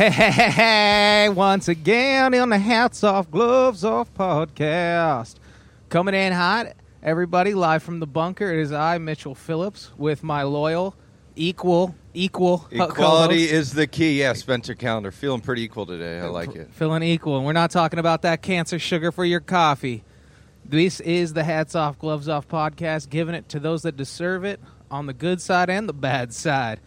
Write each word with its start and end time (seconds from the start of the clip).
Hey, 0.00 0.08
hey, 0.08 0.30
hey, 0.30 0.50
hey, 0.50 1.28
once 1.28 1.68
again 1.68 2.34
on 2.34 2.48
the 2.48 2.58
Hats 2.58 3.04
Off, 3.04 3.30
Gloves 3.30 3.84
Off 3.84 4.10
podcast. 4.14 5.34
Coming 5.90 6.14
in 6.14 6.32
hot, 6.32 6.68
everybody, 7.02 7.52
live 7.52 7.82
from 7.82 8.00
the 8.00 8.06
bunker. 8.06 8.50
It 8.50 8.60
is 8.60 8.72
I, 8.72 8.96
Mitchell 8.96 9.34
Phillips, 9.34 9.90
with 9.98 10.22
my 10.22 10.42
loyal, 10.44 10.96
equal, 11.36 11.94
equal 12.14 12.66
uh, 12.72 12.84
Equality 12.84 13.46
co-host, 13.46 13.52
is 13.52 13.72
the 13.74 13.86
key. 13.86 14.20
Yeah, 14.20 14.32
Spencer 14.32 14.74
Calendar. 14.74 15.10
Feeling 15.10 15.42
pretty 15.42 15.64
equal 15.64 15.84
today. 15.84 16.18
I 16.18 16.28
like 16.28 16.56
it. 16.56 16.72
feeling 16.72 17.02
equal. 17.02 17.36
And 17.36 17.44
we're 17.44 17.52
not 17.52 17.70
talking 17.70 17.98
about 17.98 18.22
that 18.22 18.40
cancer 18.40 18.78
sugar 18.78 19.12
for 19.12 19.26
your 19.26 19.40
coffee. 19.40 20.02
This 20.64 21.00
is 21.00 21.34
the 21.34 21.44
Hats 21.44 21.74
Off, 21.74 21.98
Gloves 21.98 22.26
Off 22.26 22.48
podcast, 22.48 23.10
giving 23.10 23.34
it 23.34 23.50
to 23.50 23.60
those 23.60 23.82
that 23.82 23.98
deserve 23.98 24.46
it 24.46 24.60
on 24.90 25.04
the 25.04 25.12
good 25.12 25.42
side 25.42 25.68
and 25.68 25.86
the 25.86 25.92
bad 25.92 26.32
side. 26.32 26.80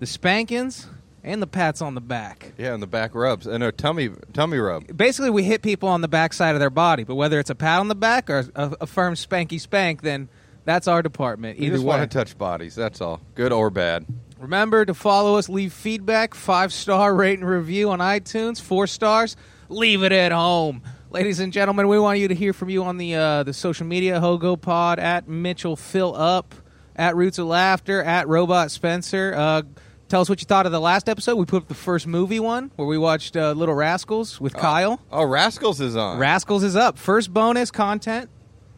The 0.00 0.06
spankings 0.06 0.88
and 1.22 1.42
the 1.42 1.46
pats 1.46 1.82
on 1.82 1.94
the 1.94 2.00
back. 2.00 2.52
Yeah, 2.58 2.74
and 2.74 2.82
the 2.82 2.86
back 2.86 3.14
rubs 3.14 3.46
and 3.46 3.62
a 3.62 3.72
tummy 3.72 4.10
tummy 4.32 4.58
rub. 4.58 4.96
basically 4.96 5.30
we 5.30 5.42
hit 5.42 5.62
people 5.62 5.88
on 5.88 6.00
the 6.00 6.08
back 6.08 6.32
side 6.32 6.54
of 6.54 6.60
their 6.60 6.70
body, 6.70 7.04
but 7.04 7.14
whether 7.14 7.38
it's 7.38 7.50
a 7.50 7.54
pat 7.54 7.80
on 7.80 7.88
the 7.88 7.94
back 7.94 8.30
or 8.30 8.46
a, 8.54 8.76
a 8.82 8.86
firm 8.86 9.14
spanky 9.14 9.60
spank, 9.60 10.02
then 10.02 10.28
that's 10.64 10.86
our 10.88 11.02
department. 11.02 11.58
You 11.58 11.66
Either 11.66 11.76
just 11.76 11.84
way. 11.84 11.98
want 11.98 12.10
to 12.10 12.18
touch 12.18 12.36
bodies. 12.36 12.74
That's 12.74 13.00
all. 13.00 13.20
Good 13.34 13.52
or 13.52 13.70
bad. 13.70 14.06
Remember 14.38 14.84
to 14.84 14.94
follow 14.94 15.36
us, 15.36 15.48
leave 15.48 15.72
feedback, 15.72 16.34
five 16.34 16.72
star 16.72 17.14
rate 17.14 17.38
and 17.38 17.48
review 17.48 17.90
on 17.90 17.98
iTunes, 17.98 18.60
four 18.60 18.86
stars, 18.86 19.36
leave 19.68 20.02
it 20.02 20.12
at 20.12 20.32
home. 20.32 20.82
Ladies 21.10 21.40
and 21.40 21.52
gentlemen, 21.52 21.88
we 21.88 21.98
want 21.98 22.20
you 22.20 22.28
to 22.28 22.34
hear 22.34 22.52
from 22.52 22.70
you 22.70 22.84
on 22.84 22.96
the 22.96 23.16
uh, 23.16 23.42
the 23.42 23.52
social 23.52 23.84
media, 23.86 24.20
Hogo 24.20 24.58
Pod, 24.58 24.98
at 25.00 25.26
Mitchell 25.28 25.74
Fill 25.76 26.14
Up, 26.14 26.54
at 26.94 27.16
Roots 27.16 27.38
of 27.38 27.46
Laughter, 27.48 28.00
at 28.02 28.28
Robot 28.28 28.70
Spencer. 28.70 29.34
Uh, 29.36 29.62
tell 30.10 30.20
us 30.20 30.28
what 30.28 30.40
you 30.40 30.44
thought 30.44 30.66
of 30.66 30.72
the 30.72 30.80
last 30.80 31.08
episode. 31.08 31.36
We 31.36 31.46
put 31.46 31.62
up 31.62 31.68
the 31.68 31.74
first 31.74 32.06
movie 32.06 32.40
one 32.40 32.70
where 32.76 32.86
we 32.86 32.98
watched 32.98 33.36
uh, 33.36 33.52
Little 33.52 33.74
Rascals 33.74 34.40
with 34.40 34.52
Kyle. 34.52 35.00
Oh, 35.10 35.24
Rascals 35.24 35.80
is 35.80 35.96
on. 35.96 36.18
Rascals 36.18 36.64
is 36.64 36.76
up. 36.76 36.98
First 36.98 37.32
bonus 37.32 37.70
content, 37.70 38.28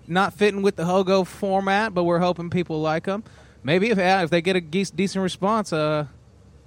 not 0.07 0.35
fitting 0.35 0.63
with 0.63 0.77
the 0.77 0.85
Hogo 0.85 1.27
format, 1.27 1.95
but 1.95 2.05
we're 2.05 2.19
hoping 2.21 2.51
people 2.51 2.81
like 2.81 3.05
them. 3.05 3.25
Maybe 3.65 3.91
if 3.91 3.99
yeah, 3.99 4.23
if 4.23 4.31
they 4.31 4.43
get 4.43 4.57
a 4.57 4.61
ge- 4.61 4.91
decent 4.91 5.23
response, 5.23 5.73
uh, 5.73 6.07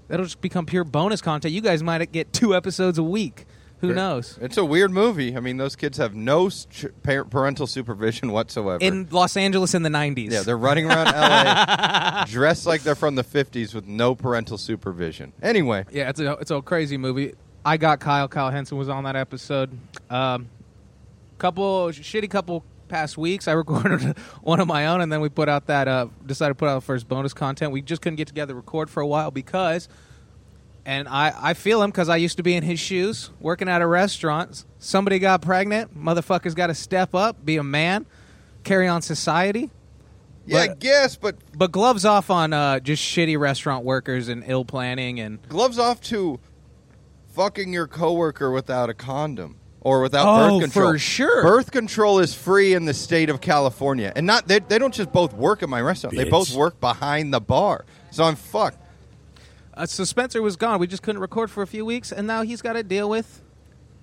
that'll 0.07 0.25
just 0.25 0.41
become 0.41 0.65
pure 0.65 0.83
bonus 0.83 1.21
content. 1.21 1.53
You 1.53 1.61
guys 1.61 1.83
might 1.83 2.11
get 2.11 2.33
two 2.33 2.55
episodes 2.55 2.97
a 2.97 3.03
week. 3.03 3.45
Who 3.81 3.93
knows? 3.93 4.37
It's 4.41 4.57
a 4.57 4.65
weird 4.65 4.91
movie. 4.91 5.35
I 5.35 5.39
mean, 5.39 5.57
those 5.57 5.75
kids 5.75 5.97
have 5.97 6.15
no 6.15 6.49
ch- 6.49 6.85
parental 7.03 7.67
supervision 7.67 8.31
whatsoever. 8.31 8.83
In 8.83 9.07
Los 9.11 9.35
Angeles 9.37 9.73
in 9.73 9.83
the 9.83 9.89
'90s. 9.89 10.31
yeah, 10.31 10.41
they're 10.41 10.57
running 10.57 10.85
around 10.85 11.07
LA 11.07 12.25
dressed 12.27 12.65
like 12.65 12.81
they're 12.83 12.95
from 12.95 13.15
the 13.15 13.23
50s 13.23 13.73
with 13.75 13.85
no 13.85 14.15
parental 14.15 14.57
supervision. 14.57 15.33
Anyway, 15.41 15.85
yeah, 15.91 16.09
it's 16.09 16.19
a 16.19 16.31
it's 16.33 16.51
a 16.51 16.61
crazy 16.61 16.97
movie. 16.97 17.33
I 17.65 17.77
got 17.77 17.99
Kyle. 17.99 18.27
Kyle 18.27 18.49
Henson 18.51 18.77
was 18.77 18.89
on 18.89 19.03
that 19.03 19.15
episode. 19.15 19.77
Um, 20.09 20.49
couple 21.37 21.87
shitty 21.89 22.29
couple 22.29 22.63
past 22.87 23.17
weeks. 23.17 23.47
I 23.47 23.53
recorded 23.53 24.17
one 24.41 24.59
of 24.59 24.67
my 24.67 24.87
own, 24.87 25.01
and 25.01 25.11
then 25.11 25.19
we 25.21 25.29
put 25.29 25.49
out 25.49 25.67
that 25.67 25.87
uh, 25.87 26.07
decided 26.25 26.53
to 26.53 26.55
put 26.55 26.69
out 26.69 26.75
the 26.75 26.85
first 26.85 27.07
bonus 27.07 27.33
content. 27.33 27.71
We 27.71 27.81
just 27.81 28.01
couldn't 28.01 28.17
get 28.17 28.27
together 28.27 28.53
to 28.53 28.55
record 28.55 28.89
for 28.89 29.01
a 29.01 29.07
while 29.07 29.31
because, 29.31 29.89
and 30.85 31.07
I 31.07 31.33
I 31.35 31.53
feel 31.53 31.81
him 31.81 31.89
because 31.89 32.09
I 32.09 32.17
used 32.17 32.37
to 32.37 32.43
be 32.43 32.55
in 32.55 32.63
his 32.63 32.79
shoes, 32.79 33.29
working 33.39 33.67
at 33.69 33.81
a 33.81 33.87
restaurant. 33.87 34.65
Somebody 34.79 35.19
got 35.19 35.41
pregnant. 35.41 35.97
Motherfuckers 35.97 36.53
got 36.55 36.67
to 36.67 36.75
step 36.75 37.15
up, 37.15 37.43
be 37.43 37.57
a 37.57 37.63
man, 37.63 38.05
carry 38.63 38.87
on 38.87 39.01
society. 39.01 39.71
yeah, 40.45 40.59
I 40.59 40.67
guess, 40.67 41.15
but 41.15 41.35
But 41.57 41.71
gloves 41.71 42.05
off 42.05 42.29
on 42.29 42.53
uh, 42.53 42.79
just 42.79 43.01
shitty 43.03 43.37
restaurant 43.39 43.83
workers 43.83 44.27
and 44.27 44.43
ill 44.45 44.63
planning 44.65 45.19
and 45.19 45.41
gloves 45.49 45.79
off 45.79 46.01
to 46.01 46.39
fucking 47.33 47.73
your 47.73 47.87
coworker 47.87 48.51
without 48.51 48.89
a 48.89 48.93
condom 48.93 49.57
or 49.81 50.01
without 50.01 50.25
Oh, 50.27 50.59
birth 50.59 50.71
control. 50.71 50.91
for 50.93 50.97
sure. 50.99 51.43
Birth 51.43 51.71
control 51.71 52.19
is 52.19 52.33
free 52.33 52.73
in 52.73 52.85
the 52.85 52.93
state 52.93 53.29
of 53.29 53.41
California, 53.41 54.11
and 54.15 54.25
not 54.25 54.47
they, 54.47 54.59
they 54.59 54.77
don't 54.79 54.93
just 54.93 55.11
both 55.11 55.33
work 55.33 55.61
at 55.63 55.69
my 55.69 55.81
restaurant. 55.81 56.15
They 56.15 56.29
both 56.29 56.53
work 56.55 56.79
behind 56.79 57.33
the 57.33 57.41
bar. 57.41 57.85
So 58.11 58.23
I'm 58.23 58.35
fucked. 58.35 58.77
Uh, 59.75 59.85
so 59.85 60.03
Spencer 60.03 60.41
was 60.41 60.55
gone. 60.55 60.79
We 60.79 60.87
just 60.87 61.03
couldn't 61.03 61.21
record 61.21 61.51
for 61.51 61.61
a 61.61 61.67
few 61.67 61.85
weeks, 61.85 62.11
and 62.11 62.25
now 62.27 62.43
he's 62.43 62.61
got 62.61 62.73
to 62.73 62.83
deal 62.83 63.09
with. 63.09 63.41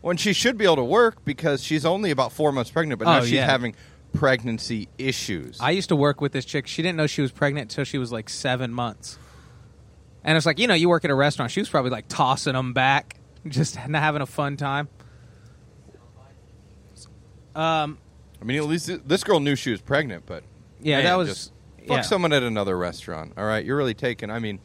When 0.03 0.17
she 0.17 0.33
should 0.33 0.59
be 0.59 0.65
able 0.65 0.77
to 0.77 0.85
work 0.85 1.25
because 1.25 1.63
she's 1.63 1.85
only 1.87 2.11
about 2.11 2.33
four 2.33 2.53
months 2.53 2.71
pregnant, 2.71 2.99
but 2.99 3.07
now 3.07 3.19
Oh, 3.19 3.23
she's 3.23 3.33
yeah. 3.33 3.47
having 3.47 3.75
pregnancy 4.13 4.89
issues. 4.99 5.59
I 5.61 5.71
used 5.71 5.89
to 5.91 5.97
work 5.97 6.21
with 6.21 6.33
this 6.33 6.45
chick. 6.45 6.67
She 6.67 6.83
didn't 6.83 6.97
know 6.97 7.07
she 7.07 7.23
was 7.23 7.31
pregnant 7.33 7.71
until 7.71 7.85
she 7.85 7.99
was 7.99 8.11
like 8.13 8.29
seven 8.29 8.73
months. 8.73 9.17
And 10.25 10.37
it's 10.37 10.45
like 10.45 10.59
you 10.59 10.67
know, 10.67 10.75
you 10.75 10.89
work 10.89 11.05
at 11.05 11.11
a 11.11 11.15
restaurant. 11.15 11.51
She 11.53 11.61
was 11.61 11.69
probably 11.69 11.91
like 11.93 12.09
tossing 12.09 12.53
them 12.53 12.73
back, 12.73 13.17
just 13.47 13.77
not 13.89 14.03
having 14.03 14.23
a 14.23 14.27
fun 14.27 14.57
time. 14.57 14.89
Um, 17.55 17.99
I 18.41 18.45
mean, 18.45 18.57
at 18.59 18.65
least 18.65 18.91
this 19.07 19.25
girl 19.25 19.41
knew 19.41 19.57
she 19.57 19.71
was 19.71 19.81
pregnant, 19.81 20.25
but 20.27 20.43
Yeah, 20.81 20.97
man, 20.97 21.05
that 21.05 21.15
was- 21.17 21.29
just 21.29 21.53
fuck 21.87 21.89
yeah. 21.99 22.01
someone 22.03 22.33
at 22.33 22.43
another 22.43 22.77
restaurant. 22.79 23.33
All 23.37 23.45
right, 23.45 23.65
you're 23.65 23.77
really 23.77 23.95
taking. 23.95 24.31
I 24.31 24.39
mean, 24.39 24.59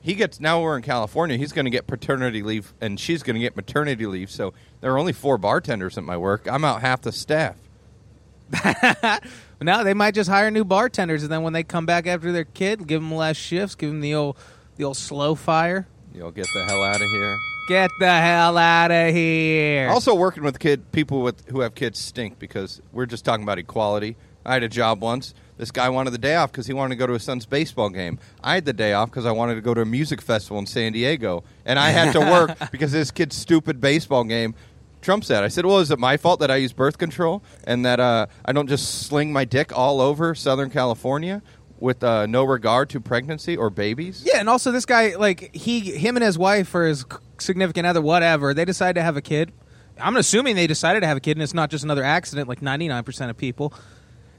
he 0.00 0.14
gets 0.14 0.40
now 0.40 0.62
we're 0.62 0.76
in 0.76 0.82
California. 0.82 1.36
He's 1.36 1.52
going 1.52 1.66
to 1.66 1.70
get 1.70 1.86
paternity 1.86 2.42
leave, 2.42 2.72
and 2.80 2.98
she's 2.98 3.22
going 3.22 3.34
to 3.34 3.40
get 3.40 3.56
maternity 3.56 4.06
leave. 4.06 4.30
So 4.30 4.54
there 4.80 4.92
are 4.92 4.98
only 4.98 5.12
four 5.12 5.38
bartenders 5.38 5.98
at 5.98 6.04
my 6.04 6.16
work. 6.16 6.46
I'm 6.50 6.64
out 6.64 6.80
half 6.80 7.02
the 7.02 7.12
staff. 7.12 7.56
now 9.60 9.82
they 9.82 9.94
might 9.94 10.14
just 10.14 10.28
hire 10.28 10.50
new 10.50 10.64
bartenders, 10.64 11.22
and 11.22 11.30
then 11.30 11.42
when 11.42 11.52
they 11.52 11.62
come 11.62 11.86
back 11.86 12.06
after 12.06 12.32
their 12.32 12.44
kid, 12.44 12.86
give 12.86 13.00
them 13.02 13.14
less 13.14 13.36
shifts, 13.36 13.74
give 13.74 13.90
them 13.90 14.00
the 14.00 14.14
old, 14.14 14.36
the 14.76 14.84
old 14.84 14.96
slow 14.96 15.34
fire. 15.34 15.86
You'll 16.12 16.32
get 16.32 16.48
the 16.52 16.64
hell 16.64 16.82
out 16.82 17.00
of 17.00 17.08
here. 17.08 17.36
Get 17.68 17.90
the 18.00 18.10
hell 18.10 18.58
out 18.58 18.90
of 18.90 19.14
here! 19.14 19.88
Also, 19.90 20.12
working 20.12 20.42
with 20.42 20.58
kid 20.58 20.90
people 20.90 21.22
with 21.22 21.48
who 21.50 21.60
have 21.60 21.76
kids 21.76 22.00
stink 22.00 22.40
because 22.40 22.82
we're 22.90 23.06
just 23.06 23.24
talking 23.24 23.44
about 23.44 23.58
equality. 23.58 24.16
I 24.44 24.54
had 24.54 24.64
a 24.64 24.68
job 24.68 25.00
once. 25.00 25.34
This 25.60 25.70
guy 25.70 25.90
wanted 25.90 26.12
the 26.12 26.18
day 26.18 26.36
off 26.36 26.50
because 26.50 26.66
he 26.66 26.72
wanted 26.72 26.94
to 26.94 26.98
go 26.98 27.06
to 27.06 27.12
his 27.12 27.22
son's 27.22 27.44
baseball 27.44 27.90
game. 27.90 28.18
I 28.42 28.54
had 28.54 28.64
the 28.64 28.72
day 28.72 28.94
off 28.94 29.10
because 29.10 29.26
I 29.26 29.32
wanted 29.32 29.56
to 29.56 29.60
go 29.60 29.74
to 29.74 29.82
a 29.82 29.84
music 29.84 30.22
festival 30.22 30.58
in 30.58 30.64
San 30.64 30.92
Diego, 30.92 31.44
and 31.66 31.78
I 31.78 31.90
had 31.90 32.12
to 32.12 32.20
work 32.20 32.56
because 32.72 32.92
this 32.92 33.10
kid's 33.10 33.36
stupid 33.36 33.78
baseball 33.78 34.24
game. 34.24 34.54
Trump 35.02 35.22
said, 35.22 35.44
"I 35.44 35.48
said, 35.48 35.66
well, 35.66 35.78
is 35.80 35.90
it 35.90 35.98
my 35.98 36.16
fault 36.16 36.40
that 36.40 36.50
I 36.50 36.56
use 36.56 36.72
birth 36.72 36.96
control 36.96 37.42
and 37.64 37.84
that 37.84 38.00
uh, 38.00 38.28
I 38.42 38.52
don't 38.52 38.70
just 38.70 39.02
sling 39.02 39.34
my 39.34 39.44
dick 39.44 39.76
all 39.76 40.00
over 40.00 40.34
Southern 40.34 40.70
California 40.70 41.42
with 41.78 42.02
uh, 42.02 42.24
no 42.24 42.44
regard 42.44 42.88
to 42.90 43.00
pregnancy 43.00 43.54
or 43.54 43.68
babies?" 43.68 44.22
Yeah, 44.24 44.40
and 44.40 44.48
also 44.48 44.72
this 44.72 44.86
guy, 44.86 45.14
like 45.16 45.54
he, 45.54 45.80
him 45.80 46.16
and 46.16 46.24
his 46.24 46.38
wife 46.38 46.74
or 46.74 46.86
his 46.86 47.04
significant 47.36 47.86
other, 47.86 48.00
whatever, 48.00 48.54
they 48.54 48.64
decided 48.64 48.94
to 48.94 49.02
have 49.02 49.18
a 49.18 49.22
kid. 49.22 49.52
I'm 49.98 50.16
assuming 50.16 50.56
they 50.56 50.66
decided 50.66 51.00
to 51.00 51.06
have 51.06 51.18
a 51.18 51.20
kid, 51.20 51.36
and 51.36 51.42
it's 51.42 51.52
not 51.52 51.68
just 51.68 51.84
another 51.84 52.02
accident, 52.02 52.48
like 52.48 52.62
99 52.62 53.04
percent 53.04 53.30
of 53.30 53.36
people. 53.36 53.74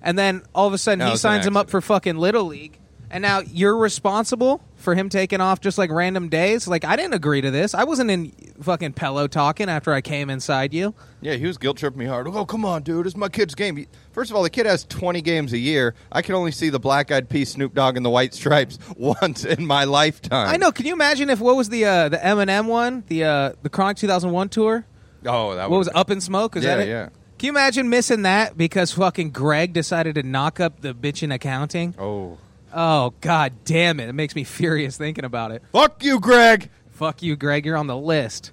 And 0.01 0.17
then 0.17 0.41
all 0.55 0.67
of 0.67 0.73
a 0.73 0.77
sudden, 0.77 0.99
No, 0.99 1.05
he 1.07 1.11
it's 1.13 1.23
an 1.23 1.29
signs 1.31 1.45
him 1.45 1.55
up 1.57 1.65
accident. 1.67 1.83
for 1.83 1.93
fucking 1.93 2.17
little 2.17 2.45
league, 2.45 2.79
and 3.09 3.21
now 3.21 3.39
you're 3.41 3.77
responsible 3.77 4.61
for 4.77 4.95
him 4.95 5.09
taking 5.09 5.41
off 5.41 5.61
just 5.61 5.77
like 5.77 5.91
random 5.91 6.27
days. 6.27 6.67
Like 6.67 6.83
I 6.85 6.95
didn't 6.95 7.13
agree 7.13 7.41
to 7.41 7.51
this. 7.51 7.75
I 7.75 7.83
wasn't 7.83 8.09
in 8.09 8.31
fucking 8.63 8.93
pillow 8.93 9.27
talking 9.27 9.69
after 9.69 9.93
I 9.93 10.01
came 10.01 10.31
inside 10.31 10.73
you. 10.73 10.95
Yeah, 11.21 11.33
he 11.35 11.45
was 11.45 11.59
guilt 11.59 11.77
tripping 11.77 11.99
me 11.99 12.05
hard. 12.05 12.27
Oh, 12.27 12.45
come 12.45 12.65
on, 12.65 12.81
dude. 12.81 13.05
It's 13.05 13.15
my 13.15 13.29
kid's 13.29 13.53
game. 13.53 13.75
He- 13.77 13.87
First 14.11 14.31
of 14.31 14.35
all, 14.35 14.41
the 14.43 14.49
kid 14.49 14.65
has 14.65 14.83
20 14.85 15.21
games 15.21 15.53
a 15.53 15.57
year. 15.59 15.93
I 16.11 16.21
can 16.23 16.33
only 16.35 16.51
see 16.51 16.69
the 16.69 16.79
Black 16.79 17.11
Eyed 17.11 17.29
pea, 17.29 17.45
Snoop 17.45 17.73
Dogg, 17.75 17.95
and 17.95 18.03
the 18.05 18.09
White 18.09 18.33
Stripes 18.33 18.77
once 18.97 19.45
in 19.45 19.65
my 19.67 19.83
lifetime. 19.85 20.49
I 20.49 20.57
know. 20.57 20.71
Can 20.71 20.85
you 20.87 20.93
imagine 20.93 21.29
if 21.29 21.39
what 21.39 21.55
was 21.55 21.69
the 21.69 21.85
uh, 21.85 22.09
the 22.09 22.17
Eminem 22.17 22.65
one, 22.65 23.03
the 23.07 23.23
uh, 23.25 23.51
the 23.61 23.69
Chronic 23.69 23.97
2001 23.97 24.49
tour? 24.49 24.85
Oh, 25.27 25.53
that 25.55 25.69
What 25.69 25.77
was 25.77 25.87
it, 25.87 25.95
Up 25.95 26.09
in 26.09 26.19
Smoke? 26.21 26.55
Is 26.57 26.63
Yeah, 26.63 26.77
that 26.77 26.87
it? 26.87 26.89
yeah. 26.89 27.09
Can 27.41 27.47
you 27.47 27.53
imagine 27.53 27.89
missing 27.89 28.21
that 28.21 28.55
because 28.55 28.91
fucking 28.91 29.31
Greg 29.31 29.73
decided 29.73 30.13
to 30.13 30.21
knock 30.21 30.59
up 30.59 30.81
the 30.81 30.93
bitch 30.93 31.23
in 31.23 31.31
accounting? 31.31 31.95
Oh. 31.97 32.37
Oh 32.71 33.15
god 33.19 33.53
damn 33.65 33.99
it! 33.99 34.09
It 34.09 34.13
makes 34.13 34.35
me 34.35 34.43
furious 34.59 34.95
thinking 34.95 35.25
about 35.25 35.49
it. 35.49 35.63
Fuck 35.71 36.03
you, 36.03 36.19
Greg. 36.19 36.69
Fuck 36.91 37.23
you, 37.23 37.35
Greg. 37.35 37.65
You're 37.65 37.77
on 37.77 37.87
the 37.87 37.97
list. 37.97 38.51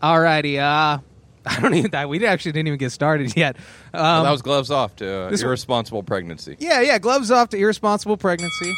Alrighty. 0.00 0.60
Uh, 0.60 1.00
I 1.44 1.60
don't 1.60 1.74
even. 1.74 1.90
That 1.90 2.08
we 2.08 2.24
actually 2.24 2.52
didn't 2.52 2.68
even 2.68 2.78
get 2.78 2.92
started 2.92 3.36
yet. 3.36 3.56
Um, 3.92 4.00
Well, 4.00 4.22
that 4.22 4.30
was 4.30 4.42
gloves 4.42 4.70
off 4.70 4.94
to 4.96 5.12
uh, 5.26 5.30
irresponsible 5.36 6.04
pregnancy. 6.04 6.54
yeah, 6.60 6.82
yeah. 6.82 7.00
Gloves 7.00 7.32
off 7.32 7.48
to 7.48 7.56
irresponsible 7.56 8.16
pregnancy. 8.16 8.72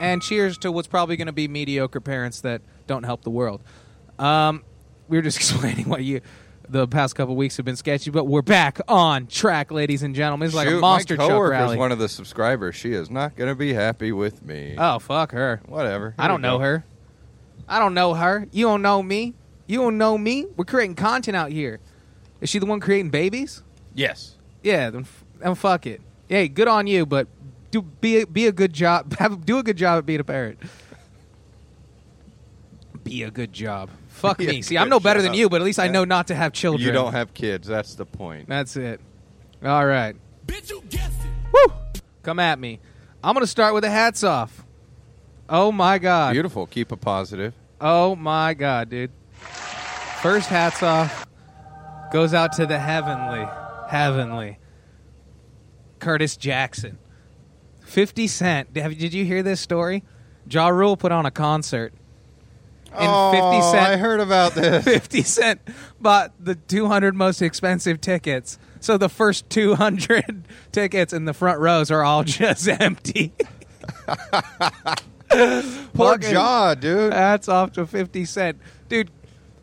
And 0.00 0.22
cheers 0.22 0.56
to 0.58 0.72
what's 0.72 0.88
probably 0.88 1.16
going 1.18 1.26
to 1.26 1.32
be 1.34 1.46
mediocre 1.46 2.00
parents 2.00 2.40
that 2.40 2.62
don't 2.86 3.02
help 3.02 3.22
the 3.22 3.28
world. 3.28 3.60
Um, 4.18 4.62
we 5.08 5.18
were 5.18 5.22
just 5.22 5.36
explaining 5.40 5.90
what 5.90 6.02
you 6.02 6.22
the 6.68 6.86
past 6.88 7.14
couple 7.14 7.36
weeks 7.36 7.56
have 7.58 7.66
been 7.66 7.76
sketchy, 7.76 8.10
but 8.10 8.24
we're 8.24 8.42
back 8.42 8.80
on 8.88 9.26
track, 9.26 9.70
ladies 9.70 10.02
and 10.02 10.14
gentlemen. 10.14 10.46
It's 10.46 10.54
like 10.54 10.68
Shoot, 10.68 10.78
a 10.78 10.80
monster 10.80 11.14
my 11.16 11.26
truck 11.26 11.30
coworker's 11.30 11.50
rally. 11.50 11.76
one 11.76 11.92
of 11.92 11.98
the 11.98 12.08
subscribers. 12.08 12.74
She 12.74 12.92
is 12.92 13.10
not 13.10 13.36
going 13.36 13.48
to 13.48 13.54
be 13.54 13.72
happy 13.74 14.12
with 14.12 14.42
me. 14.44 14.74
oh 14.78 14.98
fuck 14.98 15.32
her! 15.32 15.60
Whatever. 15.66 16.14
I 16.18 16.28
don't 16.28 16.40
know 16.40 16.58
go. 16.58 16.64
her. 16.64 16.84
I 17.68 17.78
don't 17.78 17.94
know 17.94 18.14
her. 18.14 18.46
You 18.52 18.66
don't 18.66 18.82
know 18.82 19.02
me. 19.02 19.34
You 19.66 19.80
don't 19.80 19.96
know 19.98 20.18
me. 20.18 20.46
We're 20.56 20.64
creating 20.66 20.96
content 20.96 21.36
out 21.36 21.50
here. 21.50 21.80
Is 22.40 22.50
she 22.50 22.58
the 22.58 22.66
one 22.66 22.80
creating 22.80 23.10
babies? 23.10 23.62
Yes. 23.94 24.36
Yeah, 24.62 24.90
then, 24.90 25.02
f- 25.02 25.24
then 25.38 25.54
fuck 25.54 25.86
it. 25.86 26.02
Hey, 26.28 26.48
good 26.48 26.68
on 26.68 26.86
you, 26.86 27.06
but 27.06 27.26
do 27.70 27.80
be 27.82 28.20
a, 28.20 28.26
be 28.26 28.46
a 28.46 28.52
good 28.52 28.72
job. 28.72 29.16
Have 29.18 29.46
do 29.46 29.58
a 29.58 29.62
good 29.62 29.76
job 29.76 29.98
at 29.98 30.06
being 30.06 30.20
a 30.20 30.24
parent. 30.24 30.58
Be 33.02 33.22
a 33.22 33.30
good 33.30 33.52
job. 33.52 33.90
Fuck 34.14 34.38
me. 34.38 34.62
See, 34.62 34.78
I'm 34.78 34.88
no 34.88 35.00
better 35.00 35.20
than 35.20 35.34
you, 35.34 35.48
but 35.48 35.60
at 35.60 35.64
least 35.64 35.78
I 35.78 35.88
know 35.88 36.04
not 36.04 36.28
to 36.28 36.34
have 36.34 36.52
children. 36.52 36.86
You 36.86 36.92
don't 36.92 37.12
have 37.12 37.34
kids. 37.34 37.66
That's 37.66 37.94
the 37.96 38.06
point. 38.06 38.48
That's 38.48 38.76
it. 38.76 39.00
All 39.64 39.84
right. 39.84 40.16
Bitch, 40.46 40.70
you 40.70 40.82
guessed 40.88 41.20
it. 41.20 41.30
Woo! 41.70 41.74
Come 42.22 42.38
at 42.38 42.58
me. 42.58 42.80
I'm 43.22 43.34
going 43.34 43.42
to 43.44 43.50
start 43.50 43.74
with 43.74 43.82
the 43.82 43.90
hats 43.90 44.22
off. 44.22 44.64
Oh 45.48 45.72
my 45.72 45.98
god. 45.98 46.32
Beautiful. 46.32 46.66
Keep 46.66 46.92
it 46.92 47.00
positive. 47.00 47.54
Oh 47.80 48.14
my 48.16 48.54
god, 48.54 48.88
dude. 48.88 49.10
First 50.22 50.48
hats 50.48 50.82
off 50.82 51.26
goes 52.12 52.32
out 52.32 52.52
to 52.54 52.66
the 52.66 52.78
heavenly, 52.78 53.46
heavenly 53.88 54.58
Curtis 55.98 56.36
Jackson. 56.36 56.98
50 57.84 58.26
Cent. 58.26 58.76
Have- 58.76 58.96
Did 58.96 59.12
you 59.12 59.24
hear 59.24 59.42
this 59.42 59.60
story? 59.60 60.02
Ja 60.48 60.68
Rule 60.68 60.96
put 60.96 61.12
on 61.12 61.26
a 61.26 61.30
concert. 61.30 61.92
And 62.96 63.08
oh, 63.10 63.32
50 63.32 63.62
Cent 63.72 63.86
I 63.86 63.96
heard 63.96 64.20
about 64.20 64.54
this. 64.54 64.84
50 64.84 65.22
Cent 65.22 65.60
bought 66.00 66.32
the 66.38 66.54
200 66.54 67.14
most 67.14 67.42
expensive 67.42 68.00
tickets. 68.00 68.58
So 68.80 68.98
the 68.98 69.08
first 69.08 69.48
200 69.50 70.46
tickets 70.72 71.12
in 71.12 71.24
the 71.24 71.32
front 71.34 71.60
rows 71.60 71.90
are 71.90 72.02
all 72.02 72.22
just 72.24 72.68
empty. 72.68 73.32
Poor 75.94 76.18
Ja, 76.20 76.74
dude. 76.74 77.12
That's 77.12 77.48
off 77.48 77.72
to 77.72 77.86
50 77.86 78.24
Cent. 78.24 78.58
Dude, 78.88 79.10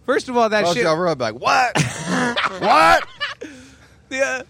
first 0.06 0.28
of 0.28 0.36
all, 0.38 0.50
that 0.50 0.68
shit. 0.68 0.84
Ja 0.84 0.94
Rule, 0.94 1.12
I'd 1.12 1.18
be 1.18 1.24
like, 1.24 1.40
what? 1.40 1.82
what? 2.62 3.08
Yeah. 4.10 4.42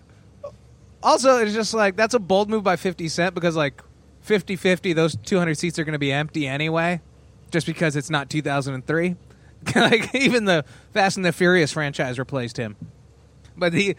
Also, 1.04 1.38
it's 1.38 1.54
just 1.54 1.74
like, 1.74 1.96
that's 1.96 2.14
a 2.14 2.20
bold 2.20 2.50
move 2.50 2.64
by 2.64 2.76
50 2.76 3.08
Cent 3.10 3.36
because, 3.36 3.56
like, 3.56 3.82
50 4.22 4.56
50, 4.56 4.94
those 4.94 5.16
200 5.16 5.56
seats 5.56 5.80
are 5.80 5.84
going 5.84 5.94
to 5.94 6.00
be 6.00 6.12
empty 6.12 6.48
anyway, 6.48 7.02
just 7.52 7.68
because 7.68 7.96
it's 7.96 8.10
not 8.10 8.30
2003. 8.30 9.16
like, 9.76 10.16
even 10.16 10.46
the 10.46 10.66
Fast 10.94 11.18
and 11.18 11.26
the 11.26 11.32
Furious 11.32 11.72
franchise 11.72 12.18
replaced 12.18 12.58
him. 12.58 12.76
But 13.56 13.74
the. 13.74 13.96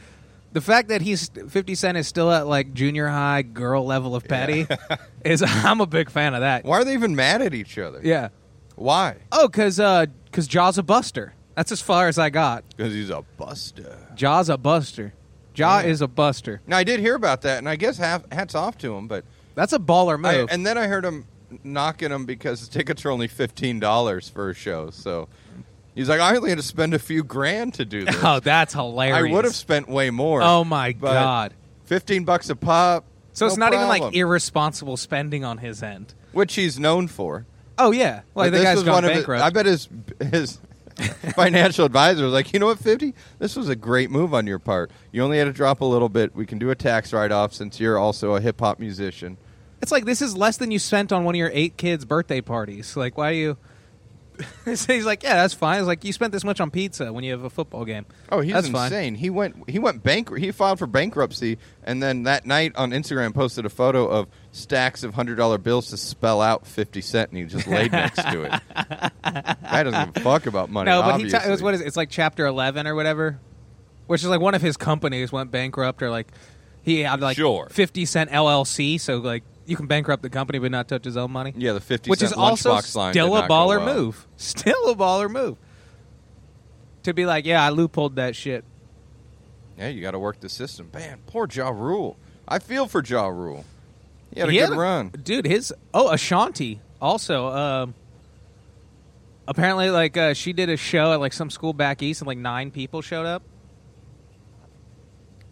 The 0.54 0.60
fact 0.60 0.88
that 0.88 1.00
he's 1.00 1.30
50 1.30 1.74
Cent 1.74 1.96
is 1.96 2.06
still 2.06 2.30
at 2.30 2.46
like 2.46 2.74
junior 2.74 3.08
high 3.08 3.40
girl 3.40 3.86
level 3.86 4.14
of 4.14 4.24
petty 4.24 4.66
is 5.24 5.42
I'm 5.42 5.80
a 5.80 5.86
big 5.86 6.10
fan 6.10 6.34
of 6.34 6.42
that. 6.42 6.66
Why 6.66 6.76
are 6.80 6.84
they 6.84 6.92
even 6.92 7.16
mad 7.16 7.40
at 7.40 7.54
each 7.54 7.78
other? 7.78 8.00
Yeah. 8.04 8.28
Why? 8.76 9.16
Oh, 9.32 9.48
cause 9.48 9.80
uh, 9.80 10.04
cause 10.30 10.46
Ja's 10.46 10.76
a 10.76 10.82
buster. 10.82 11.32
That's 11.54 11.72
as 11.72 11.80
far 11.80 12.06
as 12.06 12.18
I 12.18 12.28
got. 12.28 12.64
Because 12.76 12.92
he's 12.92 13.08
a 13.08 13.22
buster. 13.38 13.96
Ja's 14.14 14.50
a 14.50 14.58
buster. 14.58 15.14
Ja 15.54 15.78
Yeah. 15.78 15.86
is 15.86 16.02
a 16.02 16.06
buster. 16.08 16.60
Now, 16.66 16.76
I 16.76 16.84
did 16.84 17.00
hear 17.00 17.14
about 17.14 17.40
that, 17.42 17.56
and 17.56 17.66
I 17.66 17.76
guess 17.76 17.96
half, 17.96 18.30
hats 18.30 18.54
off 18.54 18.76
to 18.78 18.94
him, 18.94 19.08
but 19.08 19.24
That's 19.54 19.72
a 19.72 19.78
baller 19.78 20.22
I, 20.22 20.36
move. 20.36 20.48
and 20.50 20.66
then 20.66 20.76
I 20.76 20.86
heard 20.86 21.06
him 21.06 21.24
knocking 21.64 22.10
him 22.10 22.24
because 22.26 22.66
the 22.66 22.72
tickets 22.72 23.04
are 23.04 23.10
only 23.10 23.28
fifteen 23.28 23.80
dollars 23.80 24.28
for 24.28 24.50
a 24.50 24.54
show. 24.54 24.90
So 24.90 25.28
he's 25.94 26.08
like, 26.08 26.20
I 26.20 26.36
only 26.36 26.50
had 26.50 26.58
to 26.58 26.64
spend 26.64 26.94
a 26.94 26.98
few 26.98 27.22
grand 27.24 27.74
to 27.74 27.84
do 27.84 28.04
this. 28.06 28.16
oh, 28.22 28.40
that's 28.40 28.74
hilarious. 28.74 29.30
I 29.30 29.34
would 29.34 29.44
have 29.44 29.54
spent 29.54 29.88
way 29.88 30.10
more. 30.10 30.42
Oh 30.42 30.64
my 30.64 30.92
god. 30.92 31.54
fifteen 31.84 32.24
bucks 32.24 32.48
a 32.50 32.56
pop. 32.56 33.04
So 33.34 33.46
it's 33.46 33.56
no 33.56 33.66
not 33.66 33.74
even 33.74 33.88
like 33.88 34.14
irresponsible 34.14 34.96
spending 34.96 35.44
on 35.44 35.58
his 35.58 35.82
end. 35.82 36.14
which 36.32 36.54
he's 36.54 36.78
known 36.78 37.08
for. 37.08 37.46
Oh 37.78 37.90
yeah, 37.90 38.22
like 38.34 38.52
the 38.52 38.62
guy's 38.62 38.82
gone 38.82 38.94
one 38.94 39.04
of 39.04 39.10
his- 39.10 39.18
bankrupt. 39.20 39.42
I 39.42 39.50
bet 39.50 39.64
his 39.66 39.88
his 40.30 40.58
financial 41.34 41.86
advisor 41.86 42.24
was 42.24 42.34
like, 42.34 42.52
you 42.52 42.58
know 42.58 42.66
what, 42.66 42.78
fifty? 42.78 43.14
This 43.38 43.56
was 43.56 43.68
a 43.70 43.74
great 43.76 44.10
move 44.10 44.34
on 44.34 44.46
your 44.46 44.58
part. 44.58 44.90
You 45.10 45.22
only 45.22 45.38
had 45.38 45.44
to 45.44 45.52
drop 45.52 45.80
a 45.80 45.84
little 45.86 46.10
bit. 46.10 46.34
We 46.36 46.44
can 46.44 46.58
do 46.58 46.70
a 46.70 46.74
tax 46.74 47.12
write 47.14 47.32
off 47.32 47.54
since 47.54 47.80
you're 47.80 47.98
also 47.98 48.34
a 48.34 48.40
hip 48.40 48.60
hop 48.60 48.78
musician. 48.78 49.38
It's 49.82 49.92
like 49.92 50.04
this 50.04 50.22
is 50.22 50.36
less 50.36 50.56
than 50.58 50.70
you 50.70 50.78
spent 50.78 51.12
on 51.12 51.24
one 51.24 51.34
of 51.34 51.38
your 51.38 51.50
eight 51.52 51.76
kids' 51.76 52.04
birthday 52.04 52.40
parties. 52.40 52.96
Like, 52.96 53.18
why 53.18 53.30
you? 53.32 53.56
so 54.74 54.92
he's 54.94 55.04
like, 55.04 55.22
yeah, 55.22 55.34
that's 55.34 55.52
fine. 55.54 55.78
It's 55.78 55.86
like 55.86 56.04
you 56.04 56.12
spent 56.12 56.32
this 56.32 56.42
much 56.42 56.58
on 56.60 56.70
pizza 56.70 57.12
when 57.12 57.22
you 57.22 57.32
have 57.32 57.44
a 57.44 57.50
football 57.50 57.84
game. 57.84 58.06
Oh, 58.30 58.40
he's 58.40 58.54
that's 58.54 58.68
fine. 58.70 58.86
insane. 58.86 59.14
He 59.16 59.28
went 59.28 59.68
he 59.68 59.78
went 59.78 60.02
bankrupt. 60.02 60.42
He 60.42 60.50
filed 60.52 60.78
for 60.78 60.86
bankruptcy, 60.86 61.58
and 61.84 62.02
then 62.02 62.22
that 62.22 62.46
night 62.46 62.72
on 62.76 62.92
Instagram 62.92 63.34
posted 63.34 63.66
a 63.66 63.68
photo 63.68 64.06
of 64.08 64.28
stacks 64.52 65.02
of 65.02 65.14
hundred 65.14 65.36
dollar 65.36 65.58
bills 65.58 65.90
to 65.90 65.96
spell 65.98 66.40
out 66.40 66.66
fifty 66.66 67.02
cent, 67.02 67.30
and 67.30 67.38
he 67.38 67.44
just 67.44 67.66
laid 67.66 67.92
next 67.92 68.22
to 68.22 68.42
it. 68.44 68.62
Guy 69.22 69.82
doesn't 69.82 70.14
give 70.14 70.16
a 70.16 70.24
fuck 70.24 70.46
about 70.46 70.70
money. 70.70 70.90
No, 70.90 71.02
but 71.02 71.06
he 71.08 71.12
obviously. 71.12 71.38
ta- 71.38 71.46
it 71.46 71.50
was 71.50 71.62
what 71.62 71.74
is 71.74 71.80
it? 71.82 71.86
it's 71.88 71.96
like 71.96 72.08
chapter 72.08 72.46
eleven 72.46 72.86
or 72.86 72.94
whatever, 72.94 73.38
which 74.06 74.22
is 74.22 74.28
like 74.28 74.40
one 74.40 74.54
of 74.54 74.62
his 74.62 74.76
companies 74.76 75.30
went 75.30 75.50
bankrupt 75.50 76.02
or 76.02 76.08
like 76.10 76.28
he 76.82 77.00
had 77.00 77.20
like 77.20 77.36
Sure. 77.36 77.68
fifty 77.70 78.06
cent 78.06 78.30
LLC, 78.30 78.98
so 78.98 79.18
like 79.18 79.44
you 79.66 79.76
can 79.76 79.86
bankrupt 79.86 80.22
the 80.22 80.30
company 80.30 80.58
but 80.58 80.70
not 80.70 80.88
touch 80.88 81.04
his 81.04 81.16
own 81.16 81.30
money. 81.30 81.52
yeah, 81.56 81.72
the 81.72 81.80
fifty 81.80 82.10
which 82.10 82.22
is 82.22 82.32
also 82.32 82.78
still 82.80 83.36
a 83.36 83.48
baller 83.48 83.84
well. 83.84 83.94
move. 83.94 84.26
Still 84.36 84.90
a 84.90 84.94
baller 84.96 85.30
move. 85.30 85.56
To 87.04 87.12
be 87.14 87.26
like, 87.26 87.44
yeah, 87.46 87.64
I 87.66 87.70
loopholed 87.70 88.14
that 88.16 88.36
shit. 88.36 88.64
Yeah, 89.78 89.88
you 89.88 90.00
got 90.02 90.12
to 90.12 90.18
work 90.18 90.38
the 90.40 90.48
system. 90.48 90.90
Man, 90.94 91.18
poor 91.26 91.48
Ja 91.50 91.70
Rule. 91.70 92.16
I 92.46 92.58
feel 92.58 92.86
for 92.86 93.02
Ja 93.04 93.26
Rule. 93.26 93.64
He 94.32 94.40
had 94.40 94.48
a 94.48 94.52
He 94.52 94.58
good 94.58 94.68
had 94.70 94.78
run. 94.78 95.08
dude. 95.08 95.46
His 95.46 95.72
oh 95.94 96.10
Ashanti 96.10 96.80
also. 97.00 97.48
Um, 97.48 97.94
apparently, 99.48 99.90
like 99.90 100.16
uh, 100.16 100.34
she 100.34 100.52
did 100.52 100.68
a 100.68 100.76
show 100.76 101.12
at 101.12 101.20
like 101.20 101.32
some 101.32 101.50
school 101.50 101.72
back 101.72 102.02
east, 102.02 102.20
and 102.20 102.28
like 102.28 102.38
nine 102.38 102.70
people 102.70 103.02
showed 103.02 103.26
up 103.26 103.42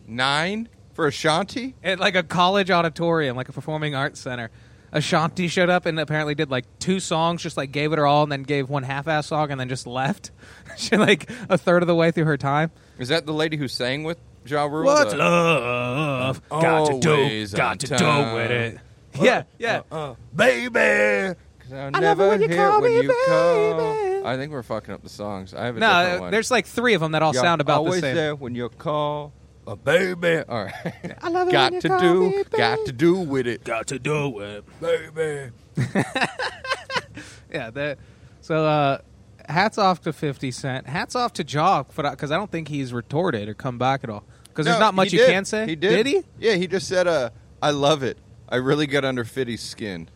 Nine 0.07 0.69
for 1.01 1.07
Ashanti. 1.07 1.75
at 1.83 1.99
like 1.99 2.15
a 2.15 2.23
college 2.23 2.71
auditorium, 2.71 3.35
like 3.35 3.49
a 3.49 3.53
performing 3.53 3.95
arts 3.95 4.21
center. 4.21 4.51
Ashanti 4.93 5.49
showed 5.49 5.71
up 5.71 5.87
and 5.87 5.99
apparently 5.99 6.35
did 6.35 6.51
like 6.51 6.67
two 6.79 7.01
songs, 7.01 7.43
just 7.43 7.57
like 7.57 7.73
gave 7.73 7.93
it 7.93 7.99
her 7.99 8.07
all, 8.07 8.25
and 8.25 8.31
then 8.31 8.43
gave 8.43 8.69
one 8.69 8.83
half-ass 8.83 9.29
song, 9.29 9.51
and 9.51 9.59
then 9.59 9.69
just 9.69 9.87
left. 9.87 10.31
she 10.77 10.97
like 10.97 11.31
a 11.49 11.57
third 11.57 11.83
of 11.83 11.87
the 11.87 11.95
way 11.95 12.11
through 12.11 12.25
her 12.25 12.37
time. 12.37 12.71
Is 12.99 13.09
that 13.09 13.25
the 13.25 13.33
lady 13.33 13.57
who 13.57 13.67
sang 13.67 14.05
with 14.05 14.19
Ja 14.45 14.65
Rule? 14.65 14.85
What's 14.85 15.15
love 15.15 16.43
got 16.51 16.87
to 16.87 17.01
do? 17.01 17.47
Got 17.49 17.71
on 17.71 17.79
to 17.79 17.87
do 17.97 18.35
with 18.35 18.51
it. 18.51 18.79
Yeah, 19.19 19.45
yeah. 19.59 19.83
Uh, 19.91 20.15
baby. 20.35 21.35
'Cause 21.61 21.73
I, 21.73 21.85
love 21.85 22.01
never 22.03 22.27
it 22.27 22.29
when 22.29 22.43
you 22.43 22.49
hear 22.49 22.69
call 22.69 22.81
me 22.81 23.01
baby. 23.01 24.23
I 24.27 24.37
think 24.37 24.53
we're 24.53 24.63
fucking 24.63 24.93
up 24.93 25.03
the 25.03 25.09
songs. 25.09 25.55
I 25.55 25.67
have 25.67 25.77
a 25.77 25.81
no, 25.81 25.87
different 25.89 26.19
uh, 26.19 26.23
one. 26.23 26.31
there's 26.33 26.51
like 26.51 26.67
three 26.67 26.95
of 26.95 27.01
them 27.01 27.13
that 27.13 27.23
all 27.23 27.33
You're 27.33 27.43
sound 27.43 27.61
about 27.61 27.75
the 27.85 27.87
always 27.87 28.01
same. 28.01 28.15
there 28.17 28.35
when 28.35 28.55
you 28.55 28.69
call. 28.69 29.33
A 29.71 29.77
baby. 29.77 30.43
All 30.49 30.65
right. 30.65 31.15
I 31.23 31.29
love 31.29 31.49
it 31.49 31.53
got 31.53 31.71
when 31.71 31.75
you 31.75 31.81
to 31.83 31.89
call 31.89 32.01
do. 32.01 32.21
me 32.31 32.45
Got 32.51 32.77
baby. 32.79 32.87
to 32.87 32.93
do 32.93 33.15
with 33.21 33.47
it, 33.47 33.63
Got 33.65 33.87
to 33.87 33.99
do 34.01 34.41
it. 34.41 34.65
baby. 34.81 35.53
Yeah, 37.53 37.71
that. 37.71 37.99
So, 38.41 38.65
uh, 38.65 38.99
hats 39.49 39.77
off 39.79 40.01
to 40.03 40.13
Fifty 40.13 40.51
Cent. 40.51 40.87
Hats 40.87 41.17
off 41.17 41.33
to 41.35 41.45
Ja 41.45 41.83
because 41.83 42.31
I 42.31 42.37
don't 42.37 42.51
think 42.51 42.69
he's 42.69 42.93
retorted 42.93 43.49
or 43.49 43.55
come 43.55 43.77
back 43.79 44.05
at 44.05 44.11
all. 44.11 44.23
Because 44.45 44.67
there's 44.67 44.77
No, 44.79 44.87
not 44.87 44.95
much 44.95 45.11
he 45.11 45.17
you 45.19 45.25
did. 45.25 45.31
can 45.33 45.45
say. 45.45 45.67
He 45.67 45.75
did. 45.77 46.07
he? 46.07 46.23
Yeah, 46.39 46.55
he 46.55 46.67
just 46.69 46.87
said, 46.89 47.07
uh, 47.09 47.31
"I 47.61 47.71
love 47.71 48.03
it. 48.05 48.19
I 48.49 48.57
really 48.57 48.87
get 48.87 49.05
under 49.05 49.25
Fitty's 49.25 49.63
skin." 49.63 50.09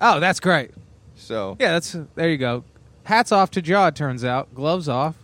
Oh, 0.00 0.18
that's 0.20 0.40
great. 0.40 0.72
So 1.14 1.56
Yeah, 1.60 1.72
that's 1.72 1.96
there 2.16 2.28
you 2.30 2.38
go. 2.38 2.64
Hats 3.04 3.30
off 3.32 3.50
to 3.52 3.60
Ja. 3.64 3.86
It 3.88 3.94
turns 3.96 4.24
out 4.24 4.52
gloves 4.54 4.88
off 4.88 5.14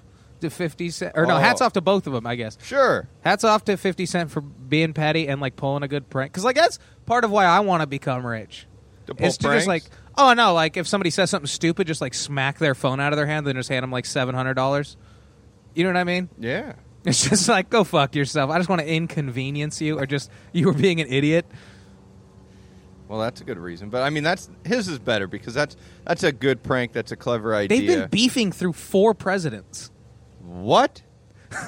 to 0.41 0.51
Fifty 0.51 0.91
Cent. 0.91 1.13
Or 1.17 1.27
no, 1.27 1.37
Oh. 1.37 1.39
hats 1.39 1.61
off 1.61 1.73
to 1.75 1.81
both 1.81 2.07
of 2.07 2.13
them. 2.13 2.27
I 2.27 2.35
guess. 2.37 2.59
sure. 2.63 3.09
Hats 3.23 3.45
off 3.45 3.65
to 3.67 3.77
Fifty 3.77 4.07
Cent 4.07 4.31
for 4.31 4.41
being 4.41 4.93
petty 4.93 5.29
and 5.29 5.41
like 5.41 5.57
pulling 5.57 5.83
a 5.83 5.89
good 5.89 6.09
prank. 6.11 6.33
Because 6.33 6.45
like 6.45 6.57
that's 6.57 6.79
part 7.07 7.25
of 7.25 7.31
why 7.31 7.45
I 7.45 7.61
want 7.61 7.81
to 7.83 7.87
become 7.87 8.27
rich. 8.27 8.67
To 9.07 9.15
pull 9.15 9.27
Is 9.29 9.39
to 9.39 9.49
just 9.53 9.69
like, 9.69 9.85
oh 10.19 10.33
no, 10.33 10.53
like 10.53 10.77
if 10.77 10.87
somebody 10.89 11.11
says 11.11 11.31
something 11.31 11.47
stupid, 11.47 11.87
just 11.87 12.01
like 12.01 12.13
smack 12.15 12.59
their 12.59 12.75
phone 12.75 12.99
out 13.01 13.13
of 13.13 13.17
their 13.17 13.27
hand, 13.27 13.47
then 13.47 13.55
just 13.55 13.69
hand 13.69 13.83
them 13.85 13.93
like 13.93 14.05
seven 14.07 14.35
hundred 14.35 14.55
dollars. 14.55 14.97
You 15.75 15.85
know 15.85 15.91
what 15.91 15.97
I 15.99 16.05
mean? 16.05 16.29
Yeah. 16.39 16.73
It's 17.05 17.29
just 17.29 17.49
like 17.49 17.71
go 17.71 17.85
fuck 17.85 18.17
yourself. 18.17 18.51
I 18.51 18.59
just 18.59 18.69
want 18.69 18.81
to 18.81 18.89
inconvenience 18.93 19.81
you, 19.81 19.99
or 19.99 20.07
just 20.07 20.29
you 20.53 20.67
were 20.67 20.73
being 20.73 21.01
an 21.01 21.07
idiot. 21.07 21.47
Well, 23.09 23.21
that's 23.21 23.41
a 23.41 23.45
good 23.45 23.59
reason, 23.59 23.89
but 23.91 24.03
I 24.03 24.11
mean, 24.11 24.25
that's 24.25 24.51
his 24.65 24.89
is 24.89 24.99
better 24.99 25.29
because 25.29 25.55
that's 25.55 25.77
that's 26.05 26.25
a 26.25 26.33
good 26.33 26.65
prank. 26.65 26.93
That's 26.93 27.13
a 27.13 27.17
clever 27.17 27.55
idea. 27.55 27.79
They've 27.79 27.89
been 28.01 28.09
beefing 28.11 28.51
through 28.51 28.73
four 28.73 29.15
presidents. 29.15 29.93
What? 30.63 31.03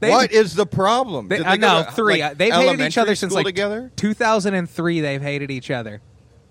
They, 0.00 0.10
what 0.10 0.32
is 0.32 0.54
the 0.54 0.66
problem? 0.66 1.28
They, 1.28 1.38
Did 1.38 1.46
I 1.46 1.52
they 1.52 1.58
go 1.62 1.78
know 1.78 1.84
to, 1.84 1.92
three. 1.92 2.20
like, 2.20 2.36
they've 2.36 2.52
hated 2.52 2.80
each 2.82 2.98
other 2.98 3.14
since 3.14 3.32
like 3.32 3.46
together. 3.46 3.90
2003. 3.96 5.00
They've 5.00 5.22
hated 5.22 5.50
each 5.50 5.70
other. 5.70 6.02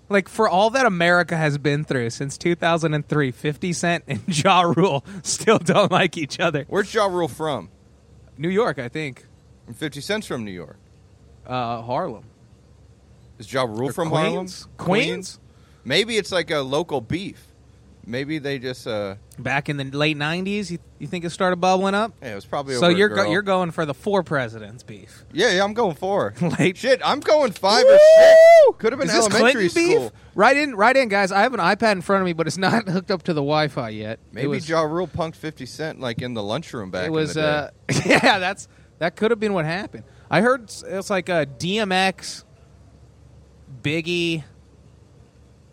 Like 0.08 0.28
for 0.28 0.48
all 0.48 0.70
that 0.70 0.86
America 0.86 1.36
has 1.36 1.56
been 1.56 1.84
through 1.84 2.10
since 2.10 2.36
2003, 2.36 3.30
50 3.30 3.72
Cent 3.72 4.04
and 4.08 4.20
Ja 4.44 4.62
Rule 4.62 5.04
still 5.22 5.58
don't 5.58 5.92
like 5.92 6.16
each 6.16 6.40
other. 6.40 6.64
Where's 6.68 6.92
Ja 6.92 7.06
Rule 7.06 7.28
from? 7.28 7.70
New 8.36 8.48
York, 8.48 8.78
I 8.78 8.88
think. 8.88 9.24
And 9.66 9.76
Fifty 9.76 10.00
Cent's 10.00 10.26
from 10.26 10.44
New 10.44 10.50
York. 10.50 10.78
Uh, 11.46 11.80
Harlem. 11.82 12.24
Is 13.38 13.52
Ja 13.52 13.62
Rule 13.62 13.90
Or 13.90 13.92
from 13.92 14.08
Queens? 14.10 14.62
Harlem? 14.62 14.76
Queens? 14.78 15.38
Maybe 15.84 16.16
it's 16.16 16.32
like 16.32 16.50
a 16.50 16.58
local 16.58 17.00
beef. 17.00 17.51
Maybe 18.06 18.38
they 18.38 18.58
just 18.58 18.86
uh, 18.86 19.16
Back 19.38 19.68
in 19.68 19.76
the 19.76 19.84
late 19.84 20.16
'90s, 20.16 20.70
you, 20.70 20.78
you 20.98 21.06
think 21.06 21.24
it 21.24 21.30
started 21.30 21.56
bubbling 21.56 21.94
up? 21.94 22.12
yeah, 22.22 22.32
it 22.32 22.34
was 22.34 22.44
probably 22.44 22.74
So 22.74 22.88
you're 22.88 23.08
go, 23.08 23.30
you're 23.30 23.42
going 23.42 23.70
for 23.70 23.84
the 23.86 23.94
four 23.94 24.22
presidents 24.22 24.82
beef. 24.82 25.24
yeah, 25.32 25.52
yeah, 25.52 25.64
I'm 25.64 25.72
going 25.74 25.94
four. 25.96 26.34
Late 26.58 26.76
Shit, 26.76 27.00
I'm 27.04 27.20
going 27.20 27.52
five 27.52 27.84
Woo! 27.84 27.92
or 27.94 27.98
six. 27.98 28.40
Could 28.78 28.92
have 28.92 29.00
been 29.00 29.08
Is 29.08 29.14
elementary 29.16 29.68
school. 29.68 30.00
beef? 30.10 30.10
Right 30.34 30.56
in, 30.56 30.74
right 30.76 30.96
in, 30.96 31.08
guys. 31.08 31.32
I 31.32 31.42
have 31.42 31.54
an 31.54 31.60
iPad 31.60 31.92
in 31.92 32.02
front 32.02 32.22
of 32.22 32.26
me, 32.26 32.32
but 32.32 32.46
it's 32.46 32.58
not 32.58 32.88
hooked 32.88 33.10
up 33.10 33.22
to 33.24 33.32
the 33.34 33.40
Wi-Fi 33.40 33.88
yet. 33.90 34.18
Maybe 34.32 34.44
it 34.44 34.48
was, 34.48 34.68
Ja 34.68 34.82
Rule 34.82 35.08
punked 35.08 35.36
50 35.36 35.66
Cent 35.66 36.00
like 36.00 36.22
in 36.22 36.34
the 36.34 36.42
lunchroom 36.42 36.90
back 36.90 37.06
it 37.06 37.10
was 37.10 37.36
in 37.36 37.42
the 37.42 37.72
day. 37.88 37.94
uh, 37.96 38.02
yeah, 38.22 38.38
that's 38.38 38.68
that 38.98 39.16
could 39.16 39.30
have 39.30 39.40
been 39.40 39.52
what 39.54 39.64
happened. 39.64 40.04
I 40.30 40.40
heard 40.40 40.70
it's 40.86 41.10
like 41.10 41.28
a 41.28 41.46
DMX, 41.58 42.44
Biggie, 43.82 44.44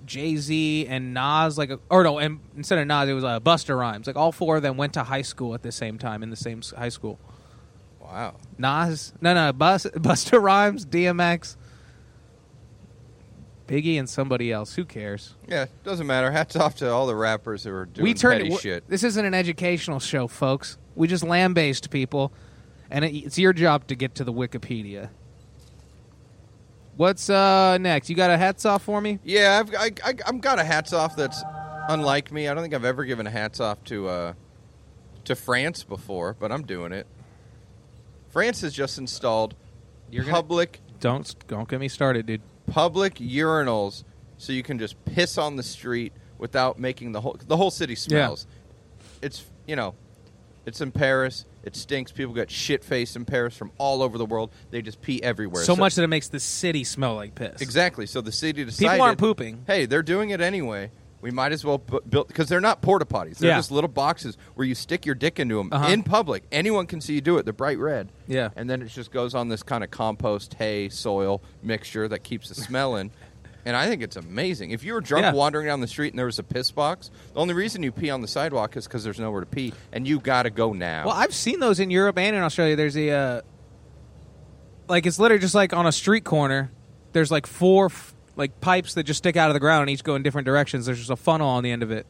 Jay 0.10 0.36
Z, 0.36 0.88
and 0.88 1.14
Nas. 1.14 1.58
Like, 1.58 1.70
a, 1.70 1.80
or 1.90 2.04
no, 2.04 2.18
and 2.18 2.40
instead 2.58 2.80
of 2.80 2.88
Nas, 2.88 3.08
it 3.08 3.14
was 3.14 3.24
uh, 3.24 3.40
Busta 3.40 3.78
Rhymes. 3.78 4.08
Like 4.08 4.16
all 4.18 4.32
four 4.32 4.58
of 4.58 4.64
them 4.64 4.76
went 4.76 4.94
to 4.94 5.04
high 5.04 5.22
school 5.22 5.54
at 5.54 5.62
the 5.62 5.72
same 5.72 5.98
time 6.00 6.24
in 6.24 6.32
the 6.32 6.36
same 6.36 6.58
s- 6.60 6.74
high 6.76 6.90
school. 6.90 7.20
wow. 8.02 8.36
Nas, 8.58 9.14
no, 9.22 9.34
no, 9.36 9.54
Bus, 9.54 9.86
Busta 9.94 10.42
Rhymes, 10.42 10.86
DMX, 10.86 11.56
Biggie, 13.68 14.00
and 14.00 14.10
somebody 14.10 14.52
else. 14.52 14.74
Who 14.74 14.84
cares? 14.84 15.36
Yeah, 15.48 15.68
doesn't 15.84 16.08
matter. 16.08 16.32
Hats 16.32 16.56
off 16.56 16.76
to 16.78 16.90
all 16.92 17.06
the 17.06 17.16
rappers 17.16 17.64
who 17.64 17.72
are 17.72 17.86
doing 17.86 18.04
we 18.04 18.14
turned 18.16 18.38
petty 18.40 18.50
w- 18.50 18.60
shit. 18.60 18.90
This 18.90 19.04
isn't 19.04 19.24
an 19.24 19.36
educational 19.36 20.00
show, 20.00 20.28
folks. 20.28 20.78
We 20.96 21.08
just 21.08 21.24
lambasted 21.24 21.92
people, 21.92 22.34
and 22.90 23.06
it, 23.06 23.16
it's 23.16 23.38
your 23.38 23.54
job 23.54 23.86
to 23.88 23.96
get 23.96 24.16
to 24.16 24.24
the 24.24 24.34
Wikipedia. 24.34 25.10
What's 27.00 27.30
uh 27.30 27.78
next? 27.78 28.10
You 28.10 28.16
got 28.18 28.30
a 28.30 28.38
hats 28.38 28.66
off 28.66 28.84
for 28.84 29.00
me? 29.00 29.20
Yeah, 29.24 29.64
I've 29.64 29.74
I, 29.74 29.92
I, 30.04 30.14
I've 30.28 30.42
got 30.42 30.60
a 30.60 30.66
hats 30.66 30.92
off 30.92 31.16
that's 31.16 31.42
unlike 31.88 32.30
me. 32.30 32.50
I 32.50 32.54
don't 32.54 32.62
think 32.62 32.74
I've 32.74 32.84
ever 32.84 33.06
given 33.06 33.26
a 33.26 33.30
hats 33.30 33.62
off 33.62 33.82
to 33.86 34.10
uh, 34.10 34.34
to 35.24 35.34
France 35.34 35.86
before, 35.86 36.36
but 36.38 36.52
I'm 36.52 36.64
doing 36.64 36.92
it. 36.92 37.08
France 38.28 38.60
has 38.62 38.74
just 38.74 38.98
installed 38.98 39.56
You're 40.12 40.26
gonna- 40.26 40.36
public 40.36 40.82
Don't 41.00 41.34
don't 41.48 41.70
get 41.70 41.80
me 41.80 41.88
started, 41.88 42.26
dude. 42.26 42.42
public 42.68 43.16
urinals 43.16 44.04
so 44.38 44.52
you 44.52 44.62
can 44.62 44.78
just 44.78 45.02
piss 45.06 45.38
on 45.38 45.56
the 45.56 45.64
street 45.64 46.12
without 46.38 46.80
making 46.80 47.14
the 47.14 47.22
whole 47.22 47.38
the 47.48 47.56
whole 47.56 47.72
city 47.72 47.96
smells. 47.96 48.46
It's 49.22 49.46
you 49.66 49.78
know, 49.78 49.96
it's 50.70 50.80
in 50.82 50.92
Paris. 50.92 51.46
It 51.64 51.76
stinks. 51.76 52.12
People 52.14 52.34
get 52.34 52.50
shit 52.50 52.84
faced 52.86 53.18
in 53.18 53.26
Paris 53.26 53.56
from 53.58 53.72
all 53.78 54.02
over 54.02 54.18
the 54.18 54.26
world. 54.26 54.52
They 54.72 54.82
just 54.82 55.02
pee 55.02 55.22
everywhere. 55.22 55.64
So 55.64 55.76
much 55.76 55.96
that 55.96 56.04
it 56.04 56.08
makes 56.08 56.30
the 56.30 56.40
city 56.40 56.86
smell 56.86 57.16
like 57.16 57.36
piss. 57.36 57.62
Exactly. 57.62 58.06
So 58.06 58.22
the 58.22 58.32
city 58.32 58.64
decided 58.64 58.92
People 58.94 59.06
aren't 59.06 59.18
pooping. 59.20 59.64
Hey, 59.68 59.86
they're 59.86 60.02
doing 60.02 60.30
it 60.30 60.40
anyway. 60.40 60.92
We 61.22 61.32
might 61.32 61.52
as 61.52 61.66
well 61.66 61.80
bu- 61.80 62.00
build 62.08 62.30
because 62.30 62.48
they're 62.48 62.62
not 62.62 62.82
porta 62.82 63.04
potties. 63.04 63.40
They're 63.40 63.50
Yeah. 63.50 63.58
just 63.58 63.72
little 63.72 63.90
boxes 63.90 64.38
where 64.56 64.66
you 64.66 64.74
stick 64.74 65.06
your 65.06 65.16
dick 65.16 65.38
into 65.38 65.58
them 65.58 65.68
Uh-huh. 65.70 65.90
in 65.92 66.02
public. 66.02 66.44
Anyone 66.50 66.88
can 66.88 67.02
see 67.02 67.14
you 67.16 67.20
do 67.20 67.38
it. 67.38 67.44
They're 67.44 67.52
bright 67.52 67.78
red. 67.78 68.08
Yeah. 68.26 68.52
And 68.56 68.70
then 68.70 68.82
it 68.82 68.88
just 68.88 69.12
goes 69.12 69.36
on 69.36 69.50
this 69.50 69.62
kind 69.62 69.84
of 69.84 69.92
compost 69.92 70.54
hay 70.54 70.88
soil 70.88 71.42
mixture 71.62 72.08
that 72.08 72.24
keeps 72.24 72.48
the 72.48 72.56
smell 72.56 72.96
in. 72.96 73.12
And 73.66 73.76
I 73.76 73.88
think 73.88 74.02
it's 74.02 74.16
amazing. 74.16 74.72
If 74.72 74.84
you 74.84 74.94
were 74.94 75.02
drunk 75.02 75.24
Yeah. 75.26 75.34
wandering 75.34 75.66
down 75.68 75.82
the 75.82 75.88
street 75.88 76.14
and 76.14 76.18
there 76.20 76.26
was 76.26 76.40
a 76.40 76.44
piss 76.44 76.72
box, 76.72 77.12
the 77.34 77.40
only 77.40 77.54
reason 77.54 77.84
you 77.84 77.92
pee 77.92 78.10
on 78.10 78.22
the 78.22 78.28
sidewalk 78.28 78.78
is 78.78 78.86
because 78.88 79.04
there's 79.04 79.20
nowhere 79.20 79.42
to 79.42 79.46
pee, 79.46 79.74
and 79.92 80.08
you 80.08 80.20
got 80.20 80.44
to 80.44 80.50
go 80.50 80.72
now. 80.74 81.06
Well, 81.08 81.16
I've 81.16 81.34
seen 81.34 81.60
those 81.60 81.80
in 81.80 81.92
Europe 81.92 82.18
and 82.18 82.36
in 82.36 82.42
Australia. 82.42 82.76
There's 82.76 82.96
a 82.98 83.10
uh, 83.12 83.42
like 84.88 85.06
it's 85.06 85.20
literally 85.20 85.42
just 85.42 85.56
like 85.56 85.74
on 85.74 85.86
a 85.86 85.92
street 85.92 86.24
corner. 86.24 86.72
There's 87.14 87.32
like 87.32 87.48
four 87.48 87.88
f- 87.88 88.14
like 88.36 88.62
pipes 88.62 88.94
that 88.94 89.04
just 89.04 89.18
stick 89.20 89.36
out 89.36 89.50
of 89.50 89.54
the 89.54 89.60
ground 89.60 89.82
and 89.82 89.90
each 89.90 90.04
go 90.04 90.16
in 90.16 90.24
different 90.24 90.46
directions. 90.46 90.86
There's 90.86 90.98
just 91.00 91.10
a 91.12 91.16
funnel 91.16 91.48
on 91.50 91.64
the 91.64 91.72
end 91.72 91.84
of 91.84 91.92
it. 91.92 92.06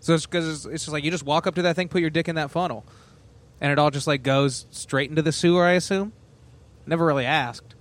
So 0.00 0.14
it's 0.14 0.26
because 0.26 0.48
it's, 0.48 0.66
it's 0.66 0.84
just 0.84 0.92
like 0.92 1.04
you 1.04 1.10
just 1.10 1.24
walk 1.24 1.46
up 1.46 1.54
to 1.56 1.62
that 1.62 1.76
thing, 1.76 1.88
put 1.88 2.00
your 2.00 2.10
dick 2.10 2.28
in 2.28 2.34
that 2.36 2.50
funnel, 2.50 2.84
and 3.60 3.72
it 3.72 3.78
all 3.78 3.90
just 3.90 4.06
like 4.06 4.22
goes 4.22 4.66
straight 4.70 5.10
into 5.10 5.22
the 5.22 5.32
sewer. 5.32 5.64
I 5.64 5.72
assume. 5.72 6.12
Never 6.86 7.04
really 7.06 7.24
asked. 7.26 7.74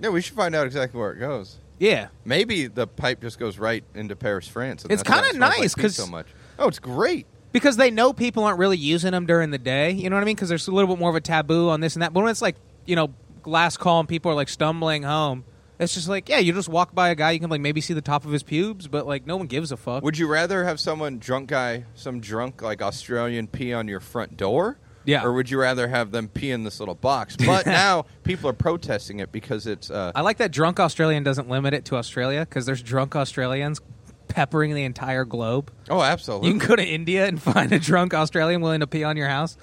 yeah, 0.00 0.08
we 0.10 0.20
should 0.20 0.36
find 0.36 0.54
out 0.54 0.66
exactly 0.66 0.98
where 1.00 1.12
it 1.12 1.18
goes. 1.18 1.56
Yeah, 1.78 2.08
Maybe 2.24 2.68
the 2.68 2.86
pipe 2.86 3.20
just 3.22 3.38
goes 3.38 3.58
right 3.58 3.82
into 3.94 4.14
Paris, 4.14 4.46
France. 4.46 4.82
And 4.84 4.92
It's 4.92 5.02
that's 5.02 5.10
why 5.10 5.16
kinda 5.16 5.28
it 5.30 5.34
smells 5.36 5.50
like 5.52 5.60
nice, 5.60 5.74
pee 5.74 5.82
'cause- 5.82 5.96
so 5.96 6.06
much. 6.06 6.26
Oh, 6.58 6.68
it's 6.68 6.78
great. 6.78 7.26
because 7.52 7.76
they 7.76 7.90
know 7.90 8.12
people 8.12 8.44
aren't 8.44 8.58
really 8.58 8.78
using 8.78 9.10
them 9.12 9.26
during 9.26 9.50
the 9.50 9.58
day. 9.58 9.90
You 9.90 10.08
know 10.08 10.16
what 10.16 10.22
I 10.22 10.24
mean? 10.24 10.36
Because 10.36 10.48
there's 10.48 10.68
a 10.68 10.70
little 10.72 10.88
bit 10.94 10.98
more 11.00 11.10
of 11.10 11.16
a 11.16 11.20
taboo 11.20 11.68
on 11.68 11.80
this 11.80 11.94
and 11.96 12.02
that. 12.02 12.12
But 12.14 12.20
when 12.22 12.30
it's 12.30 12.40
like 12.42 12.56
you 12.86 12.96
know 12.96 13.12
last 13.44 13.78
call 13.78 14.00
and 14.00 14.08
people 14.08 14.30
are 14.30 14.34
like 14.34 14.48
stumbling 14.48 15.02
home, 15.02 15.44
it's 15.80 15.92
just 15.94 16.08
like 16.08 16.28
yeah, 16.28 16.38
you 16.38 16.52
just 16.54 16.68
walk 16.68 16.94
by 16.94 17.08
a 17.10 17.14
guy, 17.14 17.32
you 17.32 17.40
can 17.40 17.50
like 17.50 17.60
maybe 17.60 17.80
see 17.80 17.92
the 17.94 18.00
top 18.00 18.24
of 18.24 18.30
his 18.32 18.42
pubes, 18.42 18.86
but 18.88 19.06
like 19.06 19.26
no 19.26 19.36
one 19.36 19.48
gives 19.48 19.70
a 19.72 19.76
fuck. 19.76 20.02
Would 20.04 20.16
you 20.16 20.28
rather 20.28 20.64
have 20.64 20.78
someone 20.80 21.18
drunk 21.18 21.48
guy, 21.50 21.84
some 21.94 22.20
drunk 22.20 22.62
like 22.62 22.80
Australian, 22.80 23.48
pee 23.48 23.72
on 23.74 23.86
your 23.88 24.00
front 24.00 24.36
door? 24.36 24.78
Yeah. 25.04 25.24
Or 25.24 25.32
would 25.32 25.50
you 25.50 25.58
rather 25.60 25.88
have 25.88 26.10
them 26.10 26.28
pee 26.28 26.50
in 26.50 26.64
this 26.64 26.78
little 26.80 26.94
box? 26.94 27.36
But 27.46 27.66
now 27.66 28.06
people 28.22 28.48
are 28.48 28.54
protesting 28.54 29.20
it 29.20 29.30
because 29.32 29.66
it's. 29.66 29.90
Uh, 29.90 30.12
I 30.14 30.22
like 30.22 30.38
that 30.38 30.52
drunk 30.52 30.80
Australian 30.80 31.22
doesn't 31.22 31.48
limit 31.48 31.74
it 31.74 31.84
to 31.86 31.96
Australia 31.96 32.40
because 32.40 32.66
there's 32.66 32.82
drunk 32.82 33.14
Australians 33.16 33.80
peppering 34.28 34.74
the 34.74 34.84
entire 34.84 35.24
globe. 35.24 35.70
oh, 35.90 36.00
absolutely. 36.00 36.48
You 36.50 36.58
can 36.58 36.68
go 36.68 36.76
to 36.76 36.84
India 36.84 37.26
and 37.26 37.40
find 37.52 37.72
a 37.72 37.78
drunk 37.78 38.14
Australian 38.14 38.60
willing 38.62 38.80
to 38.80 38.86
pee 38.86 39.04
on 39.04 39.16
your 39.16 39.28
house. 39.28 39.56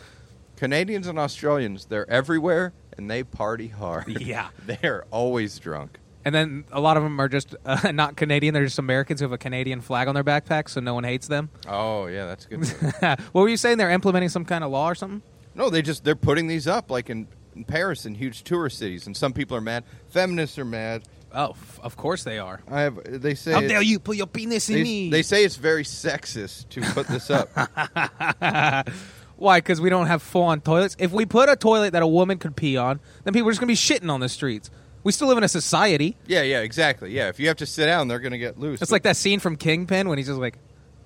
Canadians 0.58 1.08
and 1.08 1.17
Australians, 1.17 1.86
they're 1.86 2.10
everywhere 2.10 2.74
and 2.98 3.10
they 3.10 3.24
party 3.24 3.69
hard. 3.69 4.22
Yeah. 4.22 4.50
they're 4.65 5.05
always 5.10 5.58
drunk. 5.58 6.00
And 6.26 6.36
then 6.36 6.66
a 6.72 6.82
lot 6.82 6.98
of 6.98 7.04
them 7.04 7.20
are 7.20 7.30
just 7.30 7.56
uh, 7.66 7.92
not 7.94 8.18
Canadian. 8.18 8.54
They're 8.54 8.66
just 8.66 8.78
Americans 8.80 9.22
who 9.22 9.24
have 9.26 9.32
a 9.32 9.38
Canadian 9.38 9.82
flag 9.82 10.08
on 10.08 10.16
their 10.16 10.24
backpack, 10.24 10.70
so 10.70 10.82
no 10.82 10.94
one 10.94 11.04
hates 11.06 11.28
them. 11.28 11.50
Oh 11.68 12.08
yeah, 12.08 12.26
that's 12.26 12.46
good. 12.46 12.66
what 13.32 13.42
were 13.42 13.48
you 13.50 13.58
saying? 13.58 13.78
They're 13.78 13.90
implementing 13.92 14.30
some 14.30 14.46
kind 14.46 14.64
of 14.64 14.72
law 14.72 14.90
or 14.90 14.96
something? 14.96 15.22
no, 15.56 15.70
they 15.70 15.82
just 15.82 16.04
they're 16.04 16.16
putting 16.16 16.48
these 16.48 16.68
up 16.68 16.90
like 16.92 17.10
in, 17.10 17.28
in 17.56 17.64
Paris 17.64 18.06
and 18.06 18.16
huge 18.18 18.44
tourist 18.44 18.78
cities, 18.78 19.08
and 19.08 19.16
some 19.16 19.34
people 19.34 19.56
are 19.58 19.62
mad. 19.62 19.84
Feminists 20.10 20.58
are 20.60 20.66
mad. 20.66 21.04
Oh, 21.34 21.52
f- 21.52 21.80
of 21.84 21.96
course 21.96 22.24
they 22.24 22.40
are. 22.40 22.60
I 22.70 22.82
have. 22.82 23.00
They 23.22 23.36
say 23.36 23.52
How 23.54 23.62
dare 23.62 23.82
you 23.82 24.00
put 24.00 24.18
your 24.18 24.28
penis 24.28 24.68
in 24.70 24.76
They, 24.76 24.84
me? 24.84 25.10
they 25.10 25.22
say 25.22 25.44
it's 25.46 25.56
very 25.58 25.84
sexist 25.84 26.70
to 26.70 26.82
put 26.94 27.08
this 27.08 27.30
up. 27.30 27.50
Why? 29.36 29.60
Because 29.60 29.80
we 29.80 29.90
don't 29.90 30.08
have 30.08 30.22
full 30.22 30.44
on 30.44 30.60
toilets. 30.62 30.96
If 31.00 31.12
we 31.12 31.26
put 31.26 31.48
a 31.48 31.56
toilet 31.56 31.92
that 31.94 32.02
a 32.02 32.08
woman 32.08 32.38
could 32.40 32.56
pee 32.58 32.76
on, 32.78 33.00
then 33.24 33.34
people 33.34 33.48
are 33.48 33.52
just 33.52 33.62
going 33.62 33.74
to 33.74 33.80
be 33.82 34.00
shitting 34.00 34.12
on 34.12 34.20
the 34.20 34.28
streets. 34.28 34.70
We 35.03 35.12
still 35.12 35.27
live 35.27 35.38
in 35.38 35.44
a 35.44 35.48
society. 35.50 36.18
yeah, 36.27 36.41
yeah, 36.44 36.60
exactly. 36.62 37.12
Yeah, 37.12 37.29
if 37.29 37.39
you 37.39 37.48
have 37.48 37.58
to 37.58 37.65
sit 37.65 37.86
down, 37.86 38.08
they're 38.08 38.20
going 38.20 38.34
to 38.34 38.38
get 38.38 38.60
loose. 38.60 38.82
It's 38.82 38.91
like 38.91 39.03
that 39.03 39.15
scene 39.18 39.39
from 39.39 39.56
Kingpin 39.56 40.10
when 40.10 40.18
he's 40.18 40.27
just 40.27 40.39
like, 40.39 40.58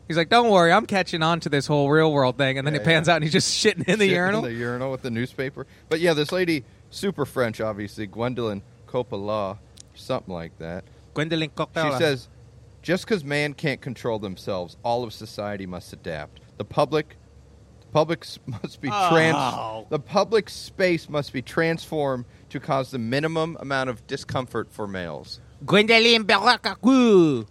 he's 0.07 0.17
like, 0.17 0.29
"Don't 0.29 0.49
worry, 0.49 0.71
I'm 0.71 0.85
catching 0.85 1.21
on 1.21 1.39
to 1.41 1.49
this 1.49 1.67
whole 1.67 1.89
real 1.89 2.11
world 2.11 2.37
thing," 2.37 2.57
and 2.57 2.65
then 2.65 2.73
Yeah, 2.73 2.81
it 2.81 2.85
pans 2.85 3.07
yeah. 3.07 3.13
out 3.13 3.15
and 3.17 3.23
he's 3.23 3.33
just 3.33 3.53
shitting 3.63 3.87
in 3.87 3.99
the 3.99 4.07
Shit 4.07 4.15
urinal. 4.15 4.45
In 4.45 4.53
the 4.53 4.59
urinal 4.59 4.91
with 4.91 5.01
the 5.03 5.11
newspaper. 5.11 5.67
But 5.89 5.99
yeah, 5.99 6.13
this 6.13 6.31
lady, 6.31 6.63
super 6.89 7.25
French, 7.25 7.61
obviously, 7.61 8.07
Gwendolyn 8.07 8.63
Coppola, 8.87 9.59
something 9.93 10.33
like 10.33 10.57
that. 10.59 10.83
Gwendolyn 11.13 11.49
Coppola. 11.51 11.91
She 11.91 11.97
says, 11.99 12.27
just 12.81 13.05
because 13.05 13.23
man 13.23 13.53
can't 13.53 13.79
control 13.79 14.17
themselves, 14.19 14.75
all 14.83 15.03
of 15.03 15.13
society 15.13 15.65
must 15.65 15.93
adapt. 15.93 16.39
The 16.57 16.65
public, 16.65 17.15
public 17.93 18.25
must 18.45 18.81
be 18.81 18.89
trans. 18.89 19.37
Oh. 19.37 19.85
The 19.89 19.99
public 19.99 20.49
space 20.49 21.07
must 21.07 21.31
be 21.31 21.41
transformed 21.41 22.25
to 22.49 22.59
cause 22.59 22.91
the 22.91 22.99
minimum 22.99 23.55
amount 23.59 23.89
of 23.89 24.05
discomfort 24.07 24.71
for 24.71 24.87
males. 24.87 25.39
Gwendolyn 25.65 26.25
Barakaku. 26.25 27.47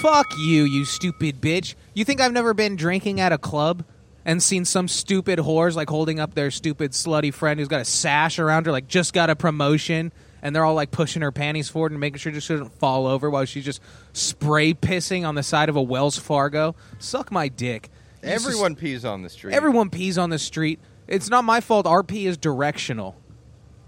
Fuck 0.00 0.26
you, 0.38 0.62
you 0.64 0.84
stupid 0.84 1.40
bitch. 1.40 1.74
You 1.94 2.04
think 2.04 2.20
I've 2.20 2.32
never 2.32 2.54
been 2.54 2.76
drinking 2.76 3.20
at 3.20 3.32
a 3.32 3.38
club 3.38 3.84
and 4.24 4.42
seen 4.42 4.64
some 4.64 4.88
stupid 4.88 5.38
whores 5.38 5.74
like 5.74 5.90
holding 5.90 6.20
up 6.20 6.34
their 6.34 6.50
stupid 6.50 6.92
slutty 6.92 7.32
friend 7.32 7.58
who's 7.58 7.68
got 7.68 7.80
a 7.80 7.84
sash 7.84 8.38
around 8.38 8.66
her, 8.66 8.72
like 8.72 8.86
just 8.86 9.12
got 9.12 9.30
a 9.30 9.36
promotion, 9.36 10.12
and 10.42 10.54
they're 10.54 10.64
all 10.64 10.74
like 10.74 10.90
pushing 10.90 11.22
her 11.22 11.32
panties 11.32 11.68
forward 11.68 11.92
and 11.92 12.00
making 12.00 12.18
sure 12.18 12.32
she 12.32 12.54
doesn't 12.54 12.78
fall 12.78 13.06
over 13.06 13.28
while 13.28 13.44
she's 13.44 13.64
just 13.64 13.80
spray 14.12 14.72
pissing 14.72 15.26
on 15.26 15.34
the 15.34 15.42
side 15.42 15.68
of 15.68 15.76
a 15.76 15.82
Wells 15.82 16.18
Fargo? 16.18 16.74
Suck 16.98 17.30
my 17.32 17.48
dick. 17.48 17.90
You 18.22 18.30
just- 18.30 18.46
Everyone 18.46 18.74
pees 18.76 19.04
on 19.04 19.22
the 19.22 19.28
street. 19.28 19.54
everyone 19.54 19.90
pees 19.90 20.18
on 20.18 20.30
the 20.30 20.38
street. 20.38 20.80
It's 21.08 21.28
not 21.28 21.44
my 21.44 21.60
fault. 21.60 21.86
RP 21.86 22.24
is 22.26 22.36
directional. 22.36 23.16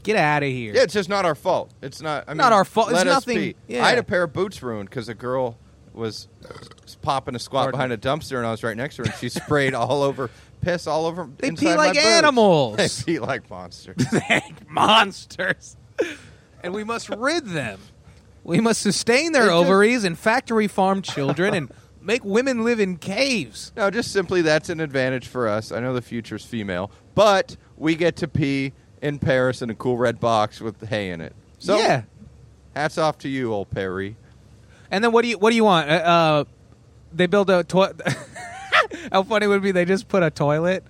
Get 0.03 0.17
out 0.17 0.43
of 0.43 0.49
here. 0.49 0.75
Yeah, 0.75 0.83
it's 0.83 0.95
just 0.95 1.09
not 1.09 1.25
our 1.25 1.35
fault. 1.37 1.71
It's 1.81 2.01
not. 2.03 2.25
I 2.27 2.33
mean, 2.33 2.39
Not 2.39 2.53
our 2.53 2.65
fault. 2.65 2.91
It's 2.91 3.05
nothing- 3.05 3.55
yeah. 3.69 3.85
I 3.85 3.91
had 3.91 3.99
a 3.99 4.03
pair 4.03 4.25
of 4.25 4.33
boots 4.33 4.61
ruined 4.63 4.91
because 4.91 5.09
a 5.09 5.15
girl 5.15 5.57
was 5.93 6.27
popping 7.03 7.37
a 7.37 7.39
squat 7.39 7.65
Pardon? 7.73 7.79
behind 7.79 7.93
a 7.93 7.99
dumpster, 7.99 8.39
and 8.39 8.47
I 8.47 8.51
was 8.51 8.65
right 8.65 8.77
next 8.77 8.97
to 8.97 9.03
her, 9.03 9.07
and 9.07 9.15
she 9.21 9.29
sprayed 9.29 9.75
all 9.75 10.03
over, 10.03 10.31
piss 10.61 10.87
all 10.89 11.07
over. 11.07 11.29
They 11.39 11.53
pee 11.53 11.75
like 11.77 11.95
boots. 11.95 12.05
animals. 12.05 12.77
They 13.05 13.13
pee 13.13 13.19
like 13.21 13.49
monsters. 13.49 13.97
like 14.13 14.69
monsters. 14.71 15.77
and 16.65 16.75
we 16.75 16.83
must 16.83 17.09
rid 17.11 17.47
them. 17.47 17.79
We 18.43 18.59
must 18.59 18.81
sustain 18.81 19.31
their 19.33 19.51
ovaries 19.53 20.03
and 20.03 20.19
factory 20.19 20.67
farm 20.67 21.03
children 21.03 21.55
and 21.55 21.73
make 22.03 22.25
women 22.25 22.65
live 22.65 22.81
in 22.81 22.97
caves. 22.97 23.73
no, 23.77 23.91
just 23.91 24.13
simply 24.13 24.43
that's 24.43 24.69
an 24.69 24.81
advantage 24.81 25.27
for 25.27 25.49
us. 25.49 25.73
I 25.73 25.81
know 25.81 25.95
the 25.95 26.03
future's 26.03 26.45
female, 26.45 26.91
but 27.15 27.57
we 27.77 27.95
get 27.95 28.17
to 28.17 28.29
pee 28.29 28.73
in 29.01 29.19
Paris 29.19 29.63
in 29.63 29.71
a 29.71 29.75
cool 29.75 29.97
red 29.97 30.21
box 30.21 30.61
with 30.61 30.89
hay 30.89 31.11
in 31.11 31.21
it. 31.21 31.35
So, 31.59 31.79
yeah. 31.79 32.03
hats 32.75 32.99
off 32.99 33.19
to 33.19 33.29
you, 33.29 33.53
old 33.53 33.71
Perry. 33.71 34.17
And 34.91 35.03
then 35.03 35.13
what 35.13 35.23
do 35.23 35.29
you 35.29 35.39
what 35.39 35.51
do 35.51 35.57
you 35.57 35.65
want? 35.65 35.89
Uh, 35.89 35.93
uh, 35.93 36.45
they 37.13 37.27
build 37.27 37.49
a 37.51 37.65
toilet. 37.65 38.01
How 39.13 39.23
funny 39.23 39.47
would 39.47 39.59
it 39.59 39.63
be? 39.63 39.73
They 39.73 39.87
just 39.87 40.07
put 40.07 40.23
a 40.23 40.31
toilet 40.31 40.85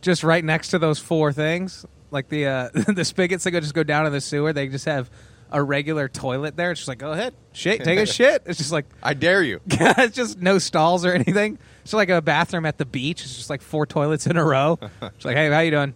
just 0.00 0.22
right 0.22 0.44
next 0.44 0.68
to 0.68 0.78
those 0.78 0.98
four 0.98 1.32
things, 1.32 1.84
like 2.10 2.28
the 2.28 2.46
uh, 2.46 2.68
the 2.72 3.04
spigots 3.04 3.44
that 3.44 3.50
go 3.50 3.60
just 3.60 3.74
go 3.74 3.82
down 3.82 4.06
in 4.06 4.12
the 4.12 4.20
sewer. 4.20 4.52
They 4.52 4.68
just 4.68 4.84
have 4.84 5.10
a 5.50 5.62
regular 5.62 6.08
toilet 6.08 6.56
there. 6.56 6.70
It's 6.70 6.80
just 6.80 6.88
like, 6.88 6.98
go 6.98 7.12
ahead, 7.12 7.34
shit, 7.52 7.84
take 7.84 7.98
a 7.98 8.06
shit. 8.06 8.42
It's 8.46 8.58
just 8.58 8.72
like 8.72 8.86
I 9.02 9.14
dare 9.14 9.42
you. 9.42 9.60
it's 9.66 10.16
just 10.16 10.40
no 10.40 10.58
stalls 10.58 11.04
or 11.04 11.12
anything. 11.12 11.58
It's 11.82 11.92
like 11.92 12.10
a 12.10 12.20
bathroom 12.20 12.66
at 12.66 12.78
the 12.78 12.84
beach. 12.84 13.22
It's 13.22 13.36
just 13.36 13.50
like 13.50 13.62
four 13.62 13.86
toilets 13.86 14.26
in 14.26 14.36
a 14.36 14.44
row. 14.44 14.78
It's 15.02 15.24
like, 15.24 15.36
hey, 15.36 15.50
how 15.50 15.60
you 15.60 15.70
doing? 15.70 15.94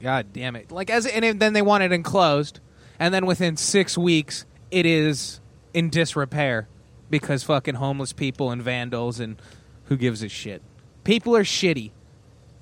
God 0.00 0.32
damn 0.32 0.54
it! 0.54 0.70
Like 0.70 0.90
as 0.90 1.06
and 1.06 1.40
then 1.40 1.52
they 1.52 1.62
want 1.62 1.82
it 1.82 1.90
enclosed, 1.92 2.60
and 3.00 3.12
then 3.12 3.26
within 3.26 3.56
six 3.56 3.98
weeks 3.98 4.46
it 4.70 4.86
is 4.86 5.40
in 5.74 5.90
disrepair 5.90 6.68
because 7.10 7.42
fucking 7.42 7.74
homeless 7.74 8.12
people 8.12 8.50
and 8.50 8.62
vandals 8.62 9.18
and 9.18 9.40
who 9.86 9.96
gives 9.96 10.22
a 10.22 10.28
shit. 10.28 10.62
People 11.04 11.34
are 11.34 11.42
shitty. 11.42 11.90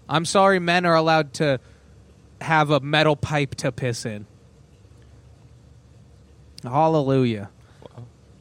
I'm 0.09 0.25
sorry, 0.25 0.59
men 0.61 0.87
are 0.87 0.95
allowed 0.95 1.35
to 1.35 1.61
have 2.41 2.71
a 2.71 2.81
metal 2.81 3.17
pipe 3.17 3.55
to 3.57 3.73
piss 3.73 4.07
in. 4.07 4.27
Hallelujah. 6.67 7.51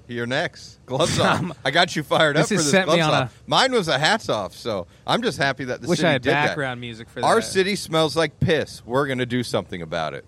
You're 0.07 0.27
next. 0.27 0.79
Gloves 0.85 1.19
off. 1.19 1.57
I 1.65 1.71
got 1.71 1.95
you 1.95 2.03
fired 2.03 2.35
This 2.35 2.43
up 2.43 2.47
for 2.49 2.53
has 2.55 2.63
this 2.65 2.71
sent 2.71 2.87
me 2.89 2.97
gloves 2.97 3.13
on 3.15 3.23
off. 3.23 3.43
Mine 3.47 3.71
was 3.71 3.87
a 3.87 3.97
hats 3.97 4.29
off, 4.29 4.53
so 4.53 4.85
I'm 5.07 5.23
just 5.23 5.37
happy 5.39 5.65
that 5.65 5.81
the 5.81 5.87
Wish 5.87 5.99
city 5.99 6.07
I 6.09 6.11
had 6.13 6.21
did 6.21 6.31
that. 6.31 6.47
background 6.49 6.79
music 6.79 7.09
for 7.09 7.23
Our 7.25 7.41
city 7.41 7.75
smells 7.75 8.15
like 8.15 8.39
piss. 8.39 8.85
We're 8.85 9.07
going 9.07 9.17
to 9.17 9.25
do 9.25 9.41
something 9.41 9.81
about 9.81 10.13
it. 10.13 10.25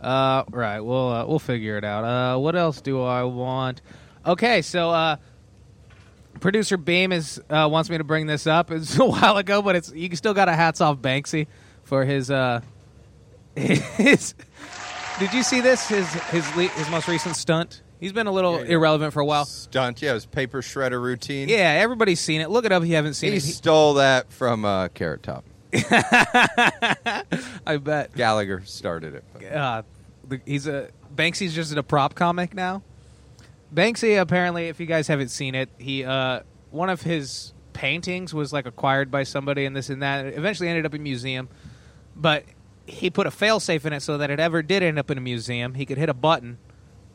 Uh, 0.00 0.44
right. 0.50 0.80
We'll 0.80 1.08
uh, 1.08 1.26
we'll 1.26 1.38
figure 1.40 1.78
it 1.78 1.84
out. 1.84 2.04
Uh, 2.04 2.38
what 2.38 2.54
else 2.54 2.80
do 2.80 3.02
I 3.02 3.24
want? 3.24 3.82
Okay, 4.24 4.62
so 4.62 4.90
uh, 4.90 5.16
producer 6.40 6.76
Beam 6.76 7.10
is 7.12 7.40
uh, 7.50 7.68
wants 7.70 7.90
me 7.90 7.98
to 7.98 8.04
bring 8.04 8.26
this 8.26 8.46
up. 8.46 8.70
It's 8.72 8.96
a 8.98 9.04
while 9.04 9.36
ago, 9.36 9.62
but 9.62 9.74
it's 9.74 9.92
you 9.92 10.14
still 10.14 10.34
got 10.34 10.48
a 10.48 10.54
hats 10.54 10.80
off 10.80 10.98
Banksy 10.98 11.48
for 11.82 12.04
his 12.04 12.30
uh 12.30 12.60
his. 13.56 14.34
Did 15.22 15.32
you 15.34 15.42
see 15.44 15.60
this? 15.60 15.86
His 15.88 16.12
his 16.12 16.56
le- 16.56 16.66
his 16.68 16.90
most 16.90 17.06
recent 17.06 17.36
stunt. 17.36 17.82
He's 18.00 18.12
been 18.12 18.26
a 18.26 18.32
little 18.32 18.56
Yeah, 18.58 18.64
yeah. 18.64 18.70
irrelevant 18.72 19.12
for 19.12 19.20
a 19.20 19.24
while. 19.24 19.44
Stunt, 19.44 20.02
yeah, 20.02 20.14
his 20.14 20.26
paper 20.26 20.62
shredder 20.62 21.00
routine. 21.00 21.48
Yeah, 21.48 21.78
everybody's 21.80 22.18
seen 22.20 22.40
it. 22.40 22.50
Look 22.50 22.64
it 22.64 22.72
up 22.72 22.82
if 22.82 22.88
you 22.88 22.96
haven't 22.96 23.14
seen 23.14 23.30
He 23.30 23.36
it. 23.36 23.44
He- 23.44 23.52
stole 23.52 23.94
that 23.94 24.32
from 24.32 24.64
uh, 24.64 24.88
Carrot 24.88 25.22
Top. 25.22 25.44
I 25.72 27.22
bet. 27.80 28.14
Gallagher 28.16 28.62
started 28.64 29.14
it. 29.14 29.24
uh, 29.52 29.82
he's 30.44 30.66
a 30.66 30.90
Banksy's 31.14 31.54
just 31.54 31.74
a 31.76 31.82
prop 31.82 32.14
comic 32.14 32.54
now. 32.54 32.82
Banksy 33.74 34.20
apparently, 34.20 34.68
if 34.68 34.80
you 34.80 34.86
guys 34.86 35.08
haven't 35.08 35.28
seen 35.28 35.54
it, 35.54 35.68
he 35.78 36.04
uh, 36.04 36.40
one 36.70 36.90
of 36.90 37.02
his 37.02 37.52
paintings 37.72 38.34
was 38.34 38.52
like 38.52 38.66
acquired 38.66 39.10
by 39.10 39.22
somebody 39.22 39.64
and 39.64 39.74
this 39.76 39.88
and 39.90 40.02
that. 40.02 40.26
It 40.26 40.34
eventually 40.36 40.68
ended 40.68 40.86
up 40.86 40.94
in 40.94 41.00
a 41.00 41.04
museum, 41.04 41.48
but 42.16 42.44
he 42.86 43.10
put 43.10 43.26
a 43.26 43.30
failsafe 43.30 43.84
in 43.84 43.92
it 43.92 44.00
so 44.00 44.18
that 44.18 44.30
it 44.30 44.40
ever 44.40 44.62
did 44.62 44.82
end 44.82 44.98
up 44.98 45.10
in 45.10 45.18
a 45.18 45.20
museum, 45.20 45.74
he 45.74 45.86
could 45.86 45.98
hit 45.98 46.08
a 46.08 46.14
button 46.14 46.58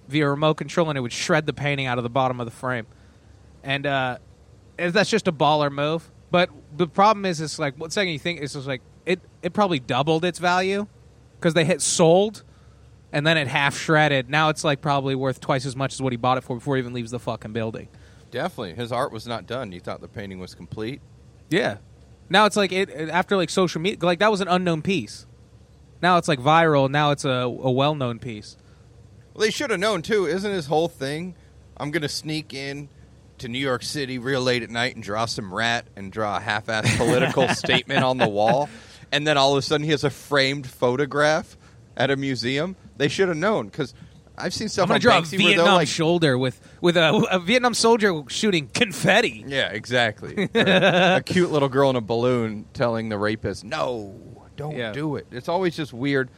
via 0.08 0.30
remote 0.30 0.56
control 0.56 0.90
and 0.90 0.98
it 0.98 1.02
would 1.02 1.12
shred 1.14 1.46
the 1.46 1.54
painting 1.54 1.86
out 1.86 1.98
of 1.98 2.04
the 2.04 2.10
bottom 2.10 2.40
of 2.40 2.46
the 2.46 2.52
frame. 2.52 2.88
And 3.64 3.86
uh, 3.86 4.18
that's 4.78 5.10
just 5.10 5.28
a 5.28 5.32
baller 5.32 5.72
move. 5.72 6.10
But 6.32 6.50
the 6.76 6.88
problem 6.88 7.26
is, 7.26 7.42
it's 7.42 7.60
like 7.60 7.78
one 7.80 7.90
second 7.90 8.14
you 8.14 8.20
think 8.20 8.42
it's 8.42 8.54
just 8.54 8.68
like 8.68 8.82
it. 9.06 9.20
It 9.42 9.54
probably 9.54 9.80
doubled 9.80 10.26
its 10.26 10.40
value 10.40 10.88
because 11.40 11.54
they 11.54 11.64
hit 11.64 11.82
sold, 11.82 12.44
and 13.14 13.26
then 13.26 13.38
it 13.38 13.48
half 13.48 13.78
shredded. 13.78 14.30
Now 14.30 14.50
it's 14.50 14.64
like 14.66 14.82
probably 14.82 15.16
worth 15.16 15.40
twice 15.40 15.66
as 15.66 15.76
much 15.76 15.94
as 15.94 16.02
what 16.02 16.12
he 16.12 16.18
bought 16.18 16.38
it 16.38 16.42
for 16.44 16.58
before 16.58 16.76
he 16.76 16.82
even 16.82 16.92
leaves 16.94 17.12
the 17.12 17.20
fucking 17.20 17.54
building. 17.54 17.88
Definitely. 18.30 18.74
His 18.74 18.92
art 18.92 19.14
was 19.14 19.26
not 19.26 19.48
done. 19.48 19.72
You 19.72 19.80
thought 19.80 20.02
the 20.02 20.10
painting 20.10 20.40
was 20.40 20.54
complete? 20.54 21.00
Yeah. 21.50 21.78
Now 22.30 22.46
it's 22.46 22.58
like 22.58 22.74
it- 22.74 22.90
after 23.10 23.38
like 23.38 23.50
social 23.50 23.80
media, 23.80 24.00
like 24.02 24.20
that 24.20 24.30
was 24.30 24.42
an 24.42 24.50
unknown 24.50 24.82
piece. 24.82 25.26
Now 26.02 26.18
it's 26.18 26.28
like 26.28 26.40
viral. 26.40 26.90
Now 26.90 27.12
it's 27.12 27.26
a, 27.26 27.30
a 27.30 27.72
well 27.72 27.96
known 27.96 28.20
piece. 28.20 28.58
Well, 29.34 29.42
they 29.42 29.52
should 29.52 29.70
have 29.70 29.80
known, 29.80 30.02
too. 30.02 30.26
Isn't 30.26 30.52
his 30.52 30.66
whole 30.66 30.88
thing, 30.88 31.36
I'm 31.78 31.92
going 31.92 32.02
to 32.02 32.10
sneak 32.10 32.54
in 32.54 32.90
to 33.38 33.48
New 33.48 33.60
York 33.60 33.84
City 33.84 34.18
real 34.18 34.42
late 34.42 34.64
at 34.64 34.70
night 34.70 34.96
and 34.96 35.04
draw 35.04 35.26
some 35.26 35.54
rat 35.54 35.86
and 35.96 36.12
draw 36.12 36.38
a 36.38 36.40
half-assed 36.40 36.98
political 36.98 37.48
statement 37.50 38.04
on 38.04 38.18
the 38.18 38.28
wall, 38.28 38.68
and 39.12 39.28
then 39.28 39.38
all 39.38 39.52
of 39.52 39.60
a 39.60 39.62
sudden 39.62 39.84
he 39.84 39.92
has 39.92 40.04
a 40.04 40.10
framed 40.10 40.66
photograph 40.66 41.56
at 41.96 42.10
a 42.10 42.16
museum? 42.16 42.76
They 42.98 43.08
should 43.10 43.28
have 43.28 43.38
known, 43.38 43.68
because 43.68 43.94
I've 44.38 44.54
seen 44.54 44.70
stuff 44.70 44.84
I'm 44.84 44.88
gonna 44.88 44.96
on 44.96 45.02
draw 45.02 45.18
a 45.18 45.22
Banksy 45.22 45.38
they'll, 45.38 45.48
Vietnam 45.48 45.76
like, 45.76 45.88
shoulder 45.88 46.38
with 46.38 46.60
with 46.82 46.98
a, 46.98 47.14
a 47.32 47.40
Vietnam 47.40 47.74
soldier 47.74 48.24
shooting 48.28 48.68
confetti. 48.68 49.44
Yeah, 49.48 49.70
exactly. 49.70 50.50
A 50.56 51.22
cute 51.26 51.52
little 51.52 51.70
girl 51.70 51.90
in 51.90 51.96
a 51.96 52.02
balloon 52.02 52.66
telling 52.74 53.10
the 53.10 53.18
rapist, 53.18 53.64
"No, 53.64 54.37
don't 54.58 54.76
Yeah. 54.76 54.92
do 54.92 55.16
it." 55.16 55.28
It's 55.32 55.48
always 55.48 55.76
just 55.76 55.94
weird, 55.94 56.30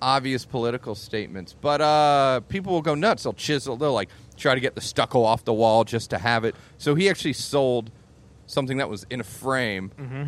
obvious 0.00 0.44
political 0.44 0.94
statements. 0.94 1.54
But 1.60 1.80
uh, 1.80 2.40
people 2.48 2.72
will 2.72 2.82
go 2.82 2.94
nuts. 2.94 3.24
They'll 3.24 3.32
chisel. 3.32 3.76
They'll 3.76 3.92
like 3.92 4.10
try 4.36 4.54
to 4.54 4.60
get 4.60 4.74
the 4.74 4.80
stucco 4.80 5.22
off 5.22 5.44
the 5.44 5.52
wall 5.54 5.84
just 5.84 6.10
to 6.10 6.18
have 6.18 6.44
it. 6.44 6.54
So 6.78 6.94
he 6.94 7.08
actually 7.08 7.32
sold 7.34 7.90
something 8.46 8.76
that 8.78 8.88
was 8.90 9.06
in 9.10 9.20
a 9.20 9.24
frame 9.24 9.90
Mm-hmm. 9.98 10.24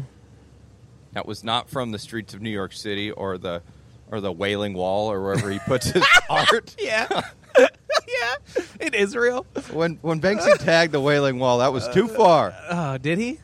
that 1.13 1.27
was 1.27 1.45
not 1.45 1.69
from 1.69 1.91
the 1.93 1.99
streets 1.99 2.35
of 2.35 2.41
New 2.41 2.51
York 2.51 2.73
City 2.73 3.11
or 3.11 3.39
the 3.39 3.63
or 4.11 4.21
the 4.21 4.31
Wailing 4.33 4.73
Wall 4.75 5.11
or 5.11 5.21
wherever 5.23 5.51
he 5.51 5.59
puts 5.61 5.87
his 5.91 6.05
art. 6.31 6.77
Yeah. 6.79 7.09
yeah. 7.59 8.35
In 8.81 8.95
Israel. 8.95 9.45
When 9.73 9.99
when 10.03 10.21
Banksy 10.21 10.57
tagged 10.59 10.93
the 10.93 11.01
Wailing 11.01 11.39
Wall, 11.41 11.59
that 11.59 11.73
was 11.73 11.89
too 11.89 12.07
far. 12.07 12.55
Oh, 12.71 12.99
did 12.99 13.19
he? 13.19 13.41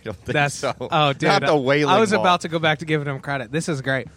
I 0.00 0.04
don't 0.04 0.16
think 0.16 0.32
That's 0.32 0.54
so. 0.54 0.74
oh, 0.80 1.12
dude. 1.12 1.28
not 1.28 1.42
the 1.46 1.56
Wailing 1.56 1.94
I 1.94 2.00
was 2.00 2.12
Wall. 2.12 2.20
about 2.20 2.40
to 2.42 2.48
go 2.48 2.58
back 2.58 2.78
to 2.78 2.84
giving 2.84 3.06
him 3.06 3.20
credit. 3.20 3.52
This 3.52 3.68
is 3.68 3.80
great. 3.82 4.08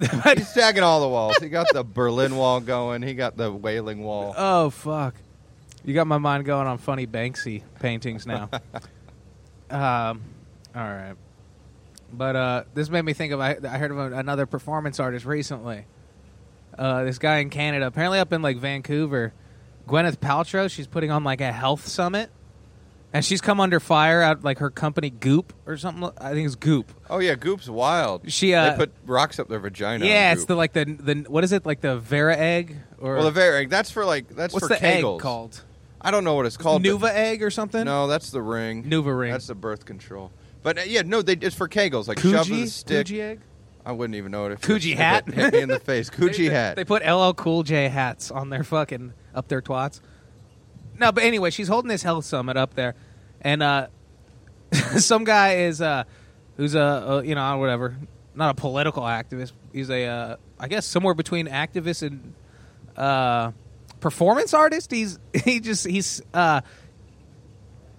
He's 0.00 0.52
tagging 0.54 0.82
all 0.82 1.00
the 1.02 1.08
walls. 1.08 1.36
He 1.40 1.50
got 1.50 1.66
the 1.72 1.84
Berlin 1.84 2.36
Wall 2.36 2.60
going. 2.60 3.02
He 3.02 3.12
got 3.14 3.36
the 3.36 3.52
Wailing 3.52 4.02
Wall. 4.02 4.34
Oh 4.38 4.70
fuck! 4.70 5.14
You 5.84 5.92
got 5.92 6.06
my 6.06 6.16
mind 6.18 6.46
going 6.46 6.66
on 6.66 6.78
funny 6.78 7.06
Banksy 7.06 7.62
paintings 7.80 8.26
now. 8.26 8.48
um, 9.70 10.22
all 10.74 10.82
right, 10.82 11.14
but 12.12 12.34
uh, 12.36 12.64
this 12.72 12.88
made 12.88 13.02
me 13.04 13.12
think 13.12 13.32
of 13.34 13.40
I, 13.40 13.58
I 13.62 13.76
heard 13.76 13.90
of 13.90 13.98
another 14.12 14.46
performance 14.46 14.98
artist 14.98 15.26
recently. 15.26 15.84
Uh, 16.78 17.04
this 17.04 17.18
guy 17.18 17.38
in 17.38 17.50
Canada, 17.50 17.86
apparently 17.86 18.18
up 18.20 18.32
in 18.32 18.40
like 18.40 18.56
Vancouver, 18.56 19.34
Gwyneth 19.86 20.16
Paltrow. 20.16 20.70
She's 20.70 20.86
putting 20.86 21.10
on 21.10 21.24
like 21.24 21.42
a 21.42 21.52
health 21.52 21.86
summit, 21.86 22.30
and 23.12 23.24
she's 23.24 23.40
come 23.40 23.60
under 23.60 23.80
fire 23.80 24.22
at 24.22 24.44
like 24.44 24.58
her 24.58 24.70
company 24.70 25.10
Goop 25.10 25.52
or 25.66 25.76
something. 25.76 26.10
I 26.18 26.32
think 26.32 26.46
it's 26.46 26.54
Goop. 26.54 26.92
Oh 27.08 27.18
yeah, 27.18 27.34
Goop's 27.34 27.68
wild. 27.68 28.30
She, 28.30 28.54
uh, 28.54 28.70
they 28.70 28.76
put 28.76 28.92
rocks 29.04 29.38
up 29.38 29.48
their 29.48 29.58
vagina. 29.58 30.04
yeah, 30.04 30.32
it's 30.32 30.42
Goop. 30.42 30.48
the 30.48 30.54
like 30.56 30.72
the 30.72 30.84
the 30.84 31.14
what 31.28 31.44
is 31.44 31.52
it 31.52 31.66
like 31.66 31.80
the 31.80 31.98
Vera 31.98 32.36
egg 32.36 32.76
or 32.98 33.14
well, 33.14 33.24
the 33.24 33.30
Vera 33.30 33.60
egg 33.60 33.70
that's 33.70 33.90
for 33.90 34.04
like 34.04 34.28
that's 34.28 34.54
what's 34.54 34.66
for 34.66 34.74
the 34.74 34.80
kegels. 34.80 35.16
egg 35.16 35.20
called? 35.20 35.64
I 36.00 36.10
don't 36.10 36.24
know 36.24 36.34
what 36.34 36.46
it's 36.46 36.56
called. 36.56 36.82
Nuva 36.82 37.10
egg 37.10 37.42
or 37.42 37.50
something? 37.50 37.84
No, 37.84 38.06
that's 38.06 38.30
the 38.30 38.40
ring. 38.40 38.84
Nuva 38.84 39.18
ring. 39.18 39.32
That's 39.32 39.48
the 39.48 39.54
birth 39.54 39.84
control. 39.84 40.32
But 40.62 40.78
uh, 40.78 40.82
yeah, 40.86 41.02
no, 41.02 41.22
they, 41.22 41.34
it's 41.34 41.54
for 41.54 41.68
kegels. 41.68 42.08
Like 42.08 42.18
shove 42.18 42.48
the 42.48 42.54
Coogee? 42.54 42.68
stick. 42.68 43.06
Coogee 43.06 43.20
egg? 43.20 43.40
I 43.84 43.92
wouldn't 43.92 44.14
even 44.14 44.30
know 44.30 44.46
it. 44.46 44.52
If 44.52 44.60
Coogee 44.60 44.92
if 44.92 44.98
hat? 44.98 45.28
it 45.28 45.34
hit 45.34 45.52
me 45.52 45.60
in 45.60 45.68
the 45.68 45.80
face. 45.80 46.10
Coogee 46.10 46.36
they, 46.48 46.54
hat. 46.54 46.76
They 46.76 46.84
put 46.84 47.04
LL 47.04 47.32
Cool 47.32 47.62
J 47.62 47.88
hats 47.88 48.30
on 48.30 48.50
their 48.50 48.64
fucking 48.64 49.12
up 49.34 49.48
their 49.48 49.62
twats. 49.62 50.00
No, 51.00 51.10
but 51.12 51.24
anyway, 51.24 51.50
she's 51.50 51.66
holding 51.68 51.88
this 51.88 52.02
health 52.02 52.24
summit 52.26 52.56
up 52.56 52.74
there, 52.74 52.94
and 53.40 53.62
uh, 53.62 53.86
some 54.98 55.24
guy 55.24 55.54
is 55.56 55.80
uh, 55.80 56.04
who's 56.56 56.74
a, 56.74 56.78
a 56.80 57.24
you 57.24 57.34
know 57.34 57.56
whatever, 57.58 57.96
not 58.34 58.50
a 58.50 58.54
political 58.60 59.02
activist. 59.04 59.52
He's 59.72 59.88
a 59.90 60.04
uh, 60.06 60.36
I 60.58 60.68
guess 60.68 60.86
somewhere 60.86 61.14
between 61.14 61.46
activist 61.48 62.02
and 62.06 62.34
uh, 62.96 63.52
performance 64.00 64.52
artist. 64.54 64.90
He's 64.90 65.18
he 65.44 65.60
just 65.60 65.86
he's 65.86 66.20
uh, 66.34 66.60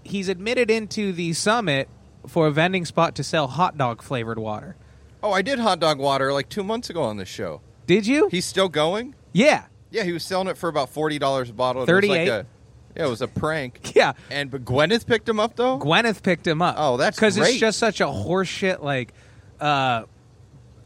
he's 0.04 0.30
admitted 0.30 0.70
into 0.70 1.12
the 1.12 1.34
summit 1.34 1.90
for 2.28 2.48
a 2.48 2.52
vending 2.52 2.86
spot 2.86 3.16
to 3.16 3.24
sell 3.24 3.48
hot 3.48 3.78
dog 3.78 4.02
flavored 4.02 4.38
water. 4.38 4.76
oh, 5.24 5.32
I 5.32 5.42
did 5.42 5.60
hot 5.60 5.80
dog 5.80 5.98
water 5.98 6.32
like 6.34 6.50
two 6.50 6.64
months 6.64 6.90
ago 6.90 7.02
on 7.04 7.18
this 7.18 7.30
show. 7.30 7.62
Did 7.88 8.06
you? 8.06 8.28
He's 8.30 8.46
still 8.46 8.70
going. 8.70 9.16
yeah, 9.34 9.66
Yeah, 9.90 10.04
he 10.04 10.12
was 10.12 10.24
selling 10.24 10.48
it 10.48 10.58
for 10.58 10.70
about 10.70 10.90
forty 10.90 11.18
dollars 11.18 11.50
a 11.50 11.54
bottle. 11.54 11.82
It 11.84 11.92
was 11.92 12.04
like 12.04 12.28
38? 12.28 12.28
a- 12.30 12.46
yeah, 12.96 13.06
it 13.06 13.10
was 13.10 13.22
a 13.22 13.28
prank. 13.28 13.92
yeah. 13.96 14.14
And 14.30 14.50
but 14.52 14.66
Gwyneth 14.66 15.06
picked 15.06 15.28
him 15.30 15.40
up 15.40 15.56
though. 15.56 15.80
Gwyneth 15.80 16.24
picked 16.24 16.46
him 16.48 16.62
up. 16.62 16.76
Oh, 16.78 16.98
that's 16.98 17.18
because 17.18 17.38
it's 17.38 17.48
great. 17.48 17.60
just 17.60 17.80
such 17.80 18.02
a 18.02 18.06
horseshit 18.06 18.82
like, 18.82 19.14
uh, 19.60 20.04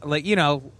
like 0.02 0.24
you 0.26 0.36
know, 0.36 0.70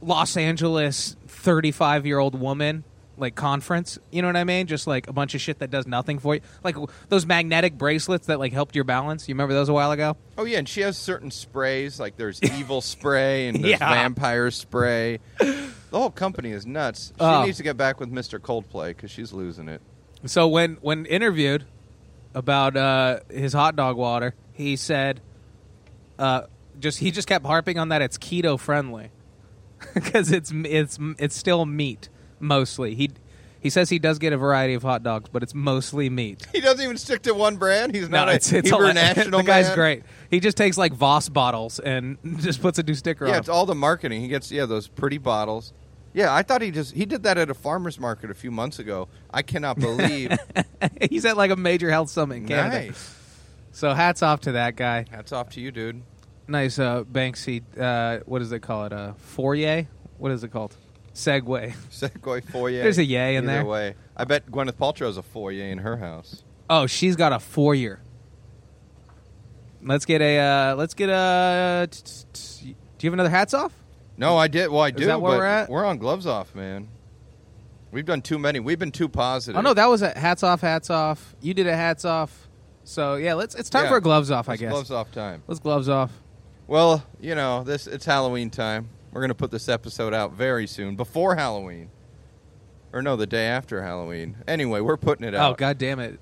Los 0.00 0.36
Angeles 0.36 1.16
thirty-five 1.28 2.06
year 2.06 2.18
old 2.18 2.38
woman 2.38 2.84
like 3.18 3.34
conference. 3.34 3.98
You 4.10 4.22
know 4.22 4.28
what 4.28 4.36
I 4.36 4.44
mean? 4.44 4.66
Just 4.66 4.86
like 4.86 5.06
a 5.06 5.12
bunch 5.12 5.34
of 5.34 5.40
shit 5.40 5.58
that 5.60 5.70
does 5.70 5.86
nothing 5.86 6.18
for 6.18 6.34
you, 6.36 6.40
like 6.64 6.74
w- 6.74 6.92
those 7.08 7.24
magnetic 7.26 7.76
bracelets 7.78 8.26
that 8.26 8.40
like 8.40 8.52
helped 8.52 8.74
your 8.74 8.84
balance. 8.84 9.28
You 9.28 9.34
remember 9.34 9.54
those 9.54 9.68
a 9.68 9.72
while 9.72 9.92
ago? 9.92 10.16
Oh 10.38 10.44
yeah, 10.44 10.58
and 10.58 10.68
she 10.68 10.80
has 10.80 10.96
certain 10.96 11.30
sprays 11.30 12.00
like 12.00 12.16
there's 12.16 12.42
evil 12.58 12.80
spray 12.80 13.46
and 13.48 13.58
there's 13.62 13.78
Yeah. 13.78 13.90
vampire 13.94 14.50
spray. 14.50 15.20
The 15.92 15.98
whole 15.98 16.10
company 16.10 16.52
is 16.52 16.64
nuts. 16.64 17.08
She 17.08 17.22
Oh. 17.22 17.44
needs 17.44 17.58
to 17.58 17.62
get 17.62 17.76
back 17.76 18.00
with 18.00 18.10
Mr. 18.10 18.38
Coldplay 18.38 18.96
because 18.96 19.10
she's 19.10 19.30
losing 19.34 19.68
it. 19.68 19.82
So 20.24 20.48
when 20.48 20.76
when 20.80 21.06
interviewed 21.06 21.64
about 22.34 22.76
uh, 22.76 23.20
his 23.30 23.52
hot 23.52 23.76
dog 23.76 23.96
water, 23.96 24.34
he 24.52 24.76
said, 24.76 25.20
uh, 26.18 26.42
just 26.78 26.98
he 26.98 27.10
just 27.10 27.28
kept 27.28 27.44
harping 27.44 27.78
on 27.78 27.88
that 27.90 28.02
it's 28.02 28.18
keto 28.18 28.58
friendly 28.58 29.10
because 29.94 30.30
it's 30.32 30.52
it's 30.54 30.98
it's 31.18 31.36
still 31.36 31.64
meat 31.66 32.08
mostly. 32.38 32.94
He 32.94 33.10
he 33.60 33.70
says 33.70 33.88
he 33.90 33.98
does 34.00 34.18
get 34.18 34.32
a 34.32 34.36
variety 34.36 34.74
of 34.74 34.82
hot 34.82 35.02
dogs, 35.02 35.28
but 35.32 35.42
it's 35.42 35.54
mostly 35.54 36.10
meat. 36.10 36.46
He 36.52 36.60
doesn't 36.60 36.82
even 36.82 36.96
stick 36.98 37.22
to 37.22 37.32
one 37.34 37.56
brand. 37.56 37.94
He's 37.94 38.08
not 38.08 38.26
no, 38.26 38.32
a 38.32 38.34
it's, 38.36 38.52
it's 38.52 38.68
Hebrew 38.70 38.92
national 38.92 39.40
The 39.40 39.46
guy's 39.46 39.66
man. 39.68 39.74
great. 39.76 40.02
He 40.30 40.40
just 40.40 40.56
takes 40.56 40.76
like 40.76 40.92
Voss 40.92 41.28
bottles 41.28 41.78
and 41.78 42.18
just 42.38 42.60
puts 42.60 42.78
a 42.80 42.82
new 42.82 42.94
sticker 42.94 43.24
Yeah, 43.24 43.30
on. 43.30 43.34
Yeah, 43.34 43.38
it's 43.40 43.48
all 43.48 43.66
the 43.66 43.74
marketing. 43.76 44.20
He 44.20 44.28
gets 44.28 44.50
yeah 44.50 44.66
those 44.66 44.88
pretty 44.88 45.18
bottles. 45.18 45.72
Yeah, 46.14 46.32
I 46.34 46.42
thought 46.42 46.60
he 46.62 46.70
just 46.70 46.94
he 46.94 47.06
did 47.06 47.22
that 47.22 47.38
at 47.38 47.48
a 47.48 47.54
farmer's 47.54 47.98
market 47.98 48.30
a 48.30 48.34
few 48.34 48.50
months 48.50 48.78
ago. 48.78 49.08
I 49.30 49.42
cannot 49.42 49.78
believe. 49.80 50.36
He's 51.10 51.24
at 51.24 51.36
like 51.38 51.50
a 51.50 51.56
major 51.56 51.90
health 51.90 52.10
summit 52.10 52.36
in 52.36 52.46
Canada. 52.48 52.86
nice. 52.86 53.18
So 53.72 53.94
hats 53.94 54.22
off 54.22 54.40
to 54.42 54.52
that 54.52 54.76
guy. 54.76 55.06
Hats 55.10 55.32
off 55.32 55.50
to 55.50 55.60
you, 55.60 55.70
dude. 55.72 56.02
Nice 56.48 56.78
uh, 56.78 57.04
Banksy. 57.04 57.62
Uh, 57.78 58.20
what 58.26 58.40
does 58.40 58.50
they 58.50 58.58
call 58.58 58.84
it? 58.84 58.92
Uh, 58.92 59.14
foyer. 59.14 59.86
What 60.18 60.32
is 60.32 60.44
it 60.44 60.48
called? 60.48 60.76
Segway. 61.14 61.74
Segway 61.90 62.44
foyer. 62.44 62.82
There's 62.82 62.98
a 62.98 63.04
yay 63.04 63.36
in 63.36 63.44
Either 63.44 63.52
there. 63.58 63.64
way, 63.64 63.94
I 64.16 64.24
bet 64.24 64.50
Gwyneth 64.50 64.72
Paltrow 64.74 65.06
has 65.06 65.16
a 65.16 65.22
foyer 65.22 65.64
in 65.64 65.78
her 65.78 65.96
house. 65.96 66.44
Oh, 66.68 66.86
she's 66.86 67.16
got 67.16 67.32
a 67.32 67.38
four-year. 67.38 68.00
Let's 69.82 70.04
get 70.04 70.20
a. 70.20 70.38
Uh, 70.38 70.74
let's 70.76 70.94
get 70.94 71.08
a. 71.08 71.88
t- 71.90 72.02
t- 72.04 72.24
t- 72.32 72.76
Do 72.98 73.06
you 73.06 73.08
have 73.10 73.14
another 73.14 73.30
hats 73.30 73.52
off? 73.54 73.72
No, 74.22 74.36
I 74.38 74.46
did. 74.48 74.70
Well, 74.70 74.80
I 74.82 74.92
do. 74.92 75.06
that 75.06 75.20
where 75.20 75.32
but 75.32 75.38
we're 75.38 75.44
at? 75.46 75.68
We're 75.68 75.84
on 75.84 75.98
gloves 75.98 76.26
off, 76.26 76.54
man. 76.54 76.88
We've 77.90 78.04
done 78.06 78.22
too 78.22 78.38
many. 78.38 78.60
We've 78.60 78.78
been 78.78 78.92
too 78.92 79.08
positive. 79.08 79.58
Oh 79.58 79.60
no, 79.60 79.74
that 79.74 79.86
was 79.86 80.00
a 80.00 80.16
hats 80.16 80.42
off. 80.44 80.60
Hats 80.60 80.90
off. 80.90 81.34
You 81.42 81.52
did 81.54 81.66
a 81.66 81.76
hats 81.76 82.04
off. 82.04 82.48
So 82.84 83.16
yeah, 83.16 83.34
let's. 83.34 83.54
It's 83.56 83.68
time 83.68 83.84
Yeah. 83.84 83.90
for 83.90 83.96
a 83.98 84.00
gloves 84.00 84.30
off. 84.30 84.48
I 84.48 84.52
It's 84.54 84.60
guess. 84.60 84.70
gloves 84.70 84.90
off 84.90 85.10
time. 85.12 85.42
Let's 85.48 85.60
gloves 85.60 85.88
off. 85.88 86.12
Well, 86.68 87.04
you 87.20 87.34
know, 87.34 87.64
this 87.64 87.86
it's 87.88 88.06
Halloween 88.06 88.48
time. 88.48 88.88
We're 89.12 89.20
gonna 89.20 89.34
put 89.34 89.50
this 89.50 89.68
episode 89.68 90.14
out 90.14 90.32
very 90.32 90.66
soon, 90.66 90.94
before 90.96 91.34
Halloween, 91.34 91.90
or 92.92 93.02
no, 93.02 93.16
the 93.16 93.26
day 93.26 93.46
after 93.46 93.82
Halloween. 93.82 94.36
Anyway, 94.46 94.80
we're 94.80 94.96
putting 94.96 95.26
it 95.26 95.34
out. 95.34 95.42
Oh 95.48 95.50
out. 95.50 95.58
god 95.58 95.78
damn 95.78 95.98
it! 95.98 96.18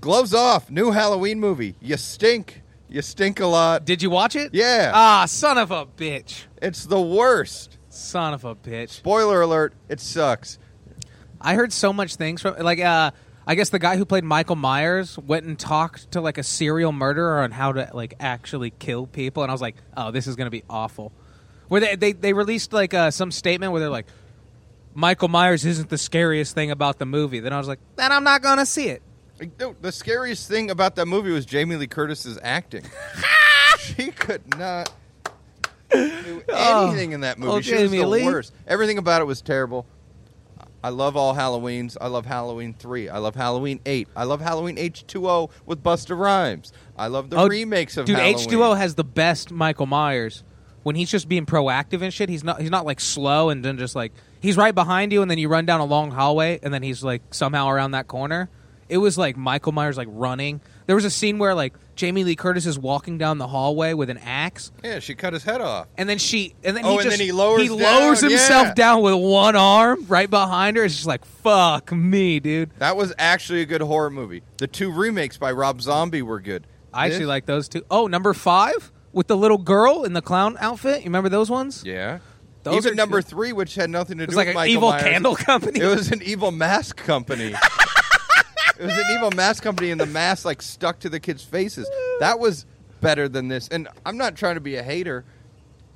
Gloves 0.00 0.32
off. 0.34 0.70
New 0.70 0.90
Halloween 0.92 1.38
movie. 1.40 1.76
You 1.80 1.96
stink. 1.96 2.62
You 2.92 3.00
stink 3.00 3.40
a 3.40 3.46
lot. 3.46 3.86
Did 3.86 4.02
you 4.02 4.10
watch 4.10 4.36
it? 4.36 4.52
Yeah. 4.52 4.92
Ah, 4.94 5.24
son 5.24 5.56
of 5.56 5.70
a 5.70 5.86
bitch. 5.86 6.44
It's 6.60 6.84
the 6.84 7.00
worst. 7.00 7.78
Son 7.88 8.34
of 8.34 8.44
a 8.44 8.54
bitch. 8.54 8.90
Spoiler 8.90 9.40
alert. 9.40 9.72
It 9.88 9.98
sucks. 9.98 10.58
I 11.40 11.54
heard 11.54 11.72
so 11.72 11.94
much 11.94 12.16
things 12.16 12.42
from 12.42 12.58
like 12.58 12.80
uh 12.80 13.12
I 13.46 13.54
guess 13.54 13.70
the 13.70 13.78
guy 13.78 13.96
who 13.96 14.04
played 14.04 14.24
Michael 14.24 14.56
Myers 14.56 15.18
went 15.18 15.46
and 15.46 15.58
talked 15.58 16.12
to 16.12 16.20
like 16.20 16.36
a 16.36 16.42
serial 16.42 16.92
murderer 16.92 17.40
on 17.40 17.50
how 17.50 17.72
to 17.72 17.90
like 17.94 18.14
actually 18.20 18.70
kill 18.78 19.06
people 19.06 19.42
and 19.42 19.50
I 19.50 19.54
was 19.54 19.62
like, 19.62 19.76
"Oh, 19.96 20.10
this 20.10 20.26
is 20.26 20.36
going 20.36 20.46
to 20.46 20.50
be 20.50 20.62
awful." 20.68 21.12
Where 21.68 21.80
they 21.80 21.96
they 21.96 22.12
they 22.12 22.32
released 22.34 22.74
like 22.74 22.92
uh, 22.92 23.10
some 23.10 23.30
statement 23.30 23.72
where 23.72 23.80
they're 23.80 23.88
like 23.88 24.06
Michael 24.94 25.28
Myers 25.28 25.64
isn't 25.64 25.88
the 25.88 25.96
scariest 25.98 26.54
thing 26.54 26.70
about 26.70 26.98
the 26.98 27.06
movie. 27.06 27.40
Then 27.40 27.54
I 27.54 27.58
was 27.58 27.68
like, 27.68 27.80
"Then 27.96 28.12
I'm 28.12 28.22
not 28.22 28.42
going 28.42 28.58
to 28.58 28.66
see 28.66 28.88
it." 28.88 29.02
Like, 29.40 29.56
dude, 29.58 29.80
the 29.82 29.92
scariest 29.92 30.48
thing 30.48 30.70
about 30.70 30.96
that 30.96 31.06
movie 31.06 31.30
was 31.32 31.44
Jamie 31.46 31.76
Lee 31.76 31.86
Curtis's 31.86 32.38
acting. 32.42 32.84
she 33.78 34.10
could 34.10 34.56
not 34.58 34.92
do 35.90 36.42
Oh. 36.48 36.88
anything 36.88 37.12
in 37.12 37.20
that 37.22 37.38
movie. 37.38 37.52
Oh, 37.52 37.60
she 37.60 37.72
was 37.72 37.82
Jamie 37.90 37.98
the 37.98 38.06
Lee. 38.06 38.24
worst. 38.24 38.52
Everything 38.66 38.98
about 38.98 39.20
it 39.20 39.24
was 39.24 39.40
terrible. 39.42 39.86
I 40.84 40.88
love 40.88 41.16
all 41.16 41.34
Halloweens. 41.34 41.96
I 42.00 42.08
love 42.08 42.26
Halloween 42.26 42.74
3. 42.74 43.08
I 43.08 43.18
love 43.18 43.36
Halloween 43.36 43.78
8. 43.86 44.08
I 44.16 44.24
love 44.24 44.40
Halloween 44.40 44.76
H2O 44.76 45.50
with 45.64 45.80
Busta 45.82 46.18
Rhymes. 46.18 46.72
I 46.96 47.06
love 47.06 47.30
the 47.30 47.36
Oh, 47.36 47.46
remakes 47.46 47.96
of 47.96 48.06
Dude, 48.06 48.16
Halloween. 48.16 48.36
H2O 48.48 48.76
has 48.76 48.96
the 48.96 49.04
best 49.04 49.52
Michael 49.52 49.86
Myers. 49.86 50.42
When 50.82 50.96
he's 50.96 51.08
just 51.10 51.28
being 51.28 51.46
proactive 51.46 52.02
and 52.02 52.12
shit, 52.12 52.28
he's 52.28 52.42
not 52.42 52.60
he's 52.60 52.70
not 52.72 52.84
like 52.84 52.98
slow 52.98 53.50
and 53.50 53.64
then 53.64 53.78
just 53.78 53.94
like 53.94 54.12
he's 54.40 54.56
right 54.56 54.74
behind 54.74 55.12
you 55.12 55.22
and 55.22 55.30
then 55.30 55.38
you 55.38 55.48
run 55.48 55.64
down 55.64 55.78
a 55.78 55.84
long 55.84 56.10
hallway 56.10 56.58
and 56.60 56.74
then 56.74 56.82
he's 56.82 57.04
like 57.04 57.22
somehow 57.32 57.68
around 57.68 57.92
that 57.92 58.08
corner. 58.08 58.50
It 58.88 58.98
was 58.98 59.16
like 59.16 59.36
Michael 59.36 59.72
Myers 59.72 59.96
like 59.96 60.08
running. 60.10 60.60
There 60.86 60.96
was 60.96 61.04
a 61.04 61.10
scene 61.10 61.38
where 61.38 61.54
like 61.54 61.74
Jamie 61.96 62.24
Lee 62.24 62.36
Curtis 62.36 62.66
is 62.66 62.78
walking 62.78 63.16
down 63.18 63.38
the 63.38 63.46
hallway 63.46 63.92
with 63.94 64.10
an 64.10 64.18
axe 64.18 64.72
Yeah, 64.82 64.98
she 64.98 65.14
cut 65.14 65.32
his 65.32 65.44
head 65.44 65.60
off. 65.60 65.86
and 65.96 66.08
then 66.08 66.18
she 66.18 66.54
and 66.64 66.76
then 66.76 66.84
Oh, 66.84 66.90
he 66.92 66.94
and 66.98 67.04
just 67.04 67.16
then 67.18 67.24
he 67.26 67.32
lowers 67.32 67.70
lowers 67.70 68.20
down, 68.20 68.30
himself 68.30 68.66
yeah. 68.68 68.74
down 68.74 69.02
with 69.02 69.14
one 69.14 69.56
arm 69.56 70.04
right 70.08 70.28
behind 70.28 70.76
her. 70.76 70.84
It's 70.84 70.94
just 70.94 71.06
like 71.06 71.24
fuck 71.24 71.92
me, 71.92 72.40
dude. 72.40 72.70
That 72.78 72.96
was 72.96 73.12
actually 73.18 73.60
a 73.62 73.66
good 73.66 73.80
horror 73.82 74.10
movie. 74.10 74.42
The 74.58 74.66
two 74.66 74.90
remakes 74.90 75.36
by 75.38 75.52
Rob 75.52 75.80
Zombie 75.80 76.22
were 76.22 76.40
good. 76.40 76.66
I 76.92 77.06
actually 77.06 77.20
This- 77.20 77.28
like 77.28 77.46
those 77.46 77.68
two. 77.68 77.84
Oh, 77.90 78.06
number 78.06 78.34
5 78.34 78.92
with 79.12 79.26
the 79.28 79.36
little 79.36 79.58
girl 79.58 80.04
in 80.04 80.12
the 80.14 80.22
clown 80.22 80.56
outfit. 80.60 80.98
You 81.00 81.04
remember 81.04 81.28
those 81.28 81.48
ones? 81.50 81.82
Yeah. 81.86 82.18
Those 82.64 82.76
Even 82.76 82.92
are 82.92 82.94
number 82.94 83.18
good. 83.18 83.26
three, 83.28 83.52
which 83.52 83.74
had 83.74 83.90
nothing 83.90 84.18
to 84.18 84.26
do 84.26 84.36
like 84.36 84.46
with 84.46 84.50
an 84.50 84.54
Michael 84.54 84.72
evil 84.72 84.90
Myers. 84.90 85.02
candle 85.02 85.34
company. 85.36 85.80
It 85.80 85.86
was 85.86 86.12
an 86.12 86.22
evil 86.22 86.52
mask 86.52 86.96
company. 86.96 87.54
it 88.78 88.84
was 88.84 88.96
an 88.96 89.04
evil 89.14 89.30
mask 89.32 89.62
company, 89.62 89.90
and 89.90 90.00
the 90.00 90.06
mask 90.06 90.44
like 90.44 90.62
stuck 90.62 90.98
to 91.00 91.08
the 91.08 91.20
kids' 91.20 91.44
faces. 91.44 91.88
That 92.20 92.38
was 92.38 92.66
better 93.00 93.28
than 93.28 93.48
this. 93.48 93.68
And 93.68 93.88
I'm 94.06 94.16
not 94.16 94.36
trying 94.36 94.54
to 94.54 94.60
be 94.60 94.76
a 94.76 94.82
hater. 94.82 95.24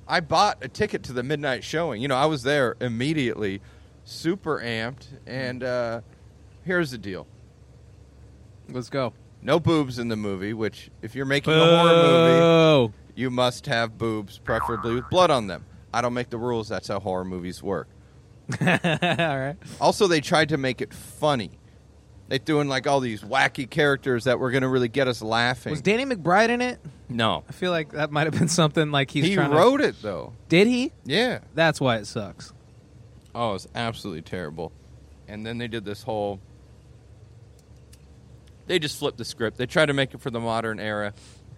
I 0.09 0.21
bought 0.21 0.59
a 0.63 0.69
ticket 0.69 1.03
to 1.05 1.13
the 1.13 1.23
midnight 1.23 1.65
showing. 1.65 2.01
You 2.03 2.09
know, 2.09 2.17
I 2.17 2.27
was 2.27 2.43
there 2.43 2.77
immediately, 2.81 3.61
super 4.05 4.61
amped. 4.61 5.07
And 5.27 5.63
uh, 5.65 6.01
here's 6.65 6.91
the 6.91 6.99
deal: 6.99 7.27
Let's 8.69 8.91
go. 8.91 9.13
no 9.43 9.59
boobs 9.61 9.99
in 9.99 10.09
the 10.09 10.17
movie. 10.17 10.53
Which, 10.53 10.91
if 11.03 11.15
you're 11.15 11.27
making 11.27 11.53
a 11.55 11.65
horror 11.65 12.87
movie, 12.89 12.95
you 13.15 13.31
must 13.31 13.67
have 13.67 13.97
boobs, 13.99 14.39
preferably 14.39 14.95
with 14.95 15.09
blood 15.11 15.31
on 15.31 15.47
them. 15.47 15.65
I 15.93 16.03
don't 16.03 16.15
make 16.15 16.31
the 16.31 16.39
rules. 16.39 16.69
That's 16.69 16.89
how 16.89 17.01
horror 17.01 17.25
movies 17.25 17.63
work. 17.63 17.89
all 18.61 18.67
right. 18.69 19.57
Also, 19.81 20.07
they 20.07 20.21
tried 20.21 20.51
to 20.51 20.57
make 20.59 20.81
it 20.81 20.93
funny. 20.93 21.59
They 22.29 22.39
threw 22.39 22.61
in 22.61 22.69
like 22.69 22.87
all 22.87 22.99
these 23.01 23.23
wacky 23.23 23.69
characters 23.71 24.25
that 24.25 24.39
were 24.41 24.51
going 24.51 24.63
to 24.63 24.69
really 24.69 24.89
get 24.89 25.07
us 25.07 25.23
laughing. 25.23 25.71
Was 25.71 25.81
Danny 25.81 26.05
McBride 26.05 26.49
in 26.49 26.61
it? 26.61 26.81
no, 27.09 27.45
I 27.49 27.53
feel 27.53 27.71
like 27.71 27.93
that 27.93 28.11
might 28.11 28.25
have 28.27 28.35
been 28.37 28.49
something 28.49 28.91
like 28.91 29.11
he's 29.13 29.25
he 29.27 29.35
trying 29.35 29.51
to- 29.51 29.57
wrote 29.57 29.81
it 29.81 29.95
though. 30.03 30.33
Did 30.49 30.67
he? 30.67 30.93
Yeah. 31.05 31.39
That's 31.55 31.81
why 31.81 31.97
it 31.99 32.07
sucks. 32.07 32.53
Oh, 33.35 33.55
it's 33.55 33.69
absolutely 33.75 34.23
terrible. 34.23 34.73
And 35.29 35.45
then 35.47 35.59
they 35.59 35.69
did 35.69 35.85
this 35.85 36.03
whole. 36.03 36.41
They 38.67 38.79
just 38.79 38.99
flipped 38.99 39.19
the 39.19 39.25
script. 39.25 39.59
They 39.59 39.67
tried 39.67 39.87
to 39.87 39.93
make 39.93 40.15
it 40.15 40.21
for 40.21 40.31
the 40.31 40.41
modern 40.41 40.81
era. 40.81 41.15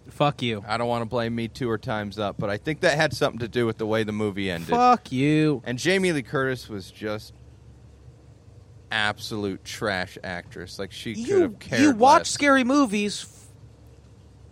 Fuck 0.09 0.41
you. 0.41 0.63
I 0.67 0.77
don't 0.77 0.87
want 0.87 1.01
to 1.03 1.05
blame 1.05 1.35
Me 1.35 1.47
Too 1.47 1.69
or 1.69 1.77
Times 1.77 2.17
Up, 2.19 2.35
but 2.39 2.49
I 2.49 2.57
think 2.57 2.81
that 2.81 2.95
had 2.97 3.13
something 3.13 3.39
to 3.39 3.47
do 3.47 3.65
with 3.65 3.77
the 3.77 3.85
way 3.85 4.03
the 4.03 4.11
movie 4.11 4.49
ended. 4.49 4.69
Fuck 4.69 5.11
you. 5.11 5.61
And 5.65 5.77
Jamie 5.79 6.11
Lee 6.11 6.23
Curtis 6.23 6.67
was 6.69 6.89
just 6.91 7.33
absolute 8.91 9.63
trash 9.63 10.17
actress. 10.23 10.79
Like 10.79 10.91
she 10.91 11.15
could 11.15 11.27
You 11.27 11.41
have 11.41 11.59
cared. 11.59 11.81
you 11.81 11.91
watch 11.91 12.21
less. 12.21 12.29
scary 12.29 12.63
movies. 12.63 13.25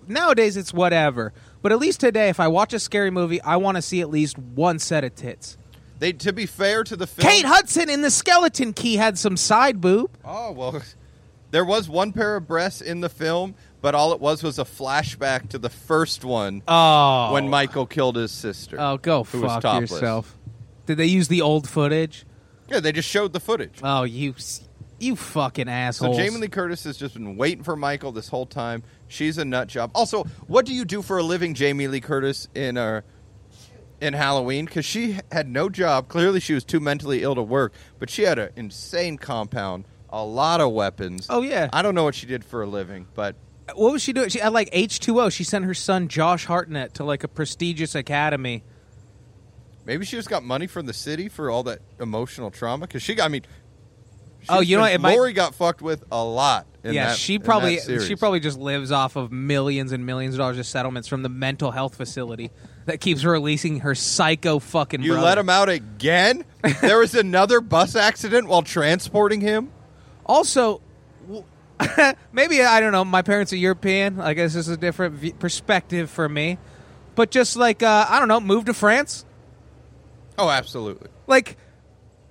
Nowadays 0.07 0.55
it's 0.55 0.73
whatever, 0.73 1.33
but 1.61 1.71
at 1.73 1.79
least 1.79 1.99
today, 1.99 2.29
if 2.29 2.39
I 2.39 2.47
watch 2.47 2.71
a 2.73 2.79
scary 2.79 3.11
movie, 3.11 3.41
I 3.41 3.57
want 3.57 3.75
to 3.75 3.81
see 3.81 3.99
at 3.99 4.09
least 4.09 4.37
one 4.37 4.79
set 4.79 5.03
of 5.03 5.15
tits. 5.15 5.57
They 5.99 6.13
to 6.13 6.31
be 6.31 6.45
fair 6.45 6.83
to 6.85 6.95
the 6.95 7.07
film. 7.07 7.27
Kate 7.29 7.43
Hudson 7.45 7.89
in 7.89 8.01
the 8.03 8.11
Skeleton 8.11 8.71
Key 8.71 8.95
had 8.95 9.17
some 9.17 9.35
side 9.35 9.81
boob. 9.81 10.11
Oh 10.23 10.51
well, 10.53 10.81
there 11.51 11.65
was 11.65 11.89
one 11.89 12.13
pair 12.13 12.37
of 12.37 12.47
breasts 12.47 12.79
in 12.81 13.01
the 13.01 13.09
film, 13.09 13.55
but 13.81 13.95
all 13.95 14.13
it 14.13 14.21
was 14.21 14.43
was 14.43 14.59
a 14.59 14.63
flashback 14.63 15.49
to 15.49 15.57
the 15.57 15.69
first 15.71 16.23
one 16.23 16.61
Oh, 16.69 17.33
when 17.33 17.49
Michael 17.49 17.85
killed 17.87 18.15
his 18.15 18.31
sister. 18.31 18.77
Oh, 18.79 18.97
go 18.97 19.23
fuck 19.25 19.63
yourself. 19.81 20.37
Did 20.85 20.97
they 20.99 21.07
use 21.07 21.27
the 21.27 21.41
old 21.41 21.67
footage? 21.67 22.25
Yeah, 22.69 22.79
they 22.79 22.91
just 22.91 23.07
showed 23.07 23.33
the 23.33 23.39
footage. 23.39 23.79
Oh, 23.81 24.03
you, 24.03 24.35
you 24.99 25.15
fucking 25.15 25.69
asshole! 25.69 26.13
So. 26.13 26.19
Jamie 26.19 26.37
Lee 26.37 26.47
Curtis 26.47 26.83
has 26.83 26.97
just 26.97 27.13
been 27.13 27.37
waiting 27.37 27.63
for 27.63 27.75
Michael 27.75 28.11
this 28.11 28.27
whole 28.27 28.45
time. 28.45 28.83
She's 29.07 29.37
a 29.37 29.45
nut 29.45 29.67
job. 29.67 29.91
Also, 29.95 30.23
what 30.47 30.65
do 30.65 30.73
you 30.73 30.83
do 30.83 31.01
for 31.01 31.17
a 31.17 31.23
living, 31.23 31.53
Jamie 31.53 31.87
Lee 31.87 32.01
Curtis, 32.01 32.47
in 32.53 32.77
uh, 32.77 33.01
in 34.01 34.13
Halloween? 34.13 34.65
Because 34.65 34.85
she 34.85 35.19
had 35.31 35.47
no 35.47 35.69
job. 35.69 36.07
Clearly, 36.09 36.39
she 36.39 36.53
was 36.53 36.63
too 36.63 36.79
mentally 36.79 37.23
ill 37.23 37.35
to 37.35 37.43
work. 37.43 37.73
But 37.99 38.09
she 38.09 38.23
had 38.23 38.37
an 38.37 38.49
insane 38.55 39.17
compound, 39.17 39.85
a 40.09 40.25
lot 40.25 40.59
of 40.59 40.71
weapons. 40.71 41.27
Oh 41.29 41.41
yeah. 41.41 41.69
I 41.71 41.81
don't 41.81 41.95
know 41.95 42.03
what 42.03 42.15
she 42.15 42.25
did 42.25 42.43
for 42.43 42.61
a 42.61 42.67
living, 42.67 43.07
but 43.13 43.35
what 43.75 43.91
was 43.91 44.01
she 44.01 44.13
doing? 44.13 44.29
She 44.29 44.39
had 44.39 44.53
like 44.53 44.69
H 44.71 44.99
two 44.99 45.21
O. 45.21 45.29
She 45.29 45.43
sent 45.43 45.63
her 45.65 45.73
son 45.73 46.07
Josh 46.09 46.45
Hartnett 46.45 46.93
to 46.95 47.03
like 47.03 47.23
a 47.23 47.27
prestigious 47.27 47.95
academy. 47.95 48.63
Maybe 49.87 50.05
she 50.05 50.17
just 50.17 50.29
got 50.29 50.43
money 50.43 50.67
from 50.67 50.85
the 50.85 50.93
city 50.93 51.29
for 51.29 51.49
all 51.49 51.63
that 51.63 51.79
emotional 51.99 52.51
trauma. 52.51 52.85
Because 52.85 53.01
she 53.01 53.15
got, 53.15 53.25
I 53.25 53.29
mean, 53.29 53.43
Oh, 54.49 54.59
you 54.59 54.75
know 54.77 54.83
what? 54.83 54.91
It 54.93 55.01
might- 55.01 55.15
Laurie 55.15 55.33
got 55.33 55.55
fucked 55.55 55.81
with 55.81 56.03
a 56.11 56.23
lot. 56.23 56.67
In 56.83 56.93
yeah, 56.93 57.07
that- 57.07 57.17
she 57.17 57.37
probably 57.39 57.79
she 57.79 58.15
probably 58.15 58.39
just 58.39 58.57
lives 58.57 58.91
off 58.93 59.15
of 59.17 59.29
millions 59.31 59.91
and 59.91 60.05
millions 60.05 60.35
of 60.35 60.39
dollars 60.39 60.57
of 60.59 60.65
settlements 60.65 61.07
from 61.07 61.21
the 61.23 61.27
mental 61.29 61.71
health 61.71 61.95
facility 61.95 62.51
that 62.85 63.01
keeps 63.01 63.25
releasing 63.25 63.79
her 63.81 63.93
psycho 63.95 64.59
fucking. 64.59 65.01
You 65.01 65.13
brother. 65.13 65.25
let 65.25 65.37
him 65.37 65.49
out 65.49 65.67
again? 65.69 66.45
there 66.81 66.99
was 66.99 67.13
another 67.15 67.59
bus 67.59 67.95
accident 67.95 68.47
while 68.47 68.61
transporting 68.61 69.41
him? 69.41 69.71
Also, 70.25 70.81
maybe 72.31 72.61
I 72.63 72.79
don't 72.79 72.91
know. 72.93 73.03
My 73.05 73.21
parents 73.21 73.51
are 73.53 73.57
European. 73.57 74.19
I 74.21 74.33
guess 74.33 74.53
this 74.53 74.67
is 74.67 74.73
a 74.73 74.77
different 74.77 75.15
v- 75.15 75.33
perspective 75.33 76.09
for 76.09 76.27
me. 76.29 76.57
But 77.15 77.31
just 77.31 77.57
like 77.57 77.83
uh, 77.83 78.05
I 78.07 78.19
don't 78.19 78.27
know, 78.29 78.39
move 78.39 78.65
to 78.65 78.73
France. 78.73 79.25
Oh, 80.37 80.49
absolutely. 80.49 81.09
Like 81.25 81.57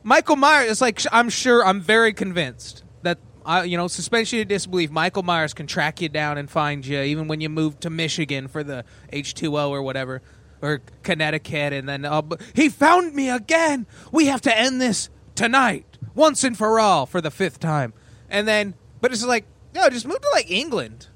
Michael 0.02 0.36
Myers. 0.36 0.70
It's 0.70 0.80
like 0.80 1.00
I'm 1.12 1.28
sure. 1.28 1.64
I'm 1.64 1.80
very 1.80 2.12
convinced 2.12 2.84
that 3.02 3.18
uh, 3.44 3.64
you 3.66 3.76
know 3.76 3.88
suspension 3.88 4.40
of 4.40 4.48
disbelief. 4.48 4.90
Michael 4.90 5.22
Myers 5.22 5.52
can 5.54 5.66
track 5.66 6.00
you 6.00 6.08
down 6.08 6.38
and 6.38 6.48
find 6.50 6.86
you, 6.86 7.00
even 7.00 7.26
when 7.28 7.40
you 7.40 7.48
move 7.48 7.80
to 7.80 7.90
Michigan 7.90 8.48
for 8.48 8.62
the 8.62 8.84
H 9.12 9.34
two 9.34 9.58
O 9.58 9.70
or 9.70 9.82
whatever, 9.82 10.22
or 10.62 10.80
Connecticut, 11.02 11.72
and 11.72 11.88
then 11.88 12.04
uh, 12.04 12.22
he 12.54 12.68
found 12.68 13.14
me 13.14 13.28
again. 13.30 13.86
We 14.12 14.26
have 14.26 14.40
to 14.42 14.56
end 14.56 14.80
this 14.80 15.10
tonight, 15.34 15.98
once 16.14 16.44
and 16.44 16.56
for 16.56 16.78
all, 16.78 17.06
for 17.06 17.20
the 17.20 17.30
fifth 17.30 17.60
time. 17.60 17.92
And 18.30 18.46
then, 18.48 18.74
but 19.00 19.12
it's 19.12 19.24
like, 19.24 19.44
no, 19.74 19.88
just 19.88 20.06
move 20.06 20.20
to 20.20 20.28
like 20.32 20.50
England. 20.50 21.08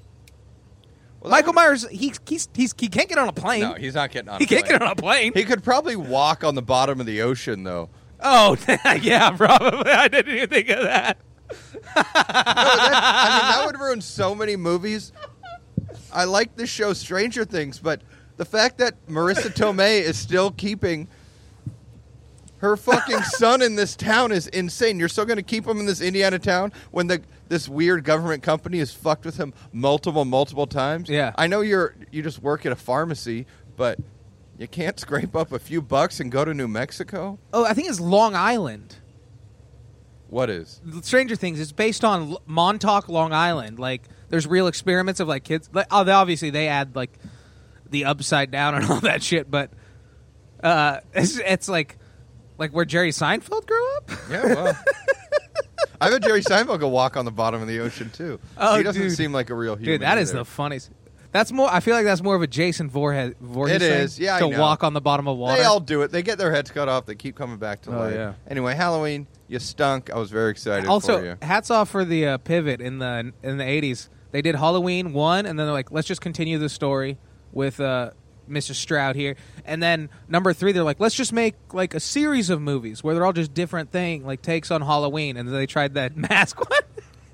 Well, 1.21 1.29
Michael 1.31 1.53
Myers, 1.53 1.87
he 1.89 2.13
he's, 2.27 2.49
he's 2.53 2.73
he 2.77 2.87
can't 2.87 3.07
get 3.07 3.17
on 3.17 3.27
a 3.29 3.33
plane. 3.33 3.61
No, 3.61 3.73
he's 3.75 3.93
not 3.93 4.11
getting 4.11 4.29
on. 4.29 4.35
A 4.41 4.45
plane. 4.45 4.47
He 4.49 4.55
a 4.55 4.57
can't 4.57 4.67
plane. 4.67 4.79
get 4.79 4.81
on 4.81 4.91
a 4.91 4.95
plane. 4.95 5.33
He 5.35 5.43
could 5.43 5.63
probably 5.63 5.95
walk 5.95 6.43
on 6.43 6.55
the 6.55 6.61
bottom 6.61 6.99
of 6.99 7.05
the 7.05 7.21
ocean, 7.21 7.63
though. 7.63 7.89
oh, 8.19 8.57
yeah, 9.01 9.29
probably. 9.31 9.91
I 9.91 10.07
didn't 10.07 10.35
even 10.35 10.49
think 10.49 10.69
of 10.69 10.83
that. 10.83 11.17
No, 11.51 11.55
that, 11.93 12.13
I 12.15 13.39
mean, 13.41 13.51
that 13.51 13.63
would 13.65 13.79
ruin 13.79 14.01
so 14.01 14.33
many 14.33 14.55
movies. 14.55 15.11
I 16.11 16.23
like 16.23 16.55
the 16.55 16.65
show 16.65 16.93
Stranger 16.93 17.45
Things, 17.45 17.77
but 17.79 18.01
the 18.37 18.45
fact 18.45 18.77
that 18.79 19.05
Marisa 19.07 19.53
Tomei 19.53 20.01
is 20.01 20.17
still 20.17 20.51
keeping 20.51 21.07
her 22.57 22.77
fucking 22.77 23.21
son 23.23 23.61
in 23.61 23.75
this 23.75 23.95
town 23.95 24.31
is 24.31 24.47
insane. 24.47 24.99
You're 24.99 25.09
still 25.09 25.25
going 25.25 25.37
to 25.37 25.43
keep 25.43 25.65
him 25.65 25.79
in 25.79 25.85
this 25.85 26.01
Indiana 26.01 26.39
town 26.39 26.71
when 26.91 27.07
the 27.07 27.21
this 27.51 27.67
weird 27.67 28.05
government 28.05 28.41
company 28.41 28.79
has 28.79 28.93
fucked 28.93 29.25
with 29.25 29.35
him 29.35 29.53
multiple, 29.73 30.23
multiple 30.23 30.65
times. 30.65 31.09
Yeah. 31.09 31.33
I 31.35 31.47
know 31.47 31.59
you're 31.59 31.93
you 32.09 32.23
just 32.23 32.41
work 32.41 32.65
at 32.65 32.71
a 32.71 32.77
pharmacy, 32.77 33.45
but 33.75 33.99
you 34.57 34.69
can't 34.69 34.97
scrape 34.97 35.35
up 35.35 35.51
a 35.51 35.59
few 35.59 35.81
bucks 35.81 36.21
and 36.21 36.31
go 36.31 36.45
to 36.45 36.53
New 36.53 36.69
Mexico. 36.69 37.39
Oh, 37.51 37.65
I 37.65 37.73
think 37.73 37.89
it's 37.89 37.99
Long 37.99 38.35
Island. 38.35 38.95
What 40.29 40.49
is? 40.49 40.79
Stranger 41.01 41.35
Things 41.35 41.59
It's 41.59 41.73
based 41.73 42.05
on 42.05 42.31
L- 42.31 42.41
Montauk, 42.45 43.09
Long 43.09 43.33
Island. 43.33 43.79
Like, 43.79 44.03
there's 44.29 44.47
real 44.47 44.67
experiments 44.67 45.19
of 45.19 45.27
like 45.27 45.43
kids. 45.43 45.69
Like, 45.73 45.87
oh, 45.91 46.05
they- 46.05 46.13
obviously 46.13 46.51
they 46.51 46.69
add 46.69 46.95
like 46.95 47.11
the 47.89 48.05
upside 48.05 48.49
down 48.49 48.75
and 48.75 48.85
all 48.89 49.01
that 49.01 49.21
shit, 49.21 49.51
but 49.51 49.71
uh, 50.63 51.01
it's, 51.13 51.37
it's 51.37 51.67
like 51.67 51.97
like 52.57 52.71
where 52.71 52.85
Jerry 52.85 53.09
Seinfeld 53.11 53.67
grew 53.67 53.95
up. 53.97 54.11
Yeah, 54.29 54.45
well. 54.53 54.83
I 55.99 56.09
bet 56.09 56.23
Jerry 56.23 56.41
Seinfeld 56.41 56.79
could 56.79 56.87
walk 56.87 57.15
on 57.17 57.25
the 57.25 57.31
bottom 57.31 57.61
of 57.61 57.67
the 57.67 57.79
ocean 57.79 58.09
too. 58.09 58.39
Oh, 58.57 58.77
he 58.77 58.83
doesn't 58.83 59.01
dude. 59.01 59.11
seem 59.11 59.31
like 59.33 59.49
a 59.49 59.55
real 59.55 59.75
human. 59.75 59.85
Dude, 59.93 60.01
that 60.01 60.17
is 60.17 60.29
either. 60.31 60.39
the 60.39 60.45
funniest. 60.45 60.89
That's 61.31 61.51
more. 61.51 61.69
I 61.71 61.79
feel 61.79 61.95
like 61.95 62.03
that's 62.05 62.21
more 62.21 62.35
of 62.35 62.41
a 62.41 62.47
Jason 62.47 62.89
Voorhees. 62.89 63.35
Voorhees 63.39 63.75
It 63.77 63.79
thing, 63.79 63.91
is, 64.01 64.19
yeah, 64.19 64.39
To 64.39 64.47
walk 64.49 64.83
on 64.83 64.93
the 64.93 64.99
bottom 64.99 65.27
of 65.29 65.37
water. 65.37 65.55
They 65.61 65.63
all 65.65 65.79
do 65.79 66.01
it. 66.01 66.11
They 66.11 66.23
get 66.23 66.37
their 66.37 66.51
heads 66.51 66.71
cut 66.71 66.89
off. 66.89 67.05
They 67.05 67.15
keep 67.15 67.35
coming 67.37 67.57
back 67.57 67.83
to 67.83 67.91
Oh, 67.95 67.99
life. 67.99 68.13
yeah. 68.13 68.33
Anyway, 68.49 68.75
Halloween, 68.75 69.27
you 69.47 69.57
stunk. 69.59 70.09
I 70.09 70.17
was 70.17 70.29
very 70.29 70.51
excited 70.51 70.85
for 70.85 70.91
also, 70.91 71.23
you. 71.23 71.37
hats 71.41 71.71
off 71.71 71.89
for 71.89 72.03
the 72.03 72.25
uh, 72.27 72.37
pivot 72.39 72.81
in 72.81 72.99
the 72.99 73.31
in 73.43 73.57
the 73.57 73.63
eighties. 73.65 74.09
They 74.31 74.41
did 74.41 74.55
Halloween 74.55 75.13
one, 75.13 75.45
and 75.45 75.57
then 75.57 75.67
they're 75.67 75.73
like, 75.73 75.91
let's 75.91 76.07
just 76.07 76.21
continue 76.21 76.57
the 76.57 76.69
story 76.69 77.17
with 77.53 77.79
uh, 77.79 78.11
Mr. 78.51 78.73
Stroud 78.75 79.15
here. 79.15 79.35
And 79.65 79.81
then 79.81 80.09
number 80.27 80.53
three, 80.53 80.71
they're 80.71 80.83
like, 80.83 80.99
let's 80.99 81.15
just 81.15 81.33
make 81.33 81.55
like 81.73 81.93
a 81.93 81.99
series 81.99 82.49
of 82.49 82.61
movies 82.61 83.03
where 83.03 83.15
they're 83.15 83.25
all 83.25 83.33
just 83.33 83.53
different 83.53 83.91
thing, 83.91 84.25
like 84.25 84.41
takes 84.41 84.69
on 84.71 84.81
Halloween. 84.81 85.37
And 85.37 85.47
then 85.47 85.55
they 85.55 85.65
tried 85.65 85.93
that 85.95 86.15
mask 86.29 86.59
one, 86.59 86.79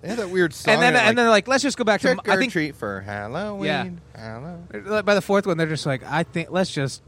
They 0.01 0.09
had 0.09 0.19
that 0.19 0.29
weird 0.29 0.53
song. 0.53 0.75
and 0.75 0.81
then 0.83 0.93
that, 0.93 1.07
and 1.07 1.17
then 1.17 1.25
they're 1.25 1.29
like, 1.31 1.47
let's 1.47 1.63
just 1.63 1.77
go 1.77 1.83
back 1.83 2.01
to. 2.01 2.13
trick 2.15 2.29
I 2.29 2.35
or 2.35 2.39
think 2.39 2.51
treat 2.51 2.75
for 2.75 3.01
Halloween. 3.01 3.65
Yeah. 4.15 4.19
Halloween. 4.21 5.03
by 5.05 5.15
the 5.15 5.21
fourth 5.21 5.45
one, 5.47 5.57
they're 5.57 5.67
just 5.67 5.85
like, 5.85 6.03
I 6.03 6.23
think 6.23 6.51
let's 6.51 6.71
just 6.71 7.01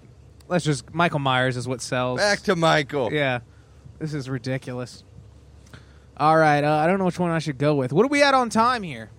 let's 0.47 0.65
just 0.65 0.93
Michael 0.93 1.19
Myers 1.19 1.55
is 1.57 1.67
what 1.67 1.81
sells. 1.81 2.19
Back 2.19 2.39
to 2.41 2.55
Michael. 2.55 3.13
Yeah, 3.13 3.39
this 3.99 4.13
is 4.13 4.29
ridiculous. 4.29 5.03
All 6.17 6.35
right, 6.35 6.63
uh, 6.63 6.69
I 6.77 6.87
don't 6.87 6.99
know 6.99 7.05
which 7.05 7.19
one 7.19 7.31
I 7.31 7.39
should 7.39 7.57
go 7.57 7.75
with. 7.75 7.93
What 7.93 8.03
are 8.03 8.09
we 8.09 8.21
at 8.23 8.33
on 8.33 8.49
time 8.49 8.83
here? 8.83 9.09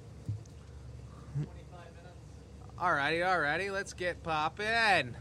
All 2.81 2.95
righty, 2.95 3.69
let's 3.69 3.93
get 3.93 4.23
poppin'. 4.23 5.15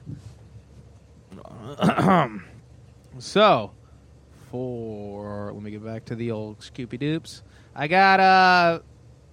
so, 3.19 3.71
for 4.49 5.51
let 5.51 5.61
me 5.61 5.71
get 5.71 5.83
back 5.83 6.05
to 6.05 6.15
the 6.15 6.31
old 6.31 6.59
Scoopy 6.59 6.97
Doops. 6.97 7.41
I 7.75 7.87
got. 7.87 8.21
uh 8.21 8.79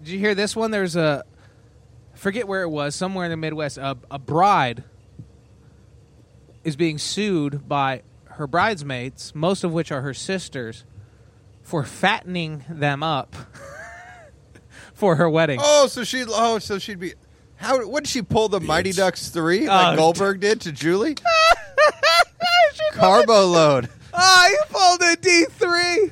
Did 0.03 0.11
you 0.11 0.19
hear 0.19 0.35
this 0.35 0.57
one? 0.57 0.73
There's 0.73 0.97
a 0.97 1.23
forget 2.15 2.49
where 2.49 2.63
it 2.63 2.69
was, 2.69 2.97
somewhere 2.97 3.27
in 3.27 3.31
the 3.31 3.37
Midwest. 3.37 3.79
A, 3.79 3.97
a 4.11 4.19
bride 4.19 4.83
is 6.65 6.75
being 6.75 6.99
sued 6.99 7.69
by 7.69 8.03
her 8.25 8.49
bridesmaids, 8.49 9.37
most 9.37 9.63
of 9.63 9.73
which 9.73 9.93
are 9.93 10.03
her 10.03 10.15
sisters, 10.15 10.85
for 11.63 11.85
fattening 11.85 12.65
them 12.69 13.05
up 13.05 13.37
for 14.95 15.15
her 15.15 15.31
wedding. 15.31 15.61
Oh, 15.63 15.87
so 15.87 16.03
she. 16.03 16.25
Oh, 16.27 16.59
so 16.59 16.81
she'd 16.81 16.99
be. 16.99 17.15
How? 17.57 17.85
What 17.87 18.05
did 18.05 18.11
she 18.11 18.23
pull 18.23 18.49
the 18.49 18.61
Mighty 18.61 18.93
Ducks 18.93 19.29
three 19.31 19.67
like 19.69 19.95
Oh, 19.95 19.97
Goldberg 19.97 20.41
did 20.41 20.61
to 20.63 20.73
Julie? 20.73 21.17
Carbo 22.93 23.47
load. 23.47 23.89
Oh, 24.13 24.49
you 24.51 24.61
pulled 24.71 25.03
a 25.03 25.17
D 25.17 25.45
three. 25.51 26.11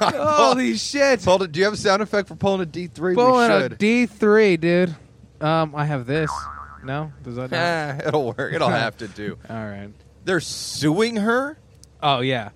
Holy 0.02 0.76
shit! 0.76 1.22
Pulled 1.22 1.42
it. 1.42 1.52
Do 1.52 1.58
you 1.58 1.64
have 1.64 1.74
a 1.74 1.76
sound 1.76 2.02
effect 2.02 2.28
for 2.28 2.34
pulling 2.36 2.60
a 2.62 2.66
D 2.66 2.86
three? 2.86 3.14
Pulling 3.14 3.50
we 3.50 3.56
a 3.56 3.60
should. 3.62 3.78
D 3.78 4.06
three, 4.06 4.56
dude. 4.56 4.94
Um, 5.40 5.74
I 5.74 5.84
have 5.84 6.06
this. 6.06 6.30
No, 6.84 7.12
does 7.22 7.36
that? 7.36 7.50
Not? 7.50 7.58
Eh, 7.58 8.08
it'll 8.08 8.26
work. 8.26 8.52
It'll 8.54 8.68
have 8.68 8.96
to 8.98 9.08
do. 9.08 9.36
All 9.50 9.56
right. 9.56 9.90
They're 10.24 10.40
suing 10.40 11.16
her. 11.16 11.58
Oh 12.02 12.20
yeah. 12.20 12.50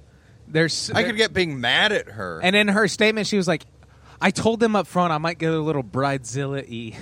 There's. 0.49 0.91
I 0.91 1.03
could 1.05 1.17
get 1.17 1.33
being 1.35 1.61
mad 1.61 1.93
at 1.93 2.09
her. 2.09 2.41
And 2.43 2.55
in 2.57 2.69
her 2.69 2.89
statement, 2.89 3.27
she 3.27 3.37
was 3.37 3.49
like, 3.49 3.67
"I 4.21 4.31
told 4.31 4.61
them 4.61 4.77
up 4.77 4.87
front 4.87 5.13
I 5.13 5.19
might 5.19 5.39
get 5.39 5.53
a 5.53 5.59
little 5.59 5.83
bridezilla 5.83 6.67
e." 6.69 6.95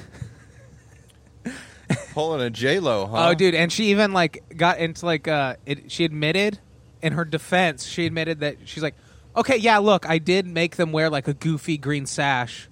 pulling 2.13 2.41
a 2.41 2.51
J 2.51 2.79
Lo, 2.81 3.07
huh? 3.07 3.29
Oh, 3.29 3.35
dude, 3.35 3.55
and 3.55 3.73
she 3.73 3.87
even 3.87 4.13
like 4.13 4.43
got 4.57 4.79
into 4.79 5.07
like 5.07 5.29
uh, 5.29 5.57
it, 5.67 5.91
she 5.91 6.05
admitted 6.05 6.59
in 7.03 7.13
her 7.15 7.25
defense, 7.25 7.85
she 7.85 8.07
admitted 8.07 8.41
that 8.41 8.57
she's 8.65 8.83
like, 8.83 8.95
okay, 9.37 9.57
yeah, 9.57 9.79
look, 9.79 10.09
I 10.09 10.19
did 10.19 10.47
make 10.47 10.77
them 10.77 10.93
wear 10.93 11.11
like 11.11 11.29
a 11.29 11.35
goofy 11.35 11.79
green 11.79 12.07
sash 12.07 12.69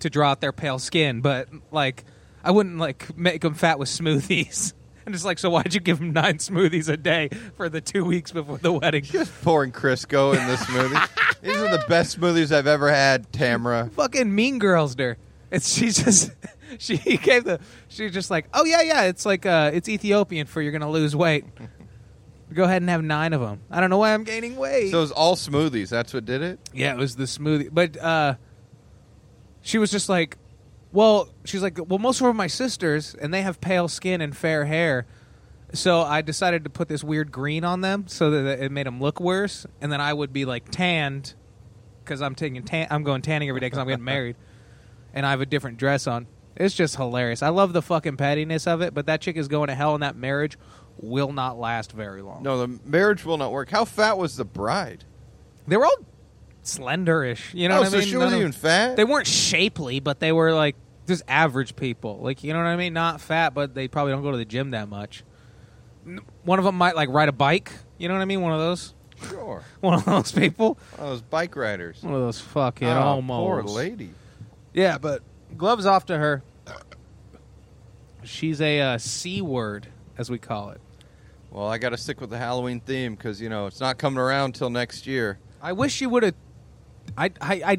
to 0.00 0.10
draw 0.10 0.30
out 0.30 0.40
their 0.40 0.52
pale 0.52 0.78
skin, 0.78 1.20
but 1.20 1.48
like 1.70 2.04
I 2.42 2.50
wouldn't 2.50 2.78
like 2.78 3.16
make 3.16 3.42
them 3.42 3.54
fat 3.54 3.78
with 3.78 3.88
smoothies. 3.88 4.74
And 5.04 5.16
it's 5.16 5.24
like, 5.24 5.40
so 5.40 5.50
why'd 5.50 5.74
you 5.74 5.80
give 5.80 5.98
them 5.98 6.12
nine 6.12 6.36
smoothies 6.36 6.88
a 6.88 6.96
day 6.96 7.28
for 7.56 7.68
the 7.68 7.80
two 7.80 8.04
weeks 8.04 8.30
before 8.30 8.58
the 8.58 8.72
wedding? 8.72 9.02
Just 9.02 9.32
pouring 9.42 9.72
Crisco 9.72 10.30
in 10.30 10.46
this 10.46 10.62
smoothie. 10.62 11.40
These 11.42 11.56
are 11.56 11.76
the 11.76 11.84
best 11.88 12.20
smoothies 12.20 12.54
I've 12.54 12.68
ever 12.68 12.88
had, 12.88 13.32
Tamra. 13.32 13.90
fucking 13.90 14.32
mean 14.32 14.60
girls 14.60 14.94
her. 14.96 15.18
It's 15.52 15.72
she 15.72 15.90
just 15.90 16.32
she 16.78 16.96
gave 16.96 17.44
the 17.44 17.60
she's 17.88 18.12
just 18.12 18.30
like 18.30 18.46
oh 18.54 18.64
yeah 18.64 18.80
yeah 18.80 19.02
it's 19.04 19.24
like 19.26 19.46
uh 19.46 19.70
it's 19.72 19.88
Ethiopian 19.88 20.46
for 20.46 20.60
you're 20.62 20.72
gonna 20.72 20.90
lose 20.90 21.14
weight. 21.14 21.44
Go 22.54 22.64
ahead 22.64 22.82
and 22.82 22.90
have 22.90 23.02
nine 23.02 23.32
of 23.32 23.40
them. 23.40 23.60
I 23.70 23.80
don't 23.80 23.88
know 23.88 23.98
why 23.98 24.12
I'm 24.12 24.24
gaining 24.24 24.56
weight. 24.56 24.90
So 24.90 24.98
it 24.98 25.00
was 25.00 25.12
all 25.12 25.36
smoothies. 25.36 25.88
That's 25.88 26.12
what 26.12 26.24
did 26.26 26.42
it. 26.42 26.58
yeah, 26.74 26.92
it 26.92 26.98
was 26.98 27.16
the 27.16 27.24
smoothie, 27.24 27.70
but 27.72 27.96
uh, 27.96 28.34
she 29.62 29.78
was 29.78 29.90
just 29.90 30.10
like, 30.10 30.36
well, 30.92 31.28
she's 31.46 31.62
like, 31.62 31.78
well, 31.88 31.98
most 31.98 32.16
of 32.16 32.24
them 32.24 32.30
are 32.30 32.34
my 32.34 32.48
sisters, 32.48 33.14
and 33.14 33.32
they 33.32 33.40
have 33.40 33.60
pale 33.62 33.88
skin 33.88 34.20
and 34.20 34.36
fair 34.36 34.66
hair. 34.66 35.06
So 35.72 36.02
I 36.02 36.20
decided 36.20 36.64
to 36.64 36.70
put 36.70 36.88
this 36.88 37.02
weird 37.02 37.32
green 37.32 37.64
on 37.64 37.80
them 37.80 38.04
so 38.06 38.30
that 38.30 38.62
it 38.62 38.70
made 38.70 38.86
them 38.86 39.00
look 39.00 39.18
worse, 39.18 39.64
and 39.80 39.90
then 39.90 40.02
I 40.02 40.12
would 40.12 40.32
be 40.32 40.44
like 40.44 40.70
tanned 40.70 41.32
because 42.04 42.20
I'm 42.20 42.34
taking 42.34 42.62
tan- 42.64 42.88
I'm 42.90 43.02
going 43.02 43.22
tanning 43.22 43.48
every 43.48 43.60
day 43.60 43.66
because 43.66 43.78
I'm 43.78 43.86
getting 43.88 44.04
married, 44.04 44.36
and 45.14 45.26
I 45.26 45.30
have 45.30 45.40
a 45.40 45.46
different 45.46 45.78
dress 45.78 46.06
on. 46.06 46.26
It's 46.56 46.74
just 46.74 46.96
hilarious. 46.96 47.42
I 47.42 47.48
love 47.48 47.72
the 47.72 47.82
fucking 47.82 48.16
pettiness 48.18 48.66
of 48.66 48.82
it, 48.82 48.92
but 48.92 49.06
that 49.06 49.20
chick 49.20 49.36
is 49.36 49.48
going 49.48 49.68
to 49.68 49.74
hell, 49.74 49.94
and 49.94 50.02
that 50.02 50.16
marriage 50.16 50.58
will 50.98 51.32
not 51.32 51.58
last 51.58 51.92
very 51.92 52.20
long. 52.22 52.42
No, 52.42 52.58
the 52.66 52.78
marriage 52.84 53.24
will 53.24 53.38
not 53.38 53.52
work. 53.52 53.70
How 53.70 53.84
fat 53.84 54.18
was 54.18 54.36
the 54.36 54.44
bride? 54.44 55.04
They 55.66 55.76
were 55.76 55.86
all 55.86 55.96
slenderish. 56.62 57.54
You 57.54 57.68
know 57.68 57.76
oh, 57.76 57.80
what 57.80 57.86
I 57.88 57.90
so 57.90 57.98
mean? 57.98 58.06
she 58.06 58.16
wasn't 58.16 58.40
even 58.40 58.52
fat. 58.52 58.96
They 58.96 59.04
weren't 59.04 59.26
shapely, 59.26 60.00
but 60.00 60.20
they 60.20 60.32
were 60.32 60.52
like 60.52 60.76
just 61.06 61.22
average 61.26 61.74
people. 61.76 62.18
Like 62.18 62.44
you 62.44 62.52
know 62.52 62.58
what 62.58 62.66
I 62.66 62.76
mean? 62.76 62.92
Not 62.92 63.20
fat, 63.20 63.54
but 63.54 63.74
they 63.74 63.88
probably 63.88 64.12
don't 64.12 64.22
go 64.22 64.30
to 64.30 64.36
the 64.36 64.44
gym 64.44 64.70
that 64.72 64.88
much. 64.88 65.24
One 66.44 66.58
of 66.58 66.64
them 66.64 66.74
might 66.76 66.96
like 66.96 67.08
ride 67.08 67.28
a 67.28 67.32
bike. 67.32 67.72
You 67.98 68.08
know 68.08 68.14
what 68.14 68.20
I 68.20 68.26
mean? 68.26 68.40
One 68.42 68.52
of 68.52 68.58
those. 68.58 68.94
sure. 69.28 69.62
One 69.80 69.94
of 69.94 70.04
those 70.04 70.32
people. 70.32 70.78
One 70.96 71.06
of 71.06 71.12
those 71.12 71.22
bike 71.22 71.54
riders. 71.56 72.02
One 72.02 72.14
of 72.14 72.20
those 72.20 72.40
fucking 72.40 72.88
Oh, 72.88 73.00
homos. 73.00 73.38
poor 73.44 73.62
lady. 73.62 74.10
Yeah, 74.74 74.98
but 74.98 75.22
gloves 75.56 75.86
off 75.86 76.06
to 76.06 76.16
her. 76.18 76.42
She's 78.24 78.60
a 78.60 78.80
uh, 78.80 78.98
c 78.98 79.42
word, 79.42 79.88
as 80.16 80.30
we 80.30 80.38
call 80.38 80.70
it. 80.70 80.80
Well, 81.50 81.66
I 81.66 81.78
got 81.78 81.90
to 81.90 81.96
stick 81.98 82.20
with 82.20 82.30
the 82.30 82.38
Halloween 82.38 82.80
theme 82.80 83.14
because 83.14 83.40
you 83.40 83.48
know 83.48 83.66
it's 83.66 83.80
not 83.80 83.98
coming 83.98 84.18
around 84.18 84.54
till 84.54 84.70
next 84.70 85.06
year. 85.06 85.38
I 85.60 85.72
wish 85.72 86.00
you 86.00 86.08
would 86.08 86.22
have. 86.22 86.34
I, 87.18 87.30
I, 87.40 87.54
I 87.72 87.78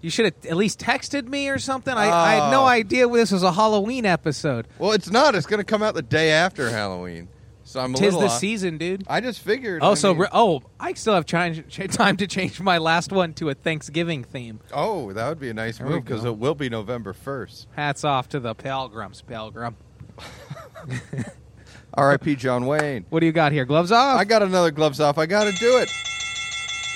You 0.00 0.08
should 0.10 0.24
have 0.24 0.46
at 0.46 0.56
least 0.56 0.80
texted 0.80 1.26
me 1.28 1.48
or 1.50 1.58
something. 1.58 1.92
I, 1.94 2.08
I 2.10 2.32
had 2.34 2.50
no 2.50 2.62
Oh. 2.62 2.66
idea 2.66 3.06
this 3.08 3.30
was 3.32 3.42
a 3.42 3.52
Halloween 3.52 4.06
episode. 4.06 4.66
Well, 4.78 4.92
it's 4.92 5.10
not. 5.10 5.34
It's 5.34 5.46
going 5.46 5.58
to 5.58 5.64
come 5.64 5.82
out 5.82 5.94
the 5.94 6.02
day 6.02 6.30
after 6.30 6.70
Halloween. 6.70 7.28
So 7.70 7.78
I'm 7.78 7.94
a 7.94 7.96
Tis 7.96 8.06
little. 8.14 8.20
the 8.22 8.26
off. 8.34 8.40
season, 8.40 8.78
dude. 8.78 9.04
I 9.06 9.20
just 9.20 9.38
figured. 9.38 9.80
Oh, 9.84 9.92
I 9.92 9.94
so 9.94 10.12
mean- 10.12 10.22
re- 10.22 10.28
oh, 10.32 10.60
I 10.80 10.92
still 10.94 11.14
have 11.14 11.24
change, 11.24 11.68
ch- 11.68 11.86
time 11.94 12.16
to 12.16 12.26
change 12.26 12.60
my 12.60 12.78
last 12.78 13.12
one 13.12 13.32
to 13.34 13.48
a 13.50 13.54
Thanksgiving 13.54 14.24
theme. 14.24 14.58
oh, 14.72 15.12
that 15.12 15.28
would 15.28 15.38
be 15.38 15.50
a 15.50 15.54
nice 15.54 15.78
There 15.78 15.86
we 15.86 15.92
move 15.94 16.04
because 16.04 16.22
go. 16.22 16.30
it 16.30 16.38
will 16.38 16.56
be 16.56 16.68
November 16.68 17.12
first. 17.12 17.68
Hats 17.76 18.02
off 18.02 18.28
to 18.30 18.40
the 18.40 18.56
pilgrims, 18.56 19.22
pilgrim. 19.22 19.76
R.I.P. 21.94 22.36
John 22.36 22.66
Wayne. 22.66 23.04
What 23.10 23.20
do 23.20 23.26
you 23.26 23.32
got 23.32 23.52
here? 23.52 23.64
Gloves 23.64 23.92
off. 23.92 24.18
I 24.18 24.24
got 24.24 24.42
another 24.42 24.70
gloves 24.72 25.00
off. 25.00 25.16
I 25.18 25.26
got 25.26 25.44
to 25.44 25.52
do 25.52 25.78
it. 25.78 25.88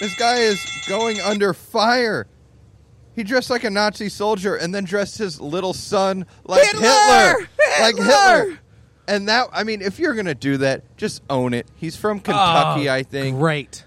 This 0.01 0.15
guy 0.19 0.39
is 0.39 0.61
going 0.89 1.21
under 1.21 1.55
fire. 1.55 2.27
He 3.15 3.23
dressed 3.23 3.51
like 3.51 3.63
a 3.65 3.71
Nazi 3.71 4.09
soldier 4.09 4.57
and 4.57 4.75
then 4.75 4.85
dressed 4.85 5.19
his 5.19 5.41
little 5.41 5.73
son 5.73 6.27
like 6.45 6.65
Hitler! 6.65 6.81
Hitler. 6.81 7.49
Like 7.81 7.97
Hitler! 7.97 8.39
Hitler. 8.41 8.59
And 9.07 9.29
that, 9.29 9.49
I 9.53 9.65
mean, 9.65 9.83
if 9.83 9.99
you're 9.99 10.15
going 10.15 10.27
to 10.27 10.35
do 10.35 10.57
that, 10.59 10.97
just 10.97 11.23
own 11.29 11.53
it. 11.55 11.67
He's 11.77 11.97
from 11.97 12.21
Kentucky, 12.21 12.89
Oh, 12.89 12.95
I 12.95 13.03
think. 13.03 13.37
Great. 13.39 13.85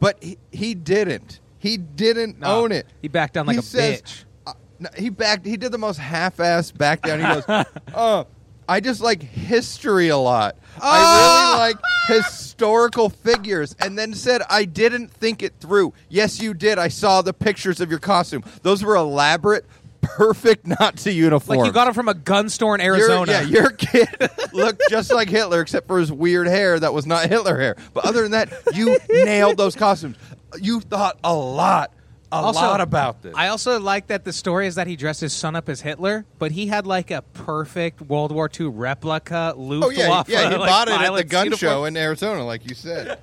But 0.00 0.22
he, 0.22 0.38
he 0.52 0.74
didn't. 0.74 1.40
He 1.58 1.76
didn't 1.76 2.40
No, 2.40 2.62
own 2.62 2.72
it. 2.72 2.86
He 3.02 3.08
backed 3.08 3.34
down 3.34 3.46
like 3.46 3.54
he 3.56 3.60
a 3.60 3.62
says, 3.62 4.02
bitch. 4.02 4.24
uh, 4.46 4.52
no, 4.78 4.88
he 4.96 5.08
backed. 5.10 5.46
He 5.46 5.56
did 5.56 5.72
the 5.72 5.78
most 5.78 5.98
half-assed 5.98 6.76
back 6.76 7.02
down. 7.02 7.20
He 7.20 7.26
goes, 7.26 7.44
"Uh, 7.94 8.24
I 8.68 8.80
just 8.80 9.00
like 9.00 9.22
history 9.22 10.08
a 10.08 10.16
lot. 10.18 10.56
Oh! 10.76 10.80
I 10.82 11.56
really 11.56 11.72
like 11.72 11.76
historical 12.08 13.08
figures." 13.08 13.74
And 13.80 13.98
then 13.98 14.12
said, 14.14 14.42
"I 14.50 14.64
didn't 14.66 15.10
think 15.10 15.42
it 15.42 15.54
through." 15.60 15.94
Yes, 16.10 16.40
you 16.42 16.52
did. 16.54 16.78
I 16.78 16.88
saw 16.88 17.22
the 17.22 17.32
pictures 17.32 17.80
of 17.80 17.88
your 17.90 17.98
costume. 18.00 18.44
Those 18.62 18.82
were 18.84 18.96
elaborate, 18.96 19.64
perfect 20.04 20.66
Nazi 20.66 21.14
uniforms. 21.14 21.58
Like 21.60 21.66
you 21.66 21.72
got 21.72 21.88
him 21.88 21.94
from 21.94 22.08
a 22.08 22.14
gun 22.14 22.48
store 22.48 22.74
in 22.74 22.80
Your- 22.84 22.94
Arizona. 22.96 23.32
yeah, 23.32 23.40
your 23.42 23.70
kid 23.70 24.08
looked 24.52 24.82
just 24.90 25.12
like 25.12 25.28
Hitler, 25.28 25.60
except 25.60 25.86
for 25.86 25.98
his 25.98 26.10
weird 26.12 26.46
hair 26.46 26.78
that 26.78 26.92
was 26.94 27.06
not 27.06 27.28
Hitler 27.28 27.58
hair. 27.58 27.76
But 27.92 28.04
other 28.06 28.22
than 28.22 28.32
that, 28.32 28.52
you 28.74 28.98
nailed 29.10 29.56
those 29.56 29.74
costumes. 29.74 30.16
You 30.60 30.80
thought 30.80 31.18
a 31.24 31.34
lot, 31.34 31.92
a 32.30 32.36
Also, 32.36 32.60
lot 32.60 32.80
about 32.80 33.22
this. 33.22 33.34
I 33.36 33.48
also 33.48 33.80
like 33.80 34.06
that 34.08 34.24
the 34.24 34.32
story 34.32 34.66
is 34.66 34.74
that 34.76 34.86
he 34.86 34.96
dressed 34.96 35.20
his 35.20 35.32
son 35.32 35.56
up 35.56 35.68
as 35.68 35.80
Hitler, 35.80 36.24
but 36.38 36.52
he 36.52 36.66
had 36.68 36.86
like 36.86 37.10
a 37.10 37.22
perfect 37.22 38.00
World 38.02 38.30
War 38.32 38.48
II 38.58 38.66
replica 38.66 39.54
oh 39.56 39.90
yeah, 39.90 40.22
yeah. 40.28 40.50
He 40.50 40.56
like, 40.56 40.68
bought 40.68 40.88
it 40.88 41.00
at 41.00 41.14
the 41.14 41.24
gun 41.24 41.46
uniform. 41.46 41.58
show 41.70 41.84
in 41.86 41.96
Arizona, 41.96 42.44
like 42.44 42.68
you 42.68 42.74
said. 42.74 43.18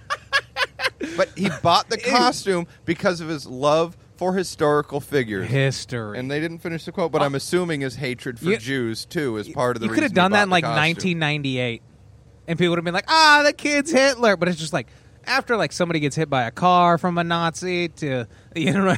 but 1.18 1.30
he 1.38 1.50
bought 1.62 1.90
the 1.90 1.98
costume 1.98 2.68
because 2.86 3.22
of 3.22 3.28
his 3.28 3.46
love 3.46 3.98
for 4.22 4.34
historical 4.36 5.00
figures. 5.00 5.48
History. 5.50 6.20
and 6.20 6.30
they 6.30 6.40
didn't 6.40 6.60
finish 6.60 6.86
the 6.86 6.92
quote, 6.92 7.12
but 7.12 7.24
I'm 7.24 7.34
assuming 7.34 7.82
his 7.82 7.96
hatred 7.96 8.38
for 8.38 8.46
You- 8.46 8.58
Jews 8.58 9.04
too 9.04 9.38
is 9.38 9.50
part 9.50 9.76
of 9.76 9.82
the. 9.82 9.88
you 9.88 9.94
could 9.94 10.04
have 10.04 10.12
reason 10.12 10.16
he 10.16 10.16
done 10.16 10.32
that 10.34 10.38
bought 10.38 10.44
in 10.44 10.50
the 10.50 10.54
like 10.54 10.64
costume. 10.64 11.20
1998, 11.20 11.82
and 12.48 12.60
people 12.60 12.70
would 12.74 12.78
have 12.78 12.86
been 12.86 12.94
like, 12.94 13.06
"Ah, 13.10 13.42
the 13.44 13.52
kid's 13.52 13.92
Hitler," 13.92 14.38
but 14.38 14.48
it's 14.48 14.60
just 14.60 14.74
like 14.74 14.86
after 15.26 15.58
like 15.58 15.72
somebody 15.72 16.00
gets 16.00 16.16
hit 16.16 16.30
by 16.30 16.44
a 16.44 16.52
car 16.52 17.00
from 17.00 17.18
a 17.18 17.24
Nazi 17.24 17.88
to 17.88 18.28
you 18.56 18.74
know. 18.74 18.96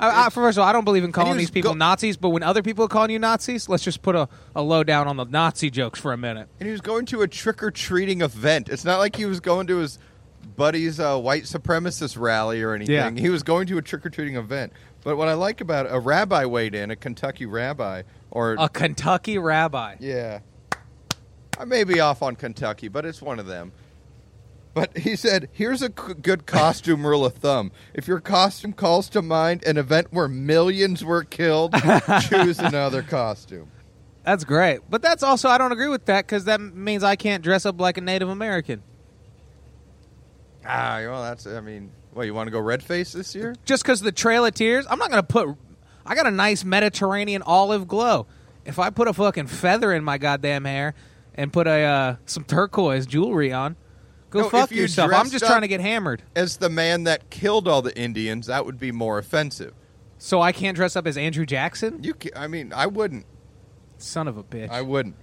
I, 0.00 0.26
I, 0.26 0.30
first 0.30 0.56
of 0.56 0.62
all, 0.62 0.68
I 0.68 0.72
don't 0.72 0.84
believe 0.86 1.04
in 1.04 1.12
calling 1.12 1.32
was 1.32 1.38
these 1.38 1.50
people 1.50 1.72
go- 1.72 1.76
Nazis, 1.76 2.16
but 2.16 2.30
when 2.30 2.42
other 2.42 2.62
people 2.62 2.86
are 2.86 2.88
calling 2.88 3.10
you 3.10 3.18
Nazis, 3.18 3.68
let's 3.68 3.84
just 3.84 4.00
put 4.00 4.16
a, 4.16 4.26
a 4.56 4.62
low 4.62 4.82
down 4.82 5.06
on 5.06 5.16
the 5.18 5.24
Nazi 5.24 5.68
jokes 5.70 6.00
for 6.00 6.14
a 6.14 6.16
minute. 6.16 6.48
And 6.58 6.66
he 6.66 6.72
was 6.72 6.80
going 6.80 7.04
to 7.06 7.20
a 7.20 7.28
trick 7.28 7.62
or 7.62 7.70
treating 7.70 8.22
event. 8.22 8.68
It's 8.70 8.84
not 8.86 8.98
like 9.00 9.14
he 9.16 9.26
was 9.26 9.38
going 9.38 9.66
to 9.68 9.76
his 9.76 9.98
buddy's 10.56 10.98
uh, 11.00 11.18
white 11.18 11.44
supremacist 11.44 12.18
rally 12.18 12.62
or 12.62 12.74
anything. 12.74 12.94
Yeah. 12.94 13.10
He 13.10 13.28
was 13.30 13.42
going 13.42 13.66
to 13.68 13.78
a 13.78 13.82
trick 13.82 14.04
or 14.06 14.10
treating 14.10 14.36
event. 14.36 14.72
But 15.04 15.16
what 15.16 15.28
I 15.28 15.34
like 15.34 15.60
about 15.60 15.86
it, 15.86 15.92
a 15.92 15.98
rabbi 15.98 16.44
weighed 16.44 16.74
in, 16.74 16.90
a 16.90 16.96
Kentucky 16.96 17.46
rabbi, 17.46 18.02
or 18.30 18.56
A 18.58 18.68
Kentucky 18.68 19.36
rabbi. 19.38 19.96
yeah, 20.00 20.40
I 21.58 21.64
may 21.64 21.84
be 21.84 22.00
off 22.00 22.22
on 22.22 22.36
Kentucky, 22.36 22.88
but 22.88 23.04
it's 23.04 23.20
one 23.20 23.38
of 23.38 23.46
them. 23.46 23.72
But 24.74 24.96
he 24.96 25.16
said, 25.16 25.48
"Here's 25.52 25.82
a 25.82 25.88
c- 25.88 26.14
good 26.22 26.46
costume 26.46 27.06
rule 27.06 27.26
of 27.26 27.34
thumb: 27.34 27.72
if 27.92 28.08
your 28.08 28.20
costume 28.20 28.72
calls 28.72 29.08
to 29.10 29.20
mind 29.20 29.62
an 29.64 29.76
event 29.76 30.08
where 30.12 30.28
millions 30.28 31.04
were 31.04 31.24
killed, 31.24 31.74
choose 32.28 32.58
another 32.58 33.02
costume." 33.02 33.70
That's 34.24 34.44
great. 34.44 34.80
But 34.88 35.02
that's 35.02 35.22
also, 35.24 35.48
I 35.48 35.58
don't 35.58 35.72
agree 35.72 35.88
with 35.88 36.06
that 36.06 36.24
because 36.26 36.44
that 36.44 36.60
means 36.60 37.02
I 37.02 37.16
can't 37.16 37.42
dress 37.42 37.66
up 37.66 37.80
like 37.80 37.98
a 37.98 38.00
Native 38.00 38.28
American. 38.30 38.82
Ah, 40.64 40.98
well, 41.02 41.22
that's. 41.22 41.46
I 41.46 41.60
mean, 41.60 41.90
well, 42.14 42.24
you 42.24 42.34
want 42.34 42.46
to 42.46 42.50
go 42.50 42.60
red 42.60 42.82
face 42.82 43.12
this 43.12 43.34
year? 43.34 43.54
Just 43.64 43.82
because 43.82 44.00
the 44.00 44.12
Trail 44.12 44.44
of 44.44 44.54
Tears, 44.54 44.86
I'm 44.88 44.98
not 44.98 45.10
going 45.10 45.22
to 45.22 45.26
put, 45.26 45.56
I 46.06 46.14
got 46.14 46.26
a 46.26 46.30
nice 46.30 46.64
Mediterranean 46.64 47.42
olive 47.42 47.88
glow. 47.88 48.26
If 48.64 48.78
I 48.78 48.90
put 48.90 49.08
a 49.08 49.12
fucking 49.12 49.48
feather 49.48 49.92
in 49.92 50.04
my 50.04 50.18
goddamn 50.18 50.64
hair 50.64 50.94
and 51.34 51.52
put 51.52 51.66
a 51.66 51.80
uh, 51.82 52.16
some 52.26 52.44
turquoise 52.44 53.06
jewelry 53.06 53.52
on, 53.52 53.74
go 54.30 54.42
No, 54.42 54.48
fuck 54.50 54.70
you 54.70 54.82
yourself. 54.82 55.10
I'm 55.12 55.30
just 55.30 55.44
trying 55.44 55.62
to 55.62 55.68
get 55.68 55.80
hammered. 55.80 56.22
as 56.36 56.58
the 56.58 56.68
man 56.70 57.04
that 57.04 57.28
killed 57.30 57.66
all 57.66 57.82
the 57.82 57.96
Indians, 57.98 58.46
that 58.46 58.64
would 58.64 58.78
be 58.78 58.92
more 58.92 59.18
offensive. 59.18 59.74
So 60.18 60.40
I 60.40 60.52
can't 60.52 60.76
dress 60.76 60.94
up 60.94 61.08
as 61.08 61.16
Andrew 61.16 61.44
Jackson? 61.44 62.04
You, 62.04 62.14
ca- 62.14 62.30
I 62.36 62.46
mean, 62.46 62.72
I 62.72 62.86
wouldn't. 62.86 63.26
Son 63.98 64.28
of 64.28 64.36
a 64.36 64.44
bitch. 64.44 64.70
I 64.70 64.80
wouldn't. 64.82 65.16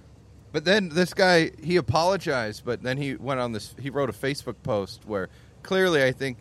But 0.52 0.64
then 0.64 0.88
this 0.88 1.14
guy, 1.14 1.52
he 1.62 1.76
apologized, 1.76 2.64
but 2.64 2.82
then 2.82 2.96
he 2.96 3.14
went 3.14 3.40
on 3.40 3.52
this. 3.52 3.74
He 3.80 3.90
wrote 3.90 4.10
a 4.10 4.12
Facebook 4.12 4.56
post 4.62 5.02
where 5.06 5.28
clearly, 5.62 6.02
I 6.02 6.12
think 6.12 6.38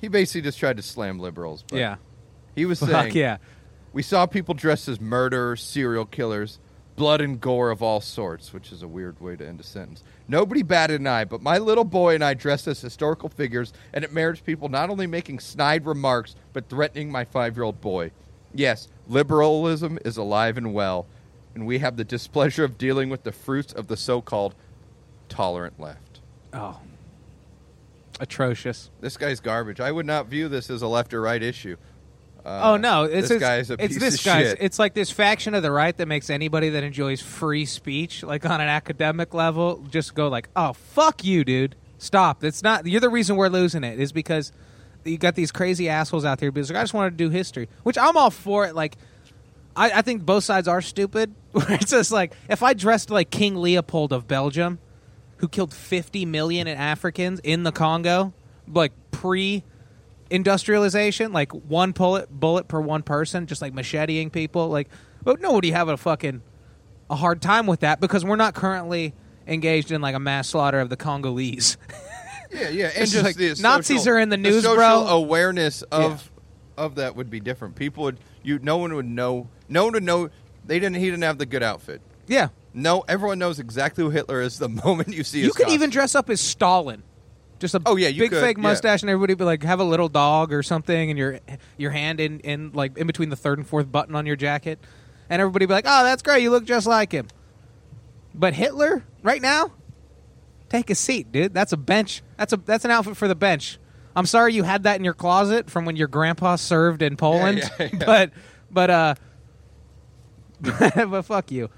he 0.00 0.08
basically 0.08 0.42
just 0.42 0.58
tried 0.58 0.76
to 0.76 0.82
slam 0.82 1.18
liberals. 1.18 1.64
But 1.68 1.78
yeah. 1.78 1.96
he 2.54 2.64
was 2.64 2.78
Fuck 2.80 2.90
saying, 2.90 3.16
yeah. 3.16 3.38
we 3.92 4.02
saw 4.02 4.26
people 4.26 4.54
dressed 4.54 4.88
as 4.88 5.00
murderers, 5.00 5.62
serial 5.62 6.04
killers, 6.04 6.60
blood 6.98 7.20
and 7.20 7.40
gore 7.40 7.70
of 7.70 7.82
all 7.82 8.00
sorts, 8.00 8.52
which 8.52 8.72
is 8.72 8.82
a 8.82 8.88
weird 8.88 9.20
way 9.20 9.36
to 9.36 9.46
end 9.46 9.60
a 9.60 9.64
sentence. 9.64 10.02
Nobody 10.26 10.62
batted 10.62 11.00
an 11.00 11.06
eye, 11.06 11.24
but 11.24 11.40
my 11.40 11.58
little 11.58 11.84
boy 11.84 12.14
and 12.14 12.24
I 12.24 12.34
dressed 12.34 12.66
as 12.66 12.80
historical 12.80 13.28
figures, 13.28 13.72
and 13.92 14.04
it 14.04 14.12
merits 14.12 14.40
people 14.40 14.68
not 14.68 14.90
only 14.90 15.06
making 15.06 15.38
snide 15.38 15.86
remarks, 15.86 16.34
but 16.52 16.68
threatening 16.68 17.10
my 17.10 17.24
five 17.24 17.56
year 17.56 17.64
old 17.64 17.80
boy. 17.80 18.10
Yes, 18.54 18.88
liberalism 19.06 19.98
is 20.04 20.16
alive 20.16 20.58
and 20.58 20.74
well, 20.74 21.06
and 21.58 21.66
we 21.66 21.80
have 21.80 21.96
the 21.96 22.04
displeasure 22.04 22.62
of 22.62 22.78
dealing 22.78 23.10
with 23.10 23.24
the 23.24 23.32
fruits 23.32 23.72
of 23.72 23.88
the 23.88 23.96
so 23.96 24.20
called 24.20 24.54
tolerant 25.28 25.78
left. 25.80 26.20
Oh. 26.52 26.80
Atrocious. 28.20 28.90
This 29.00 29.16
guy's 29.16 29.40
garbage. 29.40 29.80
I 29.80 29.90
would 29.90 30.06
not 30.06 30.26
view 30.26 30.48
this 30.48 30.70
as 30.70 30.82
a 30.82 30.86
left 30.86 31.12
or 31.12 31.20
right 31.20 31.42
issue. 31.42 31.76
Uh, 32.44 32.60
oh 32.72 32.76
no! 32.76 33.04
It's 33.04 33.28
this 33.28 33.40
guy's 33.40 33.68
a 33.70 33.74
it's 33.74 33.94
piece 33.94 33.98
this 33.98 34.14
of 34.20 34.24
guy's. 34.24 34.48
shit. 34.50 34.58
It's 34.60 34.78
like 34.78 34.94
this 34.94 35.10
faction 35.10 35.54
of 35.54 35.62
the 35.62 35.72
right 35.72 35.94
that 35.96 36.06
makes 36.06 36.30
anybody 36.30 36.70
that 36.70 36.84
enjoys 36.84 37.20
free 37.20 37.66
speech, 37.66 38.22
like 38.22 38.46
on 38.46 38.60
an 38.60 38.68
academic 38.68 39.34
level, 39.34 39.84
just 39.90 40.14
go 40.14 40.28
like, 40.28 40.48
"Oh 40.56 40.72
fuck 40.72 41.24
you, 41.24 41.44
dude! 41.44 41.74
Stop! 41.98 42.44
It's 42.44 42.62
not. 42.62 42.86
You're 42.86 43.00
the 43.00 43.10
reason 43.10 43.36
we're 43.36 43.48
losing 43.48 43.82
it. 43.84 44.00
Is 44.00 44.12
because 44.12 44.52
you 45.04 45.18
got 45.18 45.34
these 45.34 45.50
crazy 45.50 45.88
assholes 45.88 46.24
out 46.24 46.38
there. 46.38 46.50
Because 46.50 46.70
like, 46.70 46.78
I 46.78 46.82
just 46.82 46.94
wanted 46.94 47.10
to 47.10 47.16
do 47.16 47.28
history, 47.28 47.68
which 47.82 47.98
I'm 47.98 48.16
all 48.16 48.30
for 48.30 48.64
it. 48.64 48.74
Like, 48.74 48.96
I, 49.78 49.98
I 49.98 50.02
think 50.02 50.26
both 50.26 50.44
sides 50.44 50.68
are 50.68 50.82
stupid. 50.82 51.34
It's 51.70 51.90
just 51.90 52.12
like 52.12 52.34
if 52.48 52.62
I 52.62 52.74
dressed 52.74 53.10
like 53.10 53.30
King 53.30 53.56
Leopold 53.56 54.12
of 54.12 54.28
Belgium, 54.28 54.78
who 55.38 55.48
killed 55.48 55.72
50 55.72 56.26
million 56.26 56.68
Africans 56.68 57.40
in 57.42 57.62
the 57.62 57.72
Congo, 57.72 58.32
like 58.66 58.92
pre 59.10 59.64
industrialization, 60.30 61.32
like 61.32 61.52
one 61.52 61.92
bullet 61.92 62.28
bullet 62.30 62.68
per 62.68 62.80
one 62.80 63.02
person, 63.02 63.46
just 63.46 63.62
like 63.62 63.72
macheteing 63.72 64.30
people. 64.30 64.68
Like, 64.68 64.88
but 65.22 65.40
nobody 65.40 65.70
have 65.70 65.88
a 65.88 65.96
fucking 65.96 66.42
a 67.10 67.16
hard 67.16 67.40
time 67.40 67.66
with 67.66 67.80
that 67.80 68.00
because 68.00 68.24
we're 68.24 68.36
not 68.36 68.54
currently 68.54 69.14
engaged 69.46 69.90
in 69.90 70.00
like 70.00 70.14
a 70.14 70.20
mass 70.20 70.48
slaughter 70.48 70.80
of 70.80 70.90
the 70.90 70.96
Congolese. 70.96 71.76
Yeah, 72.50 72.70
yeah, 72.70 72.90
and 72.96 73.10
just 73.10 73.24
like, 73.24 73.36
the 73.36 73.58
Nazis 73.60 74.06
are 74.06 74.18
in 74.18 74.30
the 74.30 74.38
news, 74.38 74.62
social 74.62 74.76
bro. 74.76 75.06
awareness 75.06 75.82
of 75.82 76.30
of 76.78 76.94
that 76.94 77.14
would 77.14 77.28
be 77.28 77.40
different. 77.40 77.76
People 77.76 78.04
would 78.04 78.18
you 78.42 78.58
no 78.58 78.78
one 78.78 78.94
would 78.94 79.04
know 79.04 79.50
no 79.68 79.84
one 79.84 79.92
would 79.94 80.02
know 80.02 80.30
they 80.64 80.78
didn't 80.78 80.96
he 80.96 81.04
didn't 81.06 81.22
have 81.22 81.38
the 81.38 81.46
good 81.46 81.62
outfit. 81.62 82.00
yeah, 82.26 82.48
No, 82.74 83.04
everyone 83.08 83.38
knows 83.38 83.58
exactly 83.58 84.04
who 84.04 84.10
Hitler 84.10 84.40
is 84.40 84.58
the 84.58 84.68
moment 84.84 85.08
you 85.08 85.24
see 85.24 85.40
his 85.40 85.48
you 85.48 85.52
could 85.52 85.70
even 85.70 85.90
dress 85.90 86.14
up 86.14 86.30
as 86.30 86.40
Stalin. 86.40 87.02
Just 87.58 87.74
a 87.74 87.82
Oh, 87.86 87.96
yeah, 87.96 88.06
you 88.06 88.22
big 88.22 88.30
could, 88.30 88.40
fake 88.40 88.56
yeah. 88.56 88.62
mustache, 88.62 89.02
and 89.02 89.10
everybody 89.10 89.34
be 89.34 89.42
like, 89.42 89.64
have 89.64 89.80
a 89.80 89.84
little 89.84 90.08
dog 90.08 90.52
or 90.52 90.62
something, 90.62 91.10
and 91.10 91.18
your 91.18 91.40
your 91.76 91.90
hand 91.90 92.20
in, 92.20 92.38
in 92.40 92.70
like 92.72 92.96
in 92.96 93.06
between 93.06 93.30
the 93.30 93.36
third 93.36 93.58
and 93.58 93.66
fourth 93.66 93.90
button 93.90 94.14
on 94.14 94.26
your 94.26 94.36
jacket, 94.36 94.78
and 95.28 95.42
everybody 95.42 95.66
be 95.66 95.72
like, 95.72 95.84
oh, 95.86 96.04
that's 96.04 96.22
great, 96.22 96.42
you 96.42 96.50
look 96.50 96.64
just 96.64 96.86
like 96.86 97.10
him. 97.10 97.26
But 98.34 98.54
Hitler, 98.54 99.02
right 99.24 99.42
now, 99.42 99.72
take 100.68 100.88
a 100.90 100.94
seat, 100.94 101.32
dude. 101.32 101.52
That's 101.52 101.72
a 101.72 101.76
bench. 101.76 102.22
That's 102.36 102.52
a 102.52 102.58
that's 102.58 102.84
an 102.84 102.92
outfit 102.92 103.16
for 103.16 103.26
the 103.26 103.34
bench. 103.34 103.78
I'm 104.14 104.26
sorry 104.26 104.54
you 104.54 104.62
had 104.62 104.84
that 104.84 104.96
in 104.96 105.04
your 105.04 105.14
closet 105.14 105.68
from 105.68 105.84
when 105.84 105.96
your 105.96 106.08
grandpa 106.08 106.56
served 106.56 107.02
in 107.02 107.16
Poland, 107.16 107.58
yeah, 107.58 107.88
yeah. 107.92 107.98
but 108.06 108.30
but 108.70 108.90
uh, 108.90 109.14
but 110.60 111.22
fuck 111.22 111.50
you. 111.50 111.70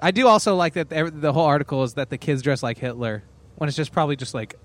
I 0.00 0.10
do 0.10 0.26
also 0.26 0.54
like 0.56 0.74
that 0.74 0.88
the, 0.88 1.10
the 1.10 1.32
whole 1.32 1.46
article 1.46 1.82
is 1.82 1.94
that 1.94 2.10
the 2.10 2.18
kids 2.18 2.42
dress 2.42 2.62
like 2.62 2.78
Hitler 2.78 3.22
when 3.56 3.68
it's 3.68 3.76
just 3.76 3.92
probably 3.92 4.16
just 4.16 4.34
like 4.34 4.56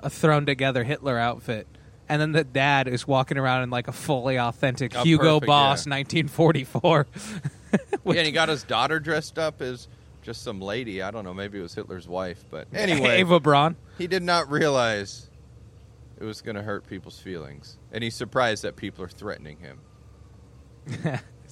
a 0.00 0.10
thrown 0.10 0.46
together 0.46 0.82
Hitler 0.84 1.18
outfit. 1.18 1.66
and 2.08 2.20
then 2.20 2.32
the 2.32 2.42
dad 2.44 2.88
is 2.88 3.06
walking 3.06 3.38
around 3.38 3.62
in 3.62 3.70
like 3.70 3.86
a 3.86 3.92
fully 3.92 4.38
authentic 4.38 4.94
A 4.94 5.02
Hugo 5.02 5.40
perfect, 5.40 5.46
Boss 5.46 5.86
yeah. 5.86 5.96
1944. 5.96 7.06
yeah, 7.72 7.78
and 8.06 8.26
he 8.26 8.32
got 8.32 8.48
his 8.48 8.64
daughter 8.64 8.98
dressed 8.98 9.38
up 9.38 9.62
as 9.62 9.86
just 10.22 10.42
some 10.42 10.60
lady. 10.60 11.02
I 11.02 11.10
don't 11.10 11.24
know. 11.24 11.34
Maybe 11.34 11.58
it 11.58 11.62
was 11.62 11.74
Hitler's 11.74 12.08
wife. 12.08 12.44
But 12.50 12.68
anyway, 12.74 13.20
Eva 13.20 13.38
Braun. 13.40 13.76
he 13.98 14.06
did 14.06 14.22
not 14.22 14.50
realize 14.50 15.28
it 16.18 16.24
was 16.24 16.42
going 16.42 16.56
to 16.56 16.62
hurt 16.62 16.86
people's 16.86 17.18
feelings, 17.18 17.78
and 17.92 18.02
he's 18.02 18.14
surprised 18.14 18.64
that 18.64 18.76
people 18.76 19.04
are 19.04 19.08
threatening 19.08 19.58
him. 19.58 19.78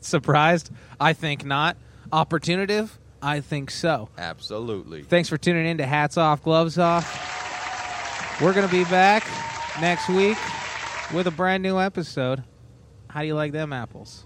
Surprised? 0.05 0.71
I 1.01 1.13
think 1.13 1.45
not. 1.45 1.77
Opportunitive? 2.13 2.99
I 3.21 3.41
think 3.41 3.71
so. 3.71 4.09
Absolutely. 4.17 5.03
Thanks 5.03 5.29
for 5.29 5.37
tuning 5.37 5.67
in 5.67 5.79
to 5.79 5.87
Hats 5.87 6.17
Off, 6.17 6.43
Gloves 6.43 6.79
Off. 6.79 8.41
We're 8.41 8.53
going 8.53 8.67
to 8.69 8.73
be 8.73 8.85
back 8.85 9.27
next 9.81 10.09
week 10.09 10.39
with 11.13 11.27
a 11.27 11.33
brand 11.33 11.63
new 11.63 11.79
episode. 11.79 12.45
How 13.09 13.23
do 13.23 13.27
you 13.27 13.35
like 13.35 13.53
them 13.53 13.73
apples? 13.73 14.25